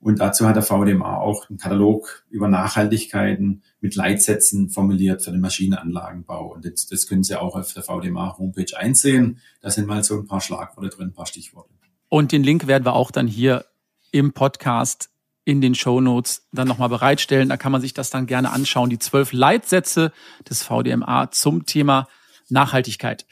Und 0.01 0.19
dazu 0.19 0.45
hat 0.45 0.57
der 0.57 0.63
VDMA 0.63 1.19
auch 1.19 1.49
einen 1.49 1.57
Katalog 1.57 2.25
über 2.29 2.49
Nachhaltigkeiten 2.49 3.63
mit 3.79 3.95
Leitsätzen 3.95 4.71
formuliert 4.71 5.23
für 5.23 5.31
den 5.31 5.39
Maschinenanlagenbau. 5.39 6.53
Und 6.53 6.65
das, 6.65 6.85
das 6.87 7.07
können 7.07 7.23
Sie 7.23 7.39
auch 7.39 7.55
auf 7.55 7.71
der 7.71 7.83
VDMA 7.83 8.37
Homepage 8.37 8.77
einsehen. 8.77 9.39
Da 9.61 9.71
sind 9.71 9.87
mal 9.87 10.03
so 10.03 10.17
ein 10.17 10.27
paar 10.27 10.41
Schlagworte 10.41 10.89
drin, 10.89 11.07
ein 11.07 11.13
paar 11.13 11.27
Stichworte. 11.27 11.69
Und 12.09 12.33
den 12.33 12.43
Link 12.43 12.67
werden 12.67 12.83
wir 12.83 12.91
auch 12.91 13.11
dann 13.11 13.27
hier 13.27 13.63
im 14.11 14.33
Podcast 14.33 15.12
in 15.45 15.61
den 15.61 15.75
Show 15.75 16.01
Notes 16.01 16.47
dann 16.51 16.67
nochmal 16.67 16.89
bereitstellen. 16.89 17.49
Da 17.49 17.57
kann 17.57 17.71
man 17.71 17.81
sich 17.81 17.93
das 17.93 18.09
dann 18.09 18.27
gerne 18.27 18.51
anschauen. 18.51 18.89
Die 18.89 18.99
zwölf 18.99 19.33
Leitsätze 19.33 20.11
des 20.49 20.63
VDMA 20.63 21.31
zum 21.31 21.65
Thema 21.65 22.07
Nachhaltigkeit. 22.49 23.25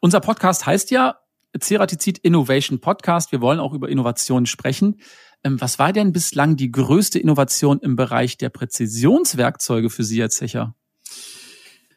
Unser 0.00 0.20
Podcast 0.20 0.66
heißt 0.66 0.90
ja 0.90 1.16
Ceratizid 1.58 2.18
Innovation 2.18 2.80
Podcast. 2.80 3.32
Wir 3.32 3.40
wollen 3.40 3.60
auch 3.60 3.72
über 3.72 3.88
Innovationen 3.88 4.46
sprechen. 4.46 5.00
Ähm, 5.42 5.60
was 5.60 5.78
war 5.78 5.92
denn 5.92 6.12
bislang 6.12 6.56
die 6.56 6.70
größte 6.70 7.18
Innovation 7.18 7.80
im 7.80 7.96
Bereich 7.96 8.36
der 8.36 8.50
Präzisionswerkzeuge 8.50 9.90
für 9.90 10.04
Sie, 10.04 10.20
Herr 10.20 10.30
Zecher? 10.30 10.74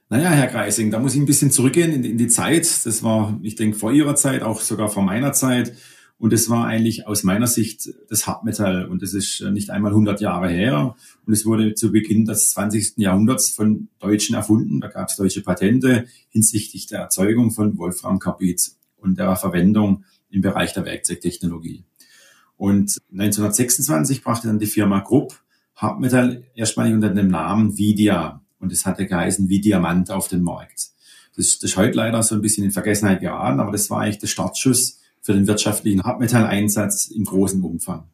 Naja, 0.09 0.29
Herr 0.29 0.47
Kreising, 0.47 0.91
da 0.91 0.99
muss 0.99 1.15
ich 1.15 1.21
ein 1.21 1.25
bisschen 1.25 1.51
zurückgehen 1.51 1.91
in, 1.91 2.03
in 2.03 2.17
die 2.17 2.27
Zeit. 2.27 2.85
Das 2.85 3.03
war, 3.03 3.39
ich 3.41 3.55
denke, 3.55 3.77
vor 3.77 3.91
Ihrer 3.91 4.15
Zeit, 4.15 4.43
auch 4.43 4.61
sogar 4.61 4.89
vor 4.89 5.03
meiner 5.03 5.33
Zeit. 5.33 5.73
Und 6.17 6.31
das 6.31 6.49
war 6.49 6.65
eigentlich 6.65 7.05
aus 7.05 7.23
meiner 7.23 7.47
Sicht 7.47 7.89
das 8.09 8.27
Hartmetall. 8.27 8.85
Und 8.85 9.01
das 9.01 9.13
ist 9.13 9.41
nicht 9.51 9.69
einmal 9.69 9.91
100 9.91 10.21
Jahre 10.21 10.49
her. 10.49 10.95
Und 11.25 11.33
es 11.33 11.45
wurde 11.45 11.73
zu 11.73 11.91
Beginn 11.91 12.25
des 12.25 12.51
20. 12.51 12.93
Jahrhunderts 12.97 13.49
von 13.49 13.89
Deutschen 13.99 14.35
erfunden. 14.35 14.79
Da 14.79 14.87
gab 14.87 15.09
es 15.09 15.17
deutsche 15.17 15.41
Patente 15.41 16.05
hinsichtlich 16.29 16.87
der 16.87 16.99
Erzeugung 16.99 17.51
von 17.51 17.77
Wolframkarbid 17.77 18.71
und 18.97 19.19
der 19.19 19.35
Verwendung 19.35 20.05
im 20.29 20.41
Bereich 20.41 20.73
der 20.73 20.85
Werkzeugtechnologie. 20.85 21.83
Und 22.55 22.97
1926 23.11 24.23
brachte 24.23 24.47
dann 24.47 24.59
die 24.59 24.65
Firma 24.65 25.01
Krupp 25.01 25.43
Hartmetall 25.75 26.43
erstmalig 26.55 26.93
unter 26.93 27.09
dem 27.09 27.27
Namen 27.27 27.77
Vidia. 27.77 28.41
Und 28.59 28.71
es 28.71 28.85
hatte 28.85 29.05
geheißen 29.05 29.49
wie 29.49 29.59
Diamant 29.59 30.11
auf 30.11 30.27
den 30.27 30.41
Markt. 30.41 30.91
Das, 31.35 31.59
das 31.59 31.71
ist 31.71 31.77
heute 31.77 31.97
leider 31.97 32.21
so 32.23 32.35
ein 32.35 32.41
bisschen 32.41 32.63
in 32.63 32.71
Vergessenheit 32.71 33.19
geraten, 33.19 33.59
aber 33.59 33.71
das 33.71 33.89
war 33.89 34.01
eigentlich 34.01 34.19
der 34.19 34.27
Startschuss 34.27 34.99
für 35.23 35.33
den 35.33 35.47
wirtschaftlichen 35.47 36.03
Hartmetalleinsatz 36.03 37.07
im 37.07 37.23
großen 37.23 37.63
Umfang. 37.63 38.09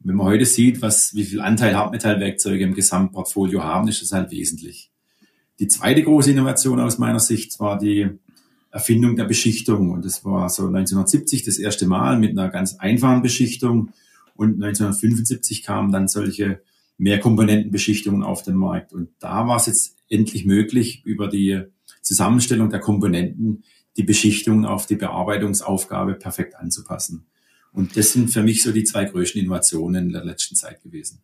Und 0.00 0.08
wenn 0.08 0.16
man 0.16 0.28
heute 0.28 0.46
sieht, 0.46 0.80
was, 0.80 1.14
wie 1.14 1.24
viel 1.24 1.40
Anteil 1.40 1.74
Hartmetallwerkzeuge 1.76 2.64
im 2.64 2.74
Gesamtportfolio 2.74 3.62
haben, 3.62 3.88
ist 3.88 4.00
das 4.00 4.12
halt 4.12 4.30
wesentlich. 4.30 4.90
Die 5.58 5.68
zweite 5.68 6.02
große 6.02 6.30
Innovation 6.30 6.80
aus 6.80 6.98
meiner 6.98 7.20
Sicht 7.20 7.58
war 7.60 7.78
die 7.78 8.08
Erfindung 8.70 9.16
der 9.16 9.24
Beschichtung. 9.24 9.90
Und 9.90 10.04
das 10.04 10.24
war 10.24 10.48
so 10.48 10.66
1970 10.66 11.44
das 11.44 11.58
erste 11.58 11.86
Mal 11.86 12.18
mit 12.18 12.30
einer 12.30 12.48
ganz 12.50 12.76
einfachen 12.76 13.22
Beschichtung. 13.22 13.90
Und 14.36 14.54
1975 14.62 15.62
kamen 15.62 15.92
dann 15.92 16.08
solche 16.08 16.60
Mehrkomponentenbeschichtungen 16.98 18.22
auf 18.22 18.42
den 18.42 18.56
Markt. 18.56 18.92
Und 18.92 19.10
da 19.18 19.46
war 19.46 19.56
es 19.56 19.66
jetzt 19.66 19.96
endlich 20.08 20.44
möglich, 20.44 21.02
über 21.04 21.28
die 21.28 21.62
Zusammenstellung 22.02 22.70
der 22.70 22.80
Komponenten 22.80 23.64
die 23.96 24.02
Beschichtung 24.02 24.66
auf 24.66 24.86
die 24.86 24.96
Bearbeitungsaufgabe 24.96 26.14
perfekt 26.14 26.56
anzupassen. 26.56 27.26
Und 27.72 27.96
das 27.96 28.12
sind 28.12 28.28
für 28.28 28.42
mich 28.42 28.62
so 28.62 28.72
die 28.72 28.84
zwei 28.84 29.04
größten 29.04 29.40
Innovationen 29.40 30.06
in 30.06 30.12
der 30.12 30.24
letzten 30.24 30.54
Zeit 30.56 30.82
gewesen. 30.82 31.22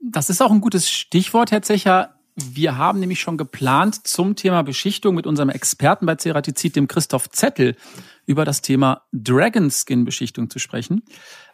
Das 0.00 0.28
ist 0.30 0.42
auch 0.42 0.50
ein 0.50 0.60
gutes 0.60 0.90
Stichwort, 0.90 1.52
Herr 1.52 1.62
Zecher. 1.62 2.16
Wir 2.34 2.76
haben 2.76 2.98
nämlich 2.98 3.20
schon 3.20 3.36
geplant, 3.36 4.06
zum 4.06 4.36
Thema 4.36 4.62
Beschichtung 4.62 5.14
mit 5.14 5.26
unserem 5.26 5.50
Experten 5.50 6.06
bei 6.06 6.16
Ceratizid, 6.16 6.74
dem 6.74 6.88
Christoph 6.88 7.30
Zettel, 7.30 7.76
über 8.26 8.44
das 8.44 8.62
Thema 8.62 9.02
Dragon 9.12 9.70
Skin 9.70 10.04
Beschichtung 10.04 10.50
zu 10.50 10.58
sprechen. 10.58 11.02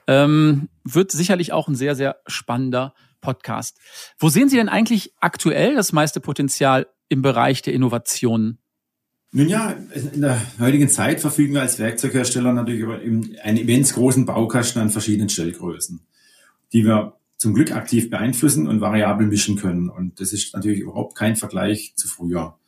Ähm, 0.07 0.69
wird 0.85 1.11
sicherlich 1.11 1.53
auch 1.53 1.69
ein 1.69 1.75
sehr, 1.75 1.95
sehr 1.95 2.21
spannender 2.27 2.95
Podcast. 3.21 3.79
Wo 4.19 4.29
sehen 4.29 4.49
Sie 4.49 4.57
denn 4.57 4.69
eigentlich 4.69 5.13
aktuell 5.21 5.75
das 5.75 5.93
meiste 5.93 6.21
Potenzial 6.21 6.87
im 7.09 7.21
Bereich 7.23 7.61
der 7.63 7.75
Innovationen? 7.75 8.59
Nun 9.31 9.49
ja, 9.49 9.77
in 10.15 10.23
der 10.23 10.41
heutigen 10.59 10.89
Zeit 10.89 11.21
verfügen 11.21 11.55
wir 11.55 11.61
als 11.61 11.79
Werkzeughersteller 11.79 12.53
natürlich 12.53 12.81
über 12.81 12.99
einen 13.43 13.57
immens 13.59 13.93
großen 13.93 14.25
Baukasten 14.25 14.81
an 14.81 14.91
verschiedenen 14.91 15.29
Stellgrößen, 15.29 16.01
die 16.73 16.85
wir 16.85 17.15
zum 17.37 17.55
Glück 17.55 17.73
aktiv 17.73 18.09
beeinflussen 18.11 18.67
und 18.67 18.81
variabel 18.81 19.27
mischen 19.27 19.57
können. 19.57 19.91
Und 19.91 20.21
das 20.21 20.33
ist 20.33 20.55
natürlich 20.55 20.81
überhaupt 20.81 21.15
kein 21.15 21.37
Vergleich 21.37 21.93
zu 21.95 22.09
früher. 22.09 22.59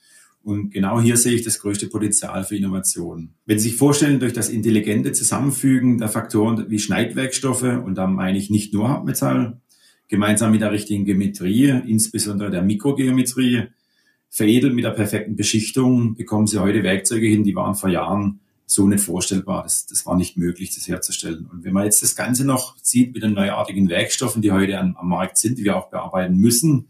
Und 0.42 0.70
genau 0.70 1.00
hier 1.00 1.16
sehe 1.16 1.34
ich 1.34 1.42
das 1.42 1.58
größte 1.58 1.88
Potenzial 1.88 2.44
für 2.44 2.56
Innovation. 2.56 3.34
Wenn 3.46 3.58
Sie 3.58 3.70
sich 3.70 3.78
vorstellen, 3.78 4.20
durch 4.20 4.32
das 4.32 4.48
intelligente 4.48 5.12
Zusammenfügen 5.12 5.98
der 5.98 6.08
Faktoren 6.08 6.70
wie 6.70 6.78
Schneidwerkstoffe, 6.78 7.62
und 7.62 7.96
da 7.96 8.06
meine 8.06 8.38
ich 8.38 8.48
nicht 8.48 8.72
nur 8.72 8.88
Hartmetall, 8.88 9.60
gemeinsam 10.08 10.52
mit 10.52 10.60
der 10.60 10.72
richtigen 10.72 11.04
Geometrie, 11.04 11.68
insbesondere 11.86 12.50
der 12.50 12.62
Mikrogeometrie, 12.62 13.68
veredelt 14.30 14.74
mit 14.74 14.84
der 14.84 14.90
perfekten 14.90 15.36
Beschichtung, 15.36 16.14
bekommen 16.14 16.46
Sie 16.46 16.60
heute 16.60 16.82
Werkzeuge 16.82 17.26
hin, 17.26 17.44
die 17.44 17.56
waren 17.56 17.74
vor 17.74 17.90
Jahren 17.90 18.40
so 18.64 18.86
nicht 18.86 19.02
vorstellbar. 19.02 19.64
Das, 19.64 19.86
das 19.86 20.06
war 20.06 20.16
nicht 20.16 20.36
möglich, 20.36 20.74
das 20.74 20.86
herzustellen. 20.86 21.46
Und 21.46 21.64
wenn 21.64 21.72
man 21.72 21.84
jetzt 21.84 22.02
das 22.02 22.14
Ganze 22.14 22.46
noch 22.46 22.76
sieht 22.80 23.12
mit 23.12 23.24
den 23.24 23.34
neuartigen 23.34 23.88
Werkstoffen, 23.88 24.40
die 24.40 24.52
heute 24.52 24.78
am, 24.78 24.96
am 24.96 25.08
Markt 25.08 25.38
sind, 25.38 25.58
die 25.58 25.64
wir 25.64 25.76
auch 25.76 25.90
bearbeiten 25.90 26.36
müssen, 26.36 26.86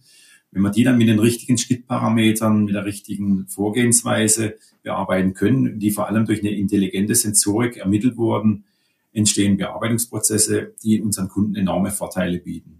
wenn 0.52 0.62
wir 0.62 0.70
die 0.70 0.82
dann 0.82 0.98
mit 0.98 1.08
den 1.08 1.18
richtigen 1.18 1.56
Schnittparametern, 1.56 2.64
mit 2.64 2.74
der 2.74 2.84
richtigen 2.84 3.46
Vorgehensweise 3.46 4.56
bearbeiten 4.82 5.32
können, 5.32 5.78
die 5.78 5.92
vor 5.92 6.08
allem 6.08 6.26
durch 6.26 6.40
eine 6.40 6.50
intelligente 6.50 7.14
Sensorik 7.14 7.76
ermittelt 7.76 8.16
wurden, 8.16 8.64
entstehen 9.12 9.56
Bearbeitungsprozesse, 9.56 10.74
die 10.82 11.00
unseren 11.00 11.28
Kunden 11.28 11.54
enorme 11.54 11.90
Vorteile 11.90 12.38
bieten. 12.38 12.79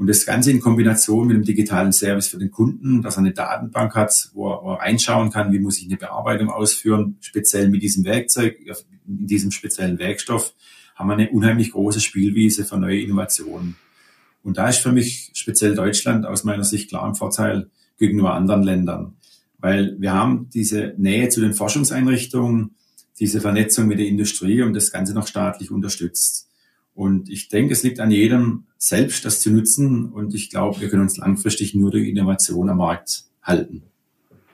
Und 0.00 0.06
das 0.06 0.24
Ganze 0.24 0.50
in 0.50 0.60
Kombination 0.60 1.26
mit 1.26 1.34
einem 1.34 1.44
digitalen 1.44 1.92
Service 1.92 2.28
für 2.28 2.38
den 2.38 2.50
Kunden, 2.50 3.02
dass 3.02 3.16
er 3.16 3.18
eine 3.18 3.34
Datenbank 3.34 3.94
hat, 3.94 4.30
wo 4.32 4.50
er, 4.50 4.64
wo 4.64 4.72
er 4.72 4.80
reinschauen 4.80 5.30
kann, 5.30 5.52
wie 5.52 5.58
muss 5.58 5.76
ich 5.76 5.84
eine 5.84 5.98
Bearbeitung 5.98 6.48
ausführen, 6.48 7.18
speziell 7.20 7.68
mit 7.68 7.82
diesem 7.82 8.06
Werkzeug, 8.06 8.56
in 9.06 9.26
diesem 9.26 9.50
speziellen 9.50 9.98
Werkstoff, 9.98 10.54
haben 10.94 11.08
wir 11.08 11.12
eine 11.12 11.28
unheimlich 11.28 11.72
große 11.72 12.00
Spielwiese 12.00 12.64
für 12.64 12.78
neue 12.78 12.98
Innovationen. 12.98 13.76
Und 14.42 14.56
da 14.56 14.70
ist 14.70 14.78
für 14.78 14.90
mich 14.90 15.32
speziell 15.34 15.74
Deutschland 15.74 16.24
aus 16.24 16.44
meiner 16.44 16.64
Sicht 16.64 16.88
klar 16.88 17.04
ein 17.04 17.14
Vorteil 17.14 17.68
gegenüber 17.98 18.32
anderen 18.32 18.62
Ländern, 18.62 19.16
weil 19.58 20.00
wir 20.00 20.14
haben 20.14 20.48
diese 20.48 20.94
Nähe 20.96 21.28
zu 21.28 21.42
den 21.42 21.52
Forschungseinrichtungen, 21.52 22.70
diese 23.18 23.42
Vernetzung 23.42 23.86
mit 23.86 23.98
der 23.98 24.06
Industrie 24.06 24.62
und 24.62 24.72
das 24.72 24.92
Ganze 24.92 25.12
noch 25.12 25.26
staatlich 25.26 25.70
unterstützt. 25.70 26.48
Und 26.94 27.28
ich 27.28 27.48
denke, 27.48 27.74
es 27.74 27.82
liegt 27.82 28.00
an 28.00 28.10
jedem 28.10 28.64
selbst, 28.80 29.24
das 29.24 29.40
zu 29.40 29.50
nutzen. 29.50 30.10
Und 30.10 30.34
ich 30.34 30.50
glaube, 30.50 30.80
wir 30.80 30.88
können 30.88 31.02
uns 31.02 31.18
langfristig 31.18 31.74
nur 31.74 31.90
durch 31.90 32.08
Innovation 32.08 32.68
am 32.70 32.78
Markt 32.78 33.24
halten, 33.42 33.82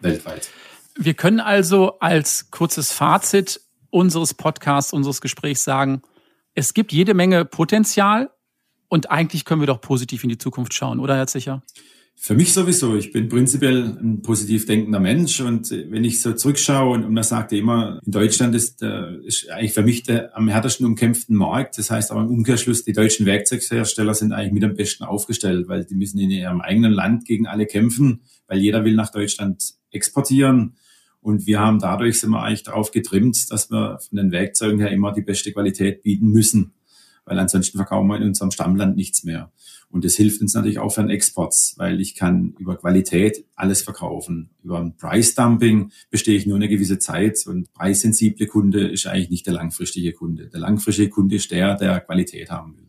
weltweit. 0.01 0.51
Wir 0.99 1.15
können 1.15 1.41
also 1.41 1.99
als 2.01 2.51
kurzes 2.51 2.93
Fazit 2.93 3.61
unseres 3.91 4.35
Podcasts, 4.35 4.93
unseres 4.93 5.21
Gesprächs 5.21 5.65
sagen, 5.65 6.03
es 6.55 6.75
gibt 6.75 6.93
jede 6.93 7.15
Menge 7.15 7.45
Potenzial 7.45 8.31
und 8.89 9.11
eigentlich 9.11 9.45
können 9.45 9.61
wir 9.61 9.67
doch 9.67 9.81
positiv 9.81 10.25
in 10.25 10.31
die 10.31 10.39
Zukunft 10.39 10.75
schauen, 10.75 11.01
oder 11.01 11.17
Herr 11.17 11.27
Zicher? 11.27 11.63
Für 12.19 12.35
mich 12.35 12.55
sowieso. 12.55 12.97
Ich 12.97 13.13
bin 13.13 13.29
prinzipiell 13.29 13.85
ein 13.85 14.23
positiv 14.23 14.65
denkender 14.65 14.99
Mensch 14.99 15.41
und 15.41 15.71
wenn 15.71 16.03
ich 16.03 16.23
so 16.23 16.33
zurückschaue 16.33 16.95
und, 16.95 17.05
und 17.05 17.13
man 17.13 17.23
sagt 17.23 17.53
immer, 17.53 18.01
in 18.05 18.11
Deutschland 18.11 18.55
ist, 18.55 18.83
äh, 18.83 19.17
ist 19.19 19.51
eigentlich 19.51 19.75
für 19.75 19.83
mich 19.83 20.03
der 20.03 20.37
am 20.37 20.49
härtesten 20.49 20.87
umkämpften 20.87 21.37
Markt. 21.37 21.77
Das 21.77 21.91
heißt 21.91 22.11
aber 22.11 22.23
im 22.23 22.29
Umkehrschluss, 22.29 22.85
die 22.85 22.95
deutschen 22.95 23.27
Werkzeughersteller 23.27 24.15
sind 24.15 24.33
eigentlich 24.33 24.53
mit 24.53 24.65
am 24.65 24.75
besten 24.75 25.05
aufgestellt, 25.05 25.69
weil 25.69 25.85
die 25.85 25.95
müssen 25.95 26.19
in 26.19 26.31
ihrem 26.31 26.63
eigenen 26.63 26.93
Land 26.93 27.27
gegen 27.27 27.47
alle 27.47 27.67
kämpfen, 27.67 28.23
weil 28.49 28.59
jeder 28.59 28.85
will 28.85 28.95
nach 28.95 29.13
Deutschland 29.13 29.75
exportieren. 29.91 30.77
Und 31.21 31.47
wir 31.47 31.61
haben 31.61 31.81
dadurch 31.81 32.19
sind 32.19 32.31
wir 32.31 32.43
eigentlich 32.43 32.63
darauf 32.63 32.93
getrimmt, 32.93 33.51
dass 33.51 33.71
wir 33.71 33.99
von 33.99 34.17
den 34.17 34.33
Werkzeugen 34.33 34.81
her 34.81 34.91
immer 34.91 35.13
die 35.13 35.23
beste 35.23 35.53
Qualität 35.53 36.03
bieten 36.03 36.29
müssen 36.29 36.73
weil 37.27 37.39
ansonsten 37.39 37.77
verkaufen 37.77 38.07
wir 38.07 38.17
in 38.17 38.23
unserem 38.23 38.51
Stammland 38.53 38.97
nichts 38.97 39.25
mehr. 39.25 39.53
Und 39.91 40.05
das 40.05 40.15
hilft 40.17 40.41
uns 40.41 40.55
natürlich 40.55 40.79
auch 40.79 40.91
für 40.91 41.01
den 41.01 41.11
Export, 41.11 41.55
weil 41.77 42.01
ich 42.01 42.15
kann 42.15 42.55
über 42.59 42.77
Qualität 42.77 43.45
alles 43.55 43.83
verkaufen. 43.83 44.51
Über 44.63 44.79
ein 44.79 44.97
Price 44.97 45.35
Dumping 45.35 45.91
bestehe 46.11 46.37
ich 46.37 46.47
nur 46.47 46.57
eine 46.57 46.69
gewisse 46.69 46.99
Zeit 46.99 47.47
und 47.47 47.73
preissensible 47.73 48.47
Kunde 48.47 48.89
ist 48.89 49.07
eigentlich 49.07 49.31
nicht 49.31 49.47
der 49.47 49.55
langfristige 49.55 50.13
Kunde. 50.13 50.49
Der 50.49 50.61
langfristige 50.61 51.09
Kunde 51.09 51.37
ist 51.37 51.51
der, 51.51 51.77
der 51.77 52.01
Qualität 52.01 52.51
haben 52.51 52.77
will. 52.77 52.87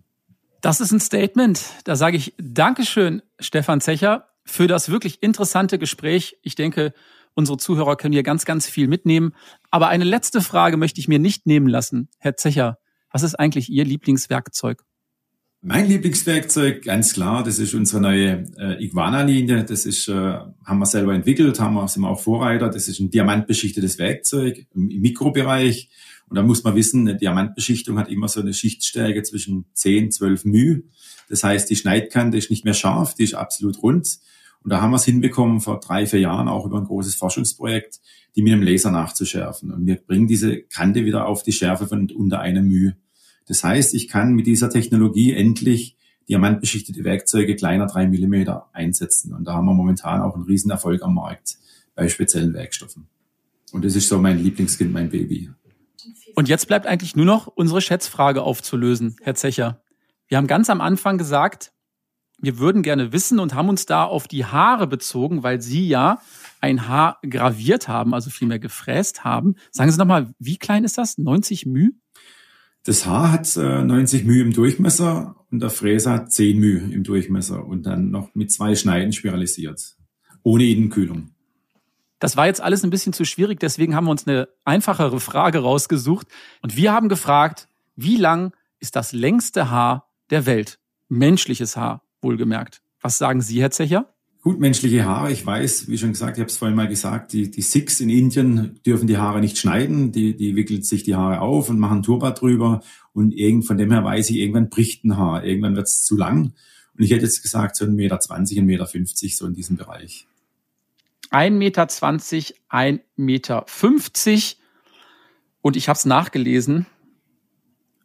Das 0.61 0.81
ist 0.81 0.91
ein 0.91 0.99
Statement. 0.99 1.63
Da 1.85 1.95
sage 1.95 2.17
ich 2.17 2.33
Dankeschön, 2.37 3.21
Stefan 3.39 3.79
Zecher, 3.79 4.27
für 4.43 4.67
das 4.67 4.89
wirklich 4.89 5.21
interessante 5.21 5.77
Gespräch. 5.77 6.37
Ich 6.41 6.55
denke, 6.55 6.93
unsere 7.35 7.57
Zuhörer 7.57 7.95
können 7.95 8.13
hier 8.13 8.23
ganz, 8.23 8.43
ganz 8.45 8.67
viel 8.67 8.87
mitnehmen. 8.87 9.33
Aber 9.69 9.89
eine 9.89 10.03
letzte 10.03 10.41
Frage 10.41 10.77
möchte 10.77 10.99
ich 10.99 11.07
mir 11.07 11.19
nicht 11.19 11.45
nehmen 11.45 11.67
lassen. 11.67 12.09
Herr 12.17 12.35
Zecher, 12.35 12.79
was 13.11 13.23
ist 13.23 13.35
eigentlich 13.35 13.69
Ihr 13.69 13.85
Lieblingswerkzeug? 13.85 14.83
Mein 15.61 15.87
Lieblingswerkzeug, 15.87 16.83
ganz 16.83 17.13
klar, 17.13 17.43
das 17.43 17.57
ist 17.57 17.73
unsere 17.73 17.99
neue 17.99 18.43
äh, 18.59 18.83
Iguana-Linie. 18.83 19.65
Das 19.65 19.87
ist, 19.87 20.07
äh, 20.07 20.13
haben 20.13 20.79
wir 20.79 20.85
selber 20.85 21.15
entwickelt, 21.15 21.59
haben 21.59 21.73
wir, 21.73 21.87
sind 21.87 22.03
wir 22.03 22.09
auch 22.09 22.19
Vorreiter. 22.19 22.69
Das 22.69 22.87
ist 22.87 22.99
ein 22.99 23.09
diamantbeschichtetes 23.09 23.97
Werkzeug 23.97 24.67
im, 24.75 24.89
im 24.89 25.01
Mikrobereich. 25.01 25.89
Und 26.29 26.35
da 26.35 26.43
muss 26.43 26.63
man 26.63 26.75
wissen, 26.75 27.07
eine 27.07 27.17
Diamantbeschichtung 27.17 27.97
hat 27.97 28.09
immer 28.09 28.27
so 28.27 28.39
eine 28.39 28.53
Schichtstärke 28.53 29.23
zwischen 29.23 29.65
10, 29.73 30.11
12 30.11 30.45
μ. 30.45 30.83
Das 31.27 31.43
heißt, 31.43 31.69
die 31.69 31.75
Schneidkante 31.75 32.37
ist 32.37 32.51
nicht 32.51 32.63
mehr 32.63 32.75
scharf, 32.75 33.15
die 33.15 33.23
ist 33.23 33.33
absolut 33.33 33.81
rund. 33.81 34.19
Und 34.63 34.71
da 34.71 34.81
haben 34.81 34.91
wir 34.91 34.97
es 34.97 35.05
hinbekommen, 35.05 35.61
vor 35.61 35.79
drei, 35.79 36.05
vier 36.05 36.19
Jahren 36.19 36.47
auch 36.47 36.65
über 36.65 36.77
ein 36.77 36.85
großes 36.85 37.15
Forschungsprojekt, 37.15 37.99
die 38.35 38.43
mit 38.43 38.53
einem 38.53 38.61
Laser 38.61 38.91
nachzuschärfen. 38.91 39.71
Und 39.71 39.87
wir 39.87 39.95
bringen 39.95 40.27
diese 40.27 40.61
Kante 40.61 41.03
wieder 41.03 41.25
auf 41.25 41.41
die 41.41 41.51
Schärfe 41.51 41.87
von 41.87 42.11
unter 42.11 42.41
einer 42.41 42.61
Mühe. 42.61 42.95
Das 43.47 43.63
heißt, 43.63 43.93
ich 43.93 44.07
kann 44.07 44.33
mit 44.33 44.45
dieser 44.45 44.69
Technologie 44.69 45.33
endlich 45.33 45.95
diamantbeschichtete 46.29 47.03
Werkzeuge 47.03 47.55
kleiner 47.55 47.87
drei 47.87 48.07
Millimeter 48.07 48.69
einsetzen. 48.73 49.33
Und 49.33 49.45
da 49.45 49.53
haben 49.53 49.65
wir 49.65 49.73
momentan 49.73 50.21
auch 50.21 50.35
einen 50.35 50.43
riesen 50.43 50.69
Erfolg 50.69 51.01
am 51.01 51.15
Markt 51.15 51.57
bei 51.95 52.09
speziellen 52.09 52.53
Werkstoffen. 52.53 53.07
Und 53.71 53.85
das 53.85 53.95
ist 53.95 54.09
so 54.09 54.19
mein 54.19 54.41
Lieblingskind, 54.43 54.91
mein 54.91 55.09
Baby. 55.09 55.49
Und 56.35 56.49
jetzt 56.49 56.67
bleibt 56.67 56.85
eigentlich 56.85 57.15
nur 57.15 57.25
noch 57.25 57.47
unsere 57.47 57.81
Schätzfrage 57.81 58.43
aufzulösen, 58.43 59.15
Herr 59.21 59.35
Zecher. 59.35 59.81
Wir 60.27 60.37
haben 60.37 60.47
ganz 60.47 60.69
am 60.69 60.81
Anfang 60.81 61.17
gesagt, 61.17 61.71
wir 62.39 62.59
würden 62.59 62.83
gerne 62.83 63.11
wissen 63.11 63.39
und 63.39 63.55
haben 63.55 63.69
uns 63.69 63.85
da 63.87 64.03
auf 64.03 64.27
die 64.27 64.45
Haare 64.45 64.85
bezogen, 64.85 65.41
weil 65.41 65.61
Sie 65.61 65.87
ja 65.87 66.19
ein 66.61 66.87
Haar 66.87 67.17
graviert 67.27 67.87
haben, 67.87 68.13
also 68.13 68.29
vielmehr 68.29 68.59
gefräst 68.59 69.23
haben. 69.23 69.55
Sagen 69.71 69.91
Sie 69.91 69.97
nochmal, 69.97 70.33
wie 70.37 70.57
klein 70.57 70.83
ist 70.83 70.97
das? 70.97 71.17
90 71.17 71.65
μ? 71.65 71.89
Das 72.87 73.05
Haar 73.05 73.33
hat 73.33 73.57
äh, 73.57 73.83
90 73.83 74.23
μ 74.23 74.39
im 74.39 74.53
Durchmesser 74.53 75.35
und 75.51 75.59
der 75.59 75.69
Fräser 75.69 76.13
hat 76.13 76.31
10 76.31 76.57
μ 76.57 76.93
im 76.93 77.03
Durchmesser 77.03 77.65
und 77.65 77.85
dann 77.85 78.11
noch 78.11 78.33
mit 78.33 78.49
zwei 78.49 78.75
Schneiden 78.75 79.11
spiralisiert. 79.11 79.97
Ohne 80.41 80.63
Innenkühlung. 80.63 81.31
Das 82.19 82.37
war 82.37 82.47
jetzt 82.47 82.61
alles 82.61 82.85
ein 82.85 82.89
bisschen 82.89 83.11
zu 83.11 83.25
schwierig, 83.25 83.59
deswegen 83.59 83.93
haben 83.93 84.05
wir 84.05 84.11
uns 84.11 84.25
eine 84.25 84.47
einfachere 84.63 85.19
Frage 85.19 85.59
rausgesucht. 85.59 86.27
Und 86.61 86.77
wir 86.77 86.93
haben 86.93 87.09
gefragt, 87.09 87.67
wie 87.97 88.15
lang 88.15 88.55
ist 88.79 88.95
das 88.95 89.11
längste 89.11 89.69
Haar 89.69 90.09
der 90.29 90.45
Welt? 90.45 90.79
Menschliches 91.09 91.75
Haar 91.75 92.03
wohlgemerkt. 92.21 92.81
Was 93.01 93.17
sagen 93.17 93.41
Sie, 93.41 93.59
Herr 93.61 93.71
Zecher? 93.71 94.13
Gut, 94.47 94.61
menschliche 94.61 95.03
Haare. 95.03 95.29
Ich 95.33 95.45
weiß, 95.45 95.89
wie 95.89 95.97
schon 95.97 96.13
gesagt, 96.13 96.37
ich 96.37 96.39
habe 96.39 96.49
es 96.49 96.55
vorhin 96.55 96.77
mal 96.77 96.87
gesagt, 96.87 97.33
die, 97.33 97.51
die 97.51 97.61
Sikhs 97.61 97.99
in 97.99 98.07
Indien 98.07 98.79
dürfen 98.85 99.05
die 99.05 99.17
Haare 99.17 99.41
nicht 99.41 99.57
schneiden. 99.57 100.13
Die, 100.13 100.37
die 100.37 100.55
wickeln 100.55 100.83
sich 100.83 101.03
die 101.03 101.15
Haare 101.15 101.41
auf 101.41 101.69
und 101.69 101.79
machen 101.79 102.01
Turban 102.01 102.33
drüber. 102.33 102.79
Und 103.11 103.33
irgend, 103.33 103.65
von 103.65 103.77
dem 103.77 103.91
her 103.91 104.05
weiß 104.05 104.29
ich, 104.29 104.37
irgendwann 104.37 104.69
bricht 104.69 105.03
ein 105.03 105.17
Haar. 105.17 105.43
Irgendwann 105.43 105.75
wird 105.75 105.87
es 105.87 106.05
zu 106.05 106.15
lang. 106.15 106.53
Und 106.97 107.03
ich 107.03 107.11
hätte 107.11 107.25
jetzt 107.25 107.41
gesagt, 107.41 107.75
so 107.75 107.83
ein 107.83 107.93
Meter, 107.93 108.21
zwanzig, 108.21 108.57
ein 108.57 108.65
Meter, 108.65 108.85
fünfzig, 108.85 109.35
so 109.35 109.45
in 109.45 109.53
diesem 109.53 109.75
Bereich. 109.75 110.29
Ein 111.29 111.57
Meter, 111.57 111.89
zwanzig, 111.89 112.55
ein 112.69 113.01
Meter, 113.17 113.65
fünfzig. 113.67 114.61
Und 115.59 115.75
ich 115.75 115.89
habe 115.89 115.97
es 115.97 116.05
nachgelesen 116.05 116.85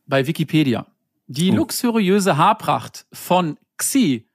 bei 0.08 0.26
Wikipedia. 0.26 0.88
Die 1.28 1.52
oh. 1.52 1.54
luxuriöse 1.54 2.36
Haarpracht 2.36 3.06
von 3.12 3.58
Xi 3.76 4.26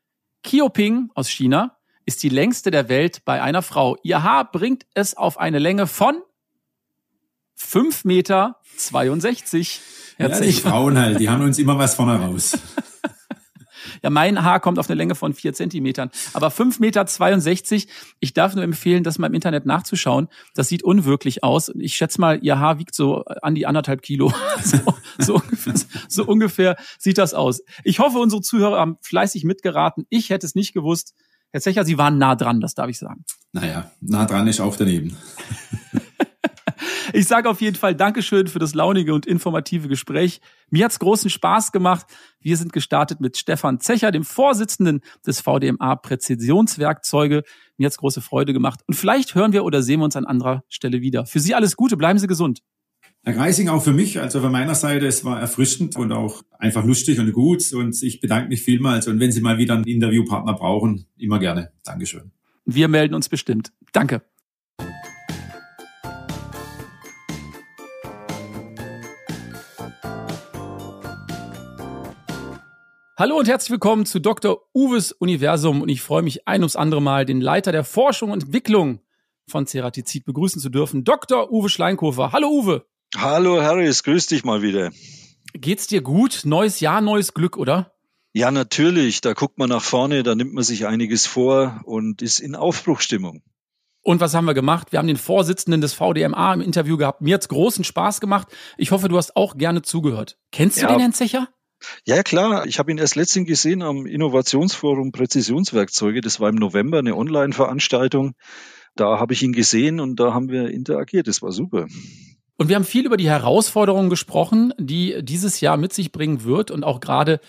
Qioping 0.43 1.09
aus 1.13 1.27
China 1.27 1.73
ist 2.07 2.23
die 2.23 2.29
längste 2.29 2.71
der 2.71 2.89
Welt 2.89 3.23
bei 3.25 3.41
einer 3.41 3.61
Frau. 3.61 3.97
Ihr 4.01 4.23
Haar 4.23 4.49
bringt 4.49 4.85
es 4.95 5.15
auf 5.15 5.37
eine 5.37 5.59
Länge 5.59 5.87
von 5.87 6.15
5 7.55 8.05
Meter 8.05 8.55
62. 8.77 9.81
Ja, 10.17 10.29
die 10.29 10.53
Frauen 10.53 10.97
halt, 10.97 11.19
die 11.19 11.29
haben 11.29 11.43
uns 11.43 11.59
immer 11.59 11.77
was 11.77 11.95
vorne 11.95 12.19
raus. 12.19 12.57
Ja, 14.03 14.09
mein 14.09 14.43
Haar 14.43 14.59
kommt 14.59 14.79
auf 14.79 14.89
eine 14.89 14.97
Länge 14.97 15.15
von 15.15 15.33
vier 15.33 15.53
Zentimetern. 15.53 16.11
Aber 16.33 16.51
fünf 16.51 16.79
Meter. 16.79 17.05
zweiundsechzig. 17.05 17.87
Ich 18.19 18.33
darf 18.33 18.53
nur 18.53 18.63
empfehlen, 18.63 19.03
das 19.03 19.17
mal 19.17 19.27
im 19.27 19.33
Internet 19.33 19.65
nachzuschauen. 19.65 20.27
Das 20.53 20.67
sieht 20.67 20.83
unwirklich 20.83 21.43
aus. 21.43 21.71
Ich 21.79 21.95
schätze 21.95 22.19
mal, 22.19 22.39
ihr 22.43 22.59
Haar 22.59 22.79
wiegt 22.79 22.93
so 22.93 23.23
an 23.23 23.55
die 23.55 23.65
anderthalb 23.65 24.01
Kilo. 24.01 24.33
so, 24.63 24.77
so, 25.17 25.35
ungefähr, 25.35 25.73
so 26.09 26.25
ungefähr 26.25 26.75
sieht 26.99 27.17
das 27.17 27.33
aus. 27.33 27.61
Ich 27.83 27.99
hoffe, 27.99 28.19
unsere 28.19 28.41
Zuhörer 28.41 28.79
haben 28.79 28.97
fleißig 29.01 29.45
mitgeraten. 29.45 30.05
Ich 30.09 30.29
hätte 30.29 30.45
es 30.45 30.53
nicht 30.53 30.73
gewusst. 30.73 31.15
Herr 31.57 31.61
Zecher, 31.61 31.85
Sie 31.85 31.97
waren 31.97 32.19
nah 32.19 32.35
dran, 32.35 32.61
das 32.61 32.75
darf 32.75 32.87
ich 32.87 32.99
sagen. 32.99 33.25
Naja, 33.51 33.89
nah 33.99 34.25
dran 34.25 34.47
ist 34.47 34.59
auch 34.59 34.75
daneben. 34.75 35.17
Ich 37.13 37.25
sage 37.25 37.49
auf 37.49 37.61
jeden 37.61 37.77
Fall 37.77 37.95
Dankeschön 37.95 38.47
für 38.47 38.59
das 38.59 38.75
launige 38.75 39.13
und 39.13 39.25
informative 39.25 39.87
Gespräch. 39.87 40.41
Mir 40.69 40.85
hat's 40.85 40.99
großen 40.99 41.29
Spaß 41.29 41.71
gemacht. 41.71 42.05
Wir 42.41 42.57
sind 42.57 42.73
gestartet 42.73 43.21
mit 43.21 43.37
Stefan 43.37 43.79
Zecher, 43.79 44.11
dem 44.11 44.23
Vorsitzenden 44.23 44.99
des 45.25 45.39
VDMA 45.39 45.95
Präzisionswerkzeuge. 45.95 47.43
Mir 47.77 47.87
hat's 47.87 47.97
große 47.97 48.21
Freude 48.21 48.53
gemacht. 48.53 48.81
Und 48.85 48.93
vielleicht 48.93 49.33
hören 49.33 49.53
wir 49.53 49.63
oder 49.63 49.81
sehen 49.81 50.01
wir 50.01 50.05
uns 50.05 50.17
an 50.17 50.25
anderer 50.25 50.63
Stelle 50.67 51.01
wieder. 51.01 51.25
Für 51.25 51.39
Sie 51.39 51.55
alles 51.55 51.75
Gute, 51.75 51.97
bleiben 51.97 52.19
Sie 52.19 52.27
gesund. 52.27 52.61
Herr 53.23 53.33
Greising, 53.33 53.67
auch 53.67 53.83
für 53.83 53.91
mich, 53.91 54.21
also 54.21 54.39
von 54.39 54.51
meiner 54.51 54.75
Seite, 54.75 55.05
es 55.05 55.25
war 55.25 55.39
erfrischend 55.39 55.97
und 55.97 56.11
auch 56.11 56.43
einfach 56.59 56.85
lustig 56.85 57.19
und 57.19 57.31
gut. 57.33 57.73
Und 57.73 58.01
ich 58.01 58.21
bedanke 58.21 58.49
mich 58.49 58.61
vielmals. 58.61 59.07
Und 59.07 59.19
wenn 59.19 59.31
Sie 59.31 59.41
mal 59.41 59.57
wieder 59.57 59.73
einen 59.73 59.83
Interviewpartner 59.83 60.53
brauchen, 60.53 61.07
immer 61.17 61.39
gerne. 61.39 61.71
Dankeschön. 61.83 62.31
Wir 62.65 62.87
melden 62.87 63.15
uns 63.15 63.27
bestimmt. 63.27 63.73
Danke. 63.91 64.21
Hallo 73.17 73.39
und 73.39 73.47
herzlich 73.47 73.71
willkommen 73.71 74.05
zu 74.05 74.19
Dr. 74.19 74.61
Uwes 74.75 75.11
Universum 75.11 75.81
und 75.81 75.89
ich 75.89 76.03
freue 76.03 76.21
mich 76.21 76.47
ein 76.47 76.61
ums 76.61 76.75
andere 76.75 77.01
Mal, 77.01 77.25
den 77.25 77.41
Leiter 77.41 77.71
der 77.71 77.83
Forschung 77.83 78.29
und 78.29 78.43
Entwicklung 78.43 78.99
von 79.47 79.65
Ceratizid 79.65 80.23
begrüßen 80.23 80.61
zu 80.61 80.69
dürfen, 80.69 81.03
Dr. 81.03 81.51
Uwe 81.51 81.67
Schleinkofer. 81.67 82.31
Hallo 82.31 82.49
Uwe. 82.49 82.85
Hallo 83.15 83.61
Harris, 83.61 84.03
grüß 84.03 84.27
dich 84.27 84.43
mal 84.43 84.61
wieder. 84.61 84.91
Geht's 85.53 85.87
dir 85.87 86.01
gut? 86.01 86.41
Neues 86.43 86.81
Jahr, 86.81 86.99
neues 86.99 87.33
Glück, 87.33 87.57
oder? 87.57 87.93
Ja, 88.33 88.51
natürlich. 88.51 89.21
Da 89.21 89.33
guckt 89.33 89.57
man 89.57 89.69
nach 89.69 89.81
vorne, 89.81 90.23
da 90.23 90.35
nimmt 90.35 90.53
man 90.53 90.63
sich 90.63 90.85
einiges 90.85 91.25
vor 91.25 91.81
und 91.85 92.21
ist 92.21 92.39
in 92.39 92.55
Aufbruchstimmung. 92.55 93.41
Und 94.03 94.21
was 94.21 94.33
haben 94.33 94.45
wir 94.45 94.53
gemacht? 94.53 94.91
Wir 94.91 94.99
haben 94.99 95.07
den 95.07 95.17
Vorsitzenden 95.17 95.81
des 95.81 95.93
VDMA 95.93 96.53
im 96.53 96.61
Interview 96.61 96.97
gehabt. 96.97 97.21
Mir 97.21 97.35
hat's 97.35 97.47
großen 97.47 97.83
Spaß 97.83 98.21
gemacht. 98.21 98.47
Ich 98.77 98.91
hoffe, 98.91 99.07
du 99.07 99.17
hast 99.17 99.35
auch 99.35 99.57
gerne 99.57 99.81
zugehört. 99.81 100.37
Kennst 100.51 100.77
du 100.77 100.81
ja. 100.81 100.87
den 100.89 100.99
Herrn 100.99 101.13
Zecher? 101.13 101.49
Ja, 102.05 102.21
klar. 102.23 102.65
Ich 102.65 102.79
habe 102.79 102.91
ihn 102.91 102.97
erst 102.97 103.15
letztens 103.15 103.47
gesehen 103.47 103.81
am 103.81 104.05
Innovationsforum 104.05 105.11
Präzisionswerkzeuge. 105.11 106.21
Das 106.21 106.39
war 106.39 106.49
im 106.49 106.55
November 106.55 106.99
eine 106.99 107.15
Online-Veranstaltung. 107.15 108.33
Da 108.95 109.19
habe 109.19 109.33
ich 109.33 109.43
ihn 109.43 109.53
gesehen 109.53 109.99
und 109.99 110.19
da 110.19 110.33
haben 110.33 110.49
wir 110.49 110.69
interagiert. 110.69 111.27
Das 111.27 111.41
war 111.41 111.51
super. 111.51 111.87
Und 112.57 112.69
wir 112.69 112.75
haben 112.75 112.83
viel 112.83 113.05
über 113.05 113.17
die 113.17 113.29
Herausforderungen 113.29 114.09
gesprochen, 114.09 114.73
die 114.79 115.17
dieses 115.21 115.61
Jahr 115.61 115.77
mit 115.77 115.93
sich 115.93 116.11
bringen 116.11 116.43
wird 116.43 116.71
und 116.71 116.83
auch 116.83 116.99
gerade 116.99 117.39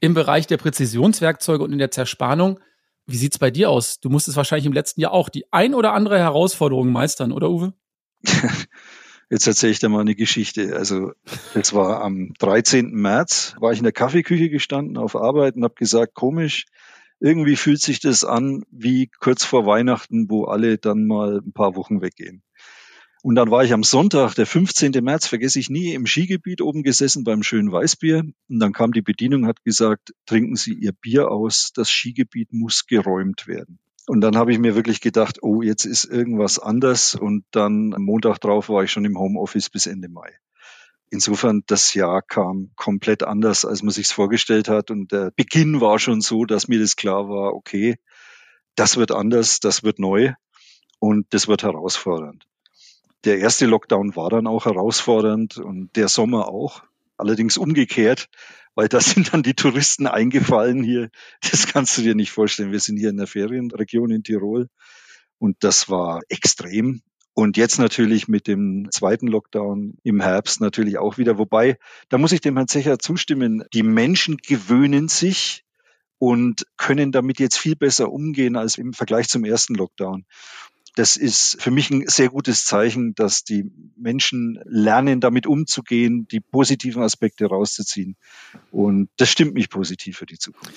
im 0.00 0.12
Bereich 0.12 0.46
der 0.46 0.58
Präzisionswerkzeuge 0.58 1.64
und 1.64 1.72
in 1.72 1.78
der 1.78 1.90
Zerspannung. 1.90 2.60
Wie 3.06 3.16
sieht's 3.16 3.38
bei 3.38 3.50
dir 3.50 3.70
aus? 3.70 4.00
Du 4.00 4.10
musstest 4.10 4.36
wahrscheinlich 4.36 4.66
im 4.66 4.74
letzten 4.74 5.00
Jahr 5.00 5.12
auch 5.12 5.30
die 5.30 5.50
ein 5.52 5.74
oder 5.74 5.94
andere 5.94 6.18
Herausforderung 6.18 6.92
meistern, 6.92 7.32
oder 7.32 7.50
Uwe? 7.50 7.72
Jetzt 9.30 9.46
erzähle 9.46 9.72
ich 9.72 9.78
dir 9.78 9.88
mal 9.88 10.00
eine 10.00 10.14
Geschichte. 10.14 10.76
Also, 10.76 11.12
das 11.54 11.74
war 11.74 12.02
am 12.02 12.34
13. 12.38 12.90
März, 12.90 13.56
war 13.60 13.72
ich 13.72 13.78
in 13.78 13.84
der 13.84 13.92
Kaffeeküche 13.92 14.50
gestanden 14.50 14.98
auf 14.98 15.16
Arbeit 15.16 15.56
und 15.56 15.64
habe 15.64 15.74
gesagt, 15.74 16.14
komisch, 16.14 16.66
irgendwie 17.20 17.56
fühlt 17.56 17.80
sich 17.80 18.00
das 18.00 18.24
an 18.24 18.64
wie 18.70 19.08
kurz 19.20 19.44
vor 19.44 19.66
Weihnachten, 19.66 20.30
wo 20.30 20.44
alle 20.44 20.78
dann 20.78 21.06
mal 21.06 21.38
ein 21.38 21.52
paar 21.52 21.76
Wochen 21.76 22.00
weggehen. 22.00 22.42
Und 23.22 23.34
dann 23.34 23.50
war 23.50 23.64
ich 23.64 23.72
am 23.72 23.82
Sonntag, 23.82 24.34
der 24.34 24.46
15. 24.46 24.92
März, 25.02 25.26
vergesse 25.26 25.58
ich 25.58 25.70
nie, 25.70 25.92
im 25.92 26.06
Skigebiet 26.06 26.62
oben 26.62 26.82
gesessen 26.82 27.24
beim 27.24 27.42
schönen 27.42 27.72
Weißbier. 27.72 28.20
Und 28.20 28.58
dann 28.60 28.72
kam 28.72 28.92
die 28.92 29.02
Bedienung, 29.02 29.46
hat 29.46 29.64
gesagt, 29.64 30.14
trinken 30.24 30.54
Sie 30.54 30.74
Ihr 30.74 30.92
Bier 30.92 31.30
aus, 31.30 31.72
das 31.74 31.90
Skigebiet 31.90 32.52
muss 32.52 32.86
geräumt 32.86 33.48
werden. 33.48 33.80
Und 34.06 34.22
dann 34.22 34.36
habe 34.36 34.52
ich 34.52 34.58
mir 34.58 34.74
wirklich 34.74 35.00
gedacht, 35.00 35.42
oh, 35.42 35.62
jetzt 35.62 35.84
ist 35.84 36.04
irgendwas 36.04 36.58
anders. 36.58 37.14
Und 37.14 37.44
dann 37.50 37.92
am 37.92 38.02
Montag 38.02 38.38
drauf 38.38 38.68
war 38.68 38.84
ich 38.84 38.92
schon 38.92 39.04
im 39.04 39.18
Homeoffice 39.18 39.68
bis 39.68 39.86
Ende 39.86 40.08
Mai. 40.08 40.32
Insofern, 41.10 41.62
das 41.66 41.94
Jahr 41.94 42.22
kam 42.22 42.70
komplett 42.76 43.22
anders, 43.22 43.64
als 43.64 43.82
man 43.82 43.90
sich's 43.90 44.12
vorgestellt 44.12 44.68
hat. 44.68 44.90
Und 44.90 45.12
der 45.12 45.32
Beginn 45.34 45.80
war 45.80 45.98
schon 45.98 46.20
so, 46.20 46.44
dass 46.44 46.68
mir 46.68 46.78
das 46.78 46.96
klar 46.96 47.28
war, 47.28 47.52
okay, 47.54 47.96
das 48.76 48.96
wird 48.96 49.10
anders, 49.10 49.60
das 49.60 49.82
wird 49.82 49.98
neu 49.98 50.32
und 51.00 51.26
das 51.30 51.48
wird 51.48 51.62
herausfordernd. 51.62 52.46
Der 53.24 53.38
erste 53.38 53.66
Lockdown 53.66 54.14
war 54.16 54.30
dann 54.30 54.46
auch 54.46 54.66
herausfordernd 54.66 55.58
und 55.58 55.96
der 55.96 56.08
Sommer 56.08 56.48
auch. 56.48 56.82
Allerdings 57.16 57.56
umgekehrt, 57.56 58.28
weil 58.74 58.88
da 58.88 59.00
sind 59.00 59.32
dann 59.32 59.42
die 59.42 59.54
Touristen 59.54 60.06
eingefallen 60.06 60.82
hier. 60.82 61.10
Das 61.50 61.66
kannst 61.66 61.98
du 61.98 62.02
dir 62.02 62.14
nicht 62.14 62.30
vorstellen. 62.30 62.72
Wir 62.72 62.80
sind 62.80 62.96
hier 62.96 63.10
in 63.10 63.16
der 63.16 63.26
Ferienregion 63.26 64.10
in 64.10 64.22
Tirol 64.22 64.68
und 65.38 65.56
das 65.60 65.88
war 65.88 66.20
extrem. 66.28 67.02
Und 67.34 67.56
jetzt 67.56 67.78
natürlich 67.78 68.26
mit 68.26 68.48
dem 68.48 68.88
zweiten 68.90 69.28
Lockdown 69.28 69.96
im 70.02 70.20
Herbst 70.20 70.60
natürlich 70.60 70.98
auch 70.98 71.18
wieder. 71.18 71.38
Wobei, 71.38 71.78
da 72.08 72.18
muss 72.18 72.32
ich 72.32 72.40
dem 72.40 72.56
Herrn 72.56 72.66
Zecher 72.66 72.98
zustimmen, 72.98 73.62
die 73.72 73.84
Menschen 73.84 74.38
gewöhnen 74.38 75.06
sich 75.06 75.64
und 76.18 76.66
können 76.76 77.12
damit 77.12 77.38
jetzt 77.38 77.56
viel 77.56 77.76
besser 77.76 78.10
umgehen 78.10 78.56
als 78.56 78.76
im 78.76 78.92
Vergleich 78.92 79.28
zum 79.28 79.44
ersten 79.44 79.76
Lockdown. 79.76 80.24
Das 80.94 81.16
ist 81.16 81.60
für 81.60 81.70
mich 81.70 81.90
ein 81.90 82.06
sehr 82.06 82.28
gutes 82.28 82.64
Zeichen, 82.64 83.14
dass 83.14 83.44
die 83.44 83.70
Menschen 83.96 84.60
lernen, 84.64 85.20
damit 85.20 85.46
umzugehen, 85.46 86.26
die 86.28 86.40
positiven 86.40 87.02
Aspekte 87.02 87.46
rauszuziehen. 87.46 88.16
Und 88.70 89.08
das 89.16 89.30
stimmt 89.30 89.54
mich 89.54 89.70
positiv 89.70 90.18
für 90.18 90.26
die 90.26 90.38
Zukunft. 90.38 90.74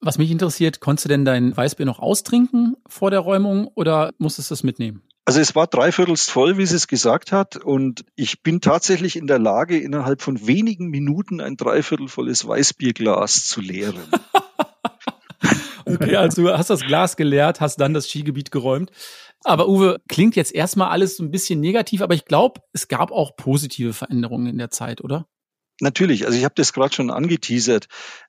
Was 0.00 0.16
mich 0.16 0.30
interessiert, 0.30 0.80
konntest 0.80 1.04
du 1.04 1.08
denn 1.10 1.24
dein 1.24 1.54
Weißbier 1.54 1.84
noch 1.84 1.98
austrinken 1.98 2.76
vor 2.86 3.10
der 3.10 3.20
Räumung 3.20 3.68
oder 3.74 4.12
musstest 4.18 4.50
du 4.50 4.54
es 4.54 4.62
mitnehmen? 4.62 5.02
Also 5.26 5.40
es 5.40 5.54
war 5.54 5.66
dreiviertelst 5.66 6.30
voll, 6.30 6.56
wie 6.56 6.66
sie 6.66 6.76
es 6.76 6.88
gesagt 6.88 7.32
hat. 7.32 7.56
Und 7.56 8.04
ich 8.16 8.42
bin 8.42 8.60
tatsächlich 8.60 9.16
in 9.16 9.26
der 9.26 9.38
Lage, 9.38 9.78
innerhalb 9.78 10.22
von 10.22 10.46
wenigen 10.46 10.88
Minuten 10.88 11.40
ein 11.40 11.56
dreiviertelvolles 11.56 12.48
Weißbierglas 12.48 13.46
zu 13.46 13.60
leeren. 13.60 14.02
okay, 15.94 16.16
also 16.16 16.42
du 16.42 16.56
hast 16.56 16.70
das 16.70 16.80
Glas 16.80 17.16
geleert, 17.16 17.60
hast 17.60 17.76
dann 17.76 17.94
das 17.94 18.08
Skigebiet 18.08 18.50
geräumt. 18.50 18.90
Aber 19.44 19.68
Uwe, 19.68 20.00
klingt 20.08 20.36
jetzt 20.36 20.54
erstmal 20.54 20.90
alles 20.90 21.16
so 21.16 21.24
ein 21.24 21.30
bisschen 21.30 21.60
negativ, 21.60 22.02
aber 22.02 22.14
ich 22.14 22.24
glaube, 22.26 22.60
es 22.72 22.88
gab 22.88 23.10
auch 23.10 23.36
positive 23.36 23.92
Veränderungen 23.92 24.46
in 24.46 24.58
der 24.58 24.70
Zeit, 24.70 25.02
oder? 25.02 25.26
Natürlich, 25.80 26.26
also 26.26 26.36
ich 26.36 26.44
habe 26.44 26.54
das 26.56 26.74
gerade 26.74 26.94
schon 26.94 27.10
angeteasert. 27.10 27.88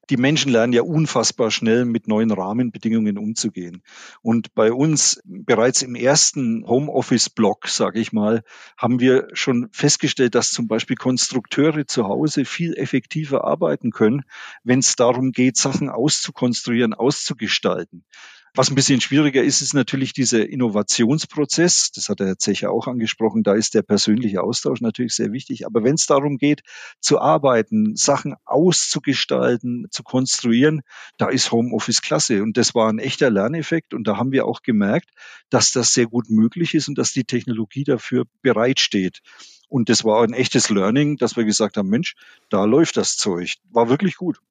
Die 0.09 0.15
Menschen 0.15 0.51
lernen 0.51 0.71
ja 0.71 0.83
unfassbar 0.83 1.51
schnell 1.51 1.83
mit 1.83 2.07
neuen 2.07 2.31
Rahmenbedingungen 2.31 3.17
umzugehen. 3.17 3.83
Und 4.21 4.53
bei 4.55 4.71
uns 4.71 5.21
bereits 5.25 5.81
im 5.81 5.95
ersten 5.95 6.65
Homeoffice-Block, 6.65 7.67
sage 7.67 7.99
ich 7.99 8.13
mal, 8.13 8.43
haben 8.77 9.01
wir 9.01 9.27
schon 9.33 9.67
festgestellt, 9.73 10.33
dass 10.33 10.53
zum 10.53 10.69
Beispiel 10.69 10.95
Konstrukteure 10.95 11.85
zu 11.85 12.05
Hause 12.05 12.45
viel 12.45 12.73
effektiver 12.75 13.43
arbeiten 13.43 13.91
können, 13.91 14.23
wenn 14.63 14.79
es 14.79 14.95
darum 14.95 15.33
geht, 15.33 15.57
Sachen 15.57 15.89
auszukonstruieren, 15.89 16.93
auszugestalten. 16.93 18.05
Was 18.53 18.69
ein 18.69 18.75
bisschen 18.75 18.99
schwieriger 18.99 19.41
ist, 19.41 19.61
ist 19.61 19.73
natürlich 19.73 20.11
dieser 20.11 20.49
Innovationsprozess. 20.49 21.91
Das 21.93 22.09
hat 22.09 22.19
der 22.19 22.27
Herr 22.27 22.37
Zecher 22.37 22.71
auch 22.71 22.85
angesprochen. 22.85 23.43
Da 23.43 23.53
ist 23.53 23.75
der 23.75 23.81
persönliche 23.81 24.43
Austausch 24.43 24.81
natürlich 24.81 25.15
sehr 25.15 25.31
wichtig. 25.31 25.65
Aber 25.65 25.85
wenn 25.85 25.95
es 25.95 26.05
darum 26.05 26.37
geht, 26.37 26.61
zu 26.99 27.21
arbeiten, 27.21 27.95
Sachen 27.95 28.35
auszugestalten, 28.43 29.87
zu 29.89 30.03
konstruieren, 30.03 30.81
da 31.17 31.29
ist 31.29 31.53
Homeoffice 31.53 32.01
klasse. 32.01 32.43
Und 32.43 32.57
das 32.57 32.75
war 32.75 32.89
ein 32.89 32.99
echter 32.99 33.29
Lerneffekt. 33.29 33.93
Und 33.93 34.05
da 34.05 34.17
haben 34.17 34.33
wir 34.33 34.45
auch 34.45 34.63
gemerkt, 34.63 35.11
dass 35.49 35.71
das 35.71 35.93
sehr 35.93 36.07
gut 36.07 36.29
möglich 36.29 36.75
ist 36.75 36.89
und 36.89 36.97
dass 36.97 37.13
die 37.13 37.23
Technologie 37.23 37.85
dafür 37.85 38.25
bereitsteht. 38.41 39.21
Und 39.69 39.87
das 39.87 40.03
war 40.03 40.23
ein 40.25 40.33
echtes 40.33 40.69
Learning, 40.69 41.15
dass 41.15 41.37
wir 41.37 41.45
gesagt 41.45 41.77
haben, 41.77 41.87
Mensch, 41.87 42.15
da 42.49 42.65
läuft 42.65 42.97
das 42.97 43.15
Zeug. 43.15 43.55
War 43.69 43.87
wirklich 43.87 44.17
gut. 44.17 44.41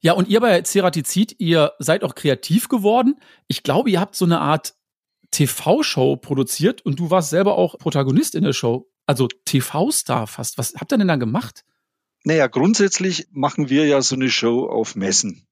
Ja, 0.00 0.12
und 0.12 0.28
ihr 0.28 0.40
bei 0.40 0.62
Ceratizid, 0.62 1.36
ihr 1.38 1.72
seid 1.78 2.04
auch 2.04 2.14
kreativ 2.14 2.68
geworden. 2.68 3.16
Ich 3.48 3.62
glaube, 3.62 3.90
ihr 3.90 4.00
habt 4.00 4.14
so 4.14 4.24
eine 4.24 4.40
Art 4.40 4.74
TV-Show 5.30 6.16
produziert 6.16 6.82
und 6.82 7.00
du 7.00 7.10
warst 7.10 7.30
selber 7.30 7.56
auch 7.56 7.78
Protagonist 7.78 8.34
in 8.34 8.44
der 8.44 8.52
Show. 8.52 8.88
Also 9.06 9.28
TV-Star 9.44 10.26
fast. 10.26 10.58
Was 10.58 10.74
habt 10.76 10.92
ihr 10.92 10.98
denn 10.98 11.08
da 11.08 11.16
gemacht? 11.16 11.64
Naja, 12.24 12.46
grundsätzlich 12.46 13.28
machen 13.32 13.70
wir 13.70 13.86
ja 13.86 14.02
so 14.02 14.14
eine 14.14 14.30
Show 14.30 14.66
auf 14.66 14.94
Messen 14.94 15.48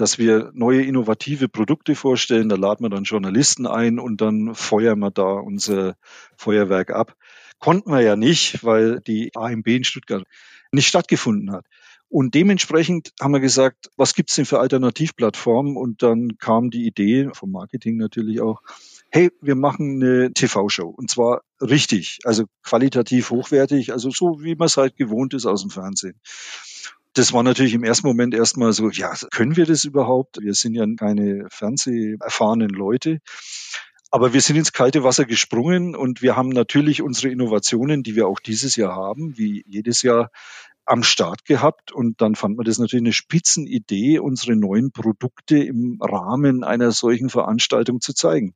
dass 0.00 0.18
wir 0.18 0.50
neue 0.54 0.82
innovative 0.82 1.48
Produkte 1.48 1.94
vorstellen. 1.94 2.48
Da 2.48 2.56
laden 2.56 2.84
wir 2.84 2.88
dann 2.88 3.04
Journalisten 3.04 3.66
ein 3.66 3.98
und 3.98 4.22
dann 4.22 4.54
feuern 4.54 4.98
wir 4.98 5.10
da 5.10 5.32
unser 5.32 5.94
Feuerwerk 6.36 6.90
ab. 6.90 7.16
Konnten 7.58 7.90
wir 7.90 8.00
ja 8.00 8.16
nicht, 8.16 8.64
weil 8.64 9.00
die 9.00 9.32
AMB 9.34 9.66
in 9.66 9.84
Stuttgart 9.84 10.24
nicht 10.72 10.88
stattgefunden 10.88 11.52
hat. 11.52 11.66
Und 12.10 12.34
dementsprechend 12.34 13.12
haben 13.20 13.32
wir 13.32 13.40
gesagt, 13.40 13.88
was 13.96 14.14
gibt's 14.14 14.34
denn 14.34 14.44
für 14.44 14.58
Alternativplattformen? 14.58 15.76
Und 15.76 16.02
dann 16.02 16.38
kam 16.38 16.70
die 16.70 16.84
Idee, 16.84 17.30
vom 17.32 17.52
Marketing 17.52 17.96
natürlich 17.98 18.40
auch, 18.40 18.62
hey, 19.12 19.30
wir 19.40 19.54
machen 19.54 20.02
eine 20.02 20.32
TV-Show. 20.32 20.88
Und 20.88 21.08
zwar 21.08 21.42
richtig, 21.60 22.18
also 22.24 22.46
qualitativ 22.64 23.30
hochwertig, 23.30 23.92
also 23.92 24.10
so 24.10 24.42
wie 24.42 24.56
man 24.56 24.66
es 24.66 24.76
halt 24.76 24.96
gewohnt 24.96 25.34
ist 25.34 25.46
aus 25.46 25.62
dem 25.62 25.70
Fernsehen. 25.70 26.20
Das 27.12 27.32
war 27.32 27.44
natürlich 27.44 27.74
im 27.74 27.84
ersten 27.84 28.08
Moment 28.08 28.34
erstmal 28.34 28.72
so, 28.72 28.90
ja, 28.90 29.14
können 29.30 29.56
wir 29.56 29.66
das 29.66 29.84
überhaupt? 29.84 30.38
Wir 30.40 30.54
sind 30.54 30.74
ja 30.74 30.86
keine 30.96 31.46
fernseherfahrenen 31.48 32.70
Leute. 32.70 33.20
Aber 34.10 34.32
wir 34.32 34.40
sind 34.40 34.56
ins 34.56 34.72
kalte 34.72 35.04
Wasser 35.04 35.26
gesprungen 35.26 35.94
und 35.94 36.22
wir 36.22 36.34
haben 36.34 36.48
natürlich 36.48 37.02
unsere 37.02 37.28
Innovationen, 37.28 38.02
die 38.02 38.16
wir 38.16 38.26
auch 38.26 38.40
dieses 38.40 38.74
Jahr 38.74 38.96
haben, 38.96 39.38
wie 39.38 39.62
jedes 39.68 40.02
Jahr 40.02 40.32
am 40.90 41.02
Start 41.02 41.44
gehabt 41.44 41.92
und 41.92 42.20
dann 42.20 42.34
fand 42.34 42.56
man 42.56 42.64
das 42.64 42.78
natürlich 42.78 43.04
eine 43.04 43.12
Spitzenidee, 43.12 44.18
unsere 44.18 44.56
neuen 44.56 44.90
Produkte 44.90 45.58
im 45.58 45.98
Rahmen 46.00 46.64
einer 46.64 46.90
solchen 46.90 47.30
Veranstaltung 47.30 48.00
zu 48.00 48.12
zeigen. 48.12 48.54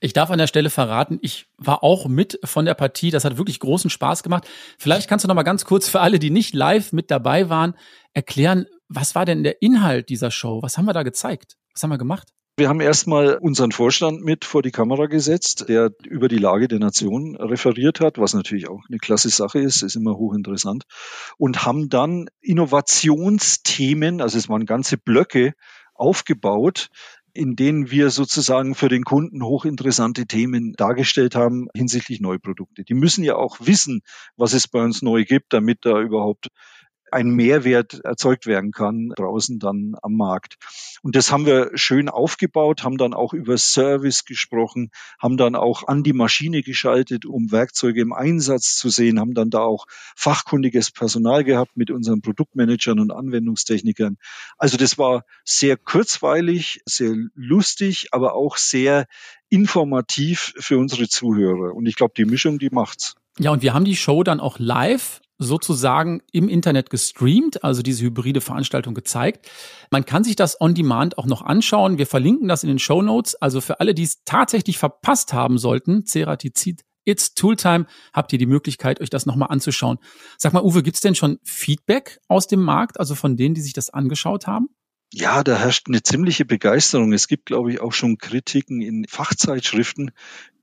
Ich 0.00 0.12
darf 0.12 0.30
an 0.30 0.38
der 0.38 0.48
Stelle 0.48 0.68
verraten, 0.68 1.18
ich 1.22 1.46
war 1.56 1.82
auch 1.82 2.08
mit 2.08 2.40
von 2.44 2.64
der 2.64 2.74
Partie. 2.74 3.10
Das 3.10 3.24
hat 3.24 3.38
wirklich 3.38 3.60
großen 3.60 3.88
Spaß 3.88 4.22
gemacht. 4.22 4.48
Vielleicht 4.78 5.08
kannst 5.08 5.24
du 5.24 5.28
noch 5.28 5.34
mal 5.34 5.44
ganz 5.44 5.64
kurz 5.64 5.88
für 5.88 6.00
alle, 6.00 6.18
die 6.18 6.30
nicht 6.30 6.54
live 6.54 6.92
mit 6.92 7.10
dabei 7.10 7.48
waren, 7.48 7.74
erklären, 8.12 8.66
was 8.88 9.14
war 9.14 9.24
denn 9.24 9.44
der 9.44 9.62
Inhalt 9.62 10.08
dieser 10.08 10.30
Show? 10.30 10.60
Was 10.62 10.76
haben 10.76 10.86
wir 10.86 10.92
da 10.92 11.04
gezeigt? 11.04 11.56
Was 11.72 11.82
haben 11.82 11.90
wir 11.90 11.98
gemacht? 11.98 12.32
Wir 12.56 12.68
haben 12.68 12.80
erstmal 12.80 13.36
unseren 13.38 13.72
Vorstand 13.72 14.22
mit 14.22 14.44
vor 14.44 14.62
die 14.62 14.70
Kamera 14.70 15.06
gesetzt, 15.06 15.68
der 15.68 15.90
über 16.04 16.28
die 16.28 16.38
Lage 16.38 16.68
der 16.68 16.78
Nation 16.78 17.34
referiert 17.34 17.98
hat, 17.98 18.16
was 18.16 18.32
natürlich 18.32 18.68
auch 18.68 18.80
eine 18.88 18.98
klasse 18.98 19.28
Sache 19.28 19.58
ist, 19.58 19.82
ist 19.82 19.96
immer 19.96 20.16
hochinteressant. 20.16 20.84
Und 21.36 21.66
haben 21.66 21.88
dann 21.88 22.28
Innovationsthemen, 22.40 24.20
also 24.20 24.38
es 24.38 24.48
waren 24.48 24.66
ganze 24.66 24.98
Blöcke 24.98 25.54
aufgebaut, 25.94 26.90
in 27.32 27.56
denen 27.56 27.90
wir 27.90 28.10
sozusagen 28.10 28.76
für 28.76 28.88
den 28.88 29.02
Kunden 29.02 29.44
hochinteressante 29.44 30.26
Themen 30.26 30.74
dargestellt 30.76 31.34
haben 31.34 31.66
hinsichtlich 31.74 32.20
Neuprodukte. 32.20 32.84
Die 32.84 32.94
müssen 32.94 33.24
ja 33.24 33.34
auch 33.34 33.56
wissen, 33.58 34.02
was 34.36 34.52
es 34.52 34.68
bei 34.68 34.80
uns 34.80 35.02
neu 35.02 35.24
gibt, 35.24 35.52
damit 35.52 35.78
da 35.82 36.00
überhaupt 36.00 36.50
ein 37.14 37.28
Mehrwert 37.28 38.00
erzeugt 38.04 38.46
werden 38.46 38.72
kann 38.72 39.12
draußen 39.16 39.58
dann 39.58 39.94
am 40.02 40.14
Markt. 40.14 40.56
Und 41.02 41.16
das 41.16 41.30
haben 41.30 41.46
wir 41.46 41.70
schön 41.74 42.08
aufgebaut, 42.08 42.82
haben 42.82 42.98
dann 42.98 43.14
auch 43.14 43.32
über 43.32 43.56
Service 43.56 44.24
gesprochen, 44.24 44.90
haben 45.18 45.36
dann 45.36 45.54
auch 45.54 45.86
an 45.86 46.02
die 46.02 46.12
Maschine 46.12 46.62
geschaltet, 46.62 47.24
um 47.24 47.52
Werkzeuge 47.52 48.00
im 48.00 48.12
Einsatz 48.12 48.76
zu 48.76 48.88
sehen, 48.88 49.20
haben 49.20 49.34
dann 49.34 49.50
da 49.50 49.60
auch 49.60 49.86
fachkundiges 50.16 50.90
Personal 50.90 51.44
gehabt 51.44 51.76
mit 51.76 51.90
unseren 51.90 52.20
Produktmanagern 52.20 52.98
und 52.98 53.12
Anwendungstechnikern. 53.12 54.16
Also 54.58 54.76
das 54.76 54.98
war 54.98 55.24
sehr 55.44 55.76
kurzweilig, 55.76 56.82
sehr 56.84 57.14
lustig, 57.34 58.08
aber 58.10 58.34
auch 58.34 58.56
sehr 58.56 59.06
informativ 59.50 60.54
für 60.58 60.78
unsere 60.78 61.08
Zuhörer. 61.08 61.74
Und 61.74 61.86
ich 61.86 61.94
glaube, 61.94 62.14
die 62.16 62.24
Mischung, 62.24 62.58
die 62.58 62.70
macht's. 62.70 63.14
Ja, 63.38 63.50
und 63.50 63.62
wir 63.62 63.74
haben 63.74 63.84
die 63.84 63.96
Show 63.96 64.22
dann 64.22 64.40
auch 64.40 64.58
live 64.58 65.20
sozusagen 65.38 66.22
im 66.32 66.48
Internet 66.48 66.90
gestreamt, 66.90 67.64
also 67.64 67.82
diese 67.82 68.04
hybride 68.04 68.40
Veranstaltung 68.40 68.94
gezeigt. 68.94 69.48
Man 69.90 70.04
kann 70.04 70.24
sich 70.24 70.36
das 70.36 70.60
on 70.60 70.74
demand 70.74 71.18
auch 71.18 71.26
noch 71.26 71.42
anschauen. 71.42 71.98
Wir 71.98 72.06
verlinken 72.06 72.48
das 72.48 72.62
in 72.62 72.68
den 72.68 72.78
Show 72.78 73.02
Notes. 73.02 73.34
Also 73.34 73.60
für 73.60 73.80
alle, 73.80 73.94
die 73.94 74.04
es 74.04 74.22
tatsächlich 74.24 74.78
verpasst 74.78 75.32
haben 75.32 75.58
sollten, 75.58 76.04
Ceratizid 76.06 76.84
It's 77.06 77.34
Tooltime, 77.34 77.86
habt 78.12 78.32
ihr 78.32 78.38
die 78.38 78.46
Möglichkeit, 78.46 79.00
euch 79.00 79.10
das 79.10 79.26
nochmal 79.26 79.50
anzuschauen. 79.50 79.98
Sag 80.38 80.54
mal, 80.54 80.62
Uwe, 80.62 80.82
gibt's 80.82 81.02
denn 81.02 81.14
schon 81.14 81.38
Feedback 81.42 82.20
aus 82.28 82.46
dem 82.46 82.62
Markt, 82.62 82.98
also 82.98 83.14
von 83.14 83.36
denen, 83.36 83.54
die 83.54 83.60
sich 83.60 83.74
das 83.74 83.90
angeschaut 83.90 84.46
haben? 84.46 84.68
Ja, 85.16 85.44
da 85.44 85.56
herrscht 85.56 85.86
eine 85.86 86.02
ziemliche 86.02 86.44
Begeisterung. 86.44 87.12
Es 87.12 87.28
gibt, 87.28 87.46
glaube 87.46 87.72
ich, 87.72 87.80
auch 87.80 87.92
schon 87.92 88.18
Kritiken 88.18 88.82
in 88.82 89.06
Fachzeitschriften, 89.08 90.10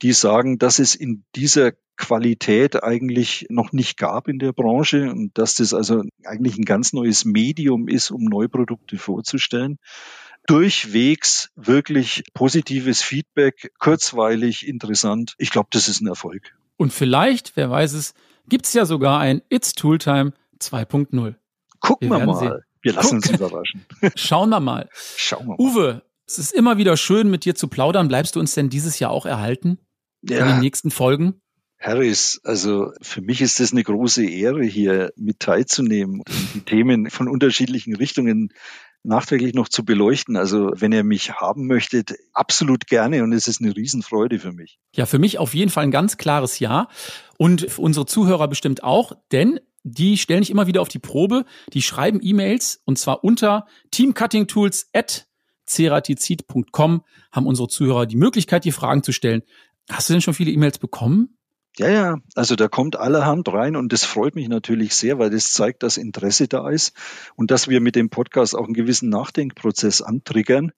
die 0.02 0.12
sagen, 0.12 0.60
dass 0.60 0.80
es 0.80 0.94
in 0.94 1.24
dieser 1.36 1.72
Qualität 1.96 2.84
eigentlich 2.84 3.46
noch 3.50 3.72
nicht 3.72 3.98
gab 3.98 4.28
in 4.28 4.40
der 4.40 4.52
Branche 4.52 5.10
und 5.10 5.38
dass 5.38 5.56
das 5.56 5.74
also 5.74 6.04
eigentlich 6.26 6.58
ein 6.58 6.66
ganz 6.66 6.92
neues 6.92 7.24
Medium 7.24 7.88
ist, 7.88 8.12
um 8.12 8.26
Neuprodukte 8.26 8.98
vorzustellen. 8.98 9.78
Durchwegs 10.48 11.52
wirklich 11.56 12.26
positives 12.34 13.02
Feedback, 13.02 13.72
kurzweilig, 13.80 14.68
interessant. 14.68 15.34
Ich 15.38 15.52
glaube, 15.52 15.70
das 15.72 15.88
ist 15.88 16.02
ein 16.02 16.08
Erfolg. 16.08 16.58
Und 16.76 16.92
vielleicht, 16.92 17.56
wer 17.56 17.70
weiß 17.70 17.94
es, 17.94 18.14
gibt 18.50 18.66
es 18.66 18.74
ja 18.74 18.84
sogar 18.84 19.22
ein 19.22 19.44
It's 19.48 19.72
Tooltime 19.76 20.34
2.0. 20.60 21.36
Gucken 21.80 22.10
wir, 22.10 22.18
wir 22.18 22.26
mal. 22.26 22.36
Sehen. 22.36 22.62
Wir 22.82 22.94
lassen 22.94 23.18
uns 23.18 23.30
überraschen. 23.30 23.86
Schauen 24.16 24.50
wir 24.50 24.60
mal. 24.60 24.90
Schauen 25.16 25.48
wir 25.48 25.56
mal. 25.56 25.60
Uwe, 25.60 26.02
es 26.28 26.40
ist 26.40 26.54
immer 26.54 26.78
wieder 26.78 26.98
schön, 26.98 27.30
mit 27.30 27.46
dir 27.46 27.56
zu 27.56 27.68
plaudern. 27.68 28.08
Bleibst 28.08 28.36
du 28.36 28.40
uns 28.40 28.54
denn 28.54 28.70
dieses 28.70 29.00
Jahr 29.00 29.12
auch 29.12 29.26
erhalten? 29.26 29.80
Ja. 30.22 30.40
In 30.40 30.48
den 30.48 30.60
nächsten 30.60 30.92
Folgen? 30.92 31.42
Harris, 31.80 32.40
also 32.44 32.92
für 33.02 33.22
mich 33.22 33.42
ist 33.42 33.60
es 33.60 33.72
eine 33.72 33.84
große 33.84 34.24
Ehre, 34.24 34.64
hier 34.64 35.12
mit 35.16 35.40
teilzunehmen 35.40 36.20
und 36.20 36.54
die 36.54 36.62
Themen 36.62 37.10
von 37.10 37.28
unterschiedlichen 37.28 37.96
Richtungen 37.96 38.54
nachträglich 39.04 39.56
noch 39.56 39.68
zu 39.68 39.84
beleuchten. 39.84 40.38
Also 40.38 40.72
wenn 40.76 40.92
ihr 40.92 41.04
mich 41.04 41.32
haben 41.32 41.66
möchtet, 41.66 42.14
absolut 42.34 42.86
gerne 42.86 43.24
und 43.24 43.34
es 43.34 43.48
ist 43.48 43.62
eine 43.62 43.76
Riesenfreude 43.76 44.38
für 44.38 44.52
mich. 44.52 44.78
Ja, 44.96 45.08
für 45.08 45.18
mich 45.18 45.40
auf 45.40 45.56
jeden 45.56 45.72
Fall 45.72 45.84
ein 45.86 45.92
ganz 45.92 46.18
klares 46.18 46.60
Ja 46.60 46.88
und 47.38 47.70
für 47.70 47.82
unsere 47.82 48.06
Zuhörer 48.06 48.48
bestimmt 48.48 48.84
auch, 48.84 49.14
denn 49.32 49.60
die 49.84 50.18
stellen 50.18 50.42
dich 50.42 50.50
immer 50.50 50.68
wieder 50.68 50.82
auf 50.82 50.90
die 50.90 51.00
Probe. 51.00 51.46
Die 51.74 51.82
schreiben 51.82 52.20
E-Mails 52.22 52.82
und 52.86 53.00
zwar 53.00 53.24
unter 53.24 53.66
teamcuttingtools 53.92 54.90
at 54.94 55.28
ceratizid.com 55.68 57.04
haben 57.32 57.48
unsere 57.48 57.68
Zuhörer 57.68 58.06
die 58.06 58.18
Möglichkeit, 58.18 58.66
die 58.66 58.72
Fragen 58.72 59.04
zu 59.04 59.12
stellen. 59.12 59.44
Hast 59.90 60.10
du 60.10 60.14
denn 60.14 60.22
schon 60.22 60.34
viele 60.34 60.52
E-Mails 60.52 60.80
bekommen? 60.80 61.38
Ja, 61.78 61.90
ja, 61.90 62.18
also 62.36 62.58
da 62.58 62.68
kommt 62.68 62.98
allerhand 62.98 63.48
rein 63.48 63.78
und 63.78 63.94
das 63.94 64.04
freut 64.04 64.36
mich 64.36 64.50
natürlich 64.50 64.94
sehr, 64.94 65.20
weil 65.20 65.30
das 65.30 65.54
zeigt, 65.54 65.84
dass 65.84 65.96
Interesse 65.96 66.50
da 66.50 66.70
ist 66.70 66.94
und 67.36 67.50
dass 67.50 67.70
wir 67.70 67.80
mit 67.80 67.96
dem 67.96 68.10
Podcast 68.10 68.58
auch 68.58 68.66
einen 68.66 68.74
gewissen 68.74 69.08
Nachdenkprozess 69.08 70.02
antriggern. 70.02 70.74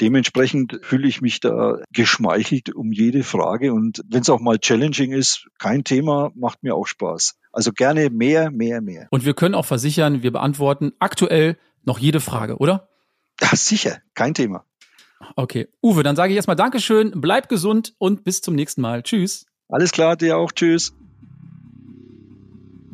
Dementsprechend 0.00 0.80
fühle 0.82 1.06
ich 1.06 1.20
mich 1.20 1.40
da 1.40 1.80
geschmeichelt 1.92 2.74
um 2.74 2.92
jede 2.92 3.24
Frage 3.24 3.74
und 3.74 4.02
wenn 4.08 4.22
es 4.22 4.30
auch 4.30 4.40
mal 4.40 4.58
challenging 4.58 5.12
ist, 5.12 5.48
kein 5.58 5.84
Thema, 5.84 6.32
macht 6.34 6.62
mir 6.62 6.74
auch 6.74 6.86
Spaß. 6.86 7.36
Also 7.58 7.72
gerne 7.72 8.08
mehr, 8.08 8.52
mehr, 8.52 8.80
mehr. 8.80 9.08
Und 9.10 9.24
wir 9.24 9.34
können 9.34 9.56
auch 9.56 9.64
versichern, 9.64 10.22
wir 10.22 10.30
beantworten 10.30 10.92
aktuell 11.00 11.56
noch 11.82 11.98
jede 11.98 12.20
Frage, 12.20 12.58
oder? 12.58 12.88
Ja, 13.40 13.48
sicher, 13.56 13.98
kein 14.14 14.32
Thema. 14.32 14.64
Okay. 15.34 15.66
Uwe, 15.82 16.04
dann 16.04 16.14
sage 16.14 16.30
ich 16.30 16.36
erstmal 16.36 16.54
Dankeschön, 16.54 17.10
bleib 17.16 17.48
gesund 17.48 17.96
und 17.98 18.22
bis 18.22 18.42
zum 18.42 18.54
nächsten 18.54 18.80
Mal. 18.80 19.02
Tschüss. 19.02 19.46
Alles 19.68 19.90
klar, 19.90 20.14
dir 20.14 20.38
auch. 20.38 20.52
Tschüss. 20.52 20.92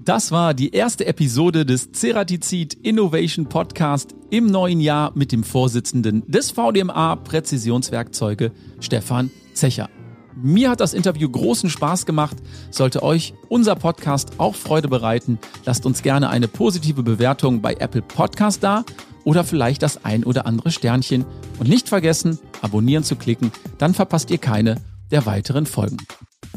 Das 0.03 0.33
war 0.33 0.55
die 0.55 0.71
erste 0.71 1.05
Episode 1.05 1.67
des 1.67 1.93
Ceratizid 1.93 2.73
Innovation 2.73 3.51
Podcast 3.51 4.15
im 4.31 4.47
neuen 4.47 4.81
Jahr 4.81 5.13
mit 5.15 5.31
dem 5.31 5.45
Vorsitzenden 5.45 6.23
des 6.27 6.53
VDMA 6.53 7.17
Präzisionswerkzeuge, 7.17 8.51
Stefan 8.81 9.31
Zecher. 9.53 9.91
Mir 10.37 10.71
hat 10.71 10.81
das 10.81 10.95
Interview 10.95 11.29
großen 11.29 11.71
Spaß 11.71 12.07
gemacht. 12.07 12.37
Sollte 12.71 13.03
euch 13.03 13.35
unser 13.49 13.77
Podcast 13.77 14.33
auch 14.39 14.55
Freude 14.55 14.89
bereiten, 14.89 15.39
lasst 15.65 15.87
uns 15.87 16.03
gerne 16.03 16.29
eine 16.29 16.49
positive 16.49 17.03
Bewertung 17.03 17.61
bei 17.61 17.75
Apple 17.75 18.03
Podcast 18.03 18.63
da 18.63 18.85
oder 19.25 19.45
vielleicht 19.45 19.83
das 19.83 20.05
ein 20.05 20.25
oder 20.25 20.47
andere 20.47 20.71
Sternchen. 20.71 21.25
Und 21.59 21.69
nicht 21.69 21.89
vergessen, 21.89 22.39
abonnieren 22.63 23.05
zu 23.05 23.17
klicken, 23.17 23.53
dann 23.79 23.95
verpasst 23.95 24.31
ihr 24.31 24.39
keine 24.39 24.77
der 25.11 25.27
weiteren 25.27 25.67
Folgen. 25.67 25.99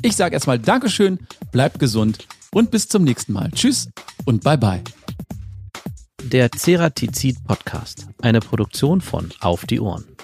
Ich 0.01 0.15
sage 0.15 0.33
erstmal 0.33 0.59
Dankeschön, 0.59 1.19
bleibt 1.51 1.79
gesund 1.79 2.27
und 2.51 2.71
bis 2.71 2.87
zum 2.87 3.03
nächsten 3.03 3.33
Mal. 3.33 3.51
Tschüss 3.51 3.89
und 4.25 4.43
bye 4.43 4.57
bye. 4.57 4.83
Der 6.23 6.49
Ceratizid 6.51 7.43
Podcast, 7.45 8.07
eine 8.21 8.39
Produktion 8.39 9.01
von 9.01 9.29
Auf 9.39 9.65
die 9.65 9.79
Ohren. 9.79 10.16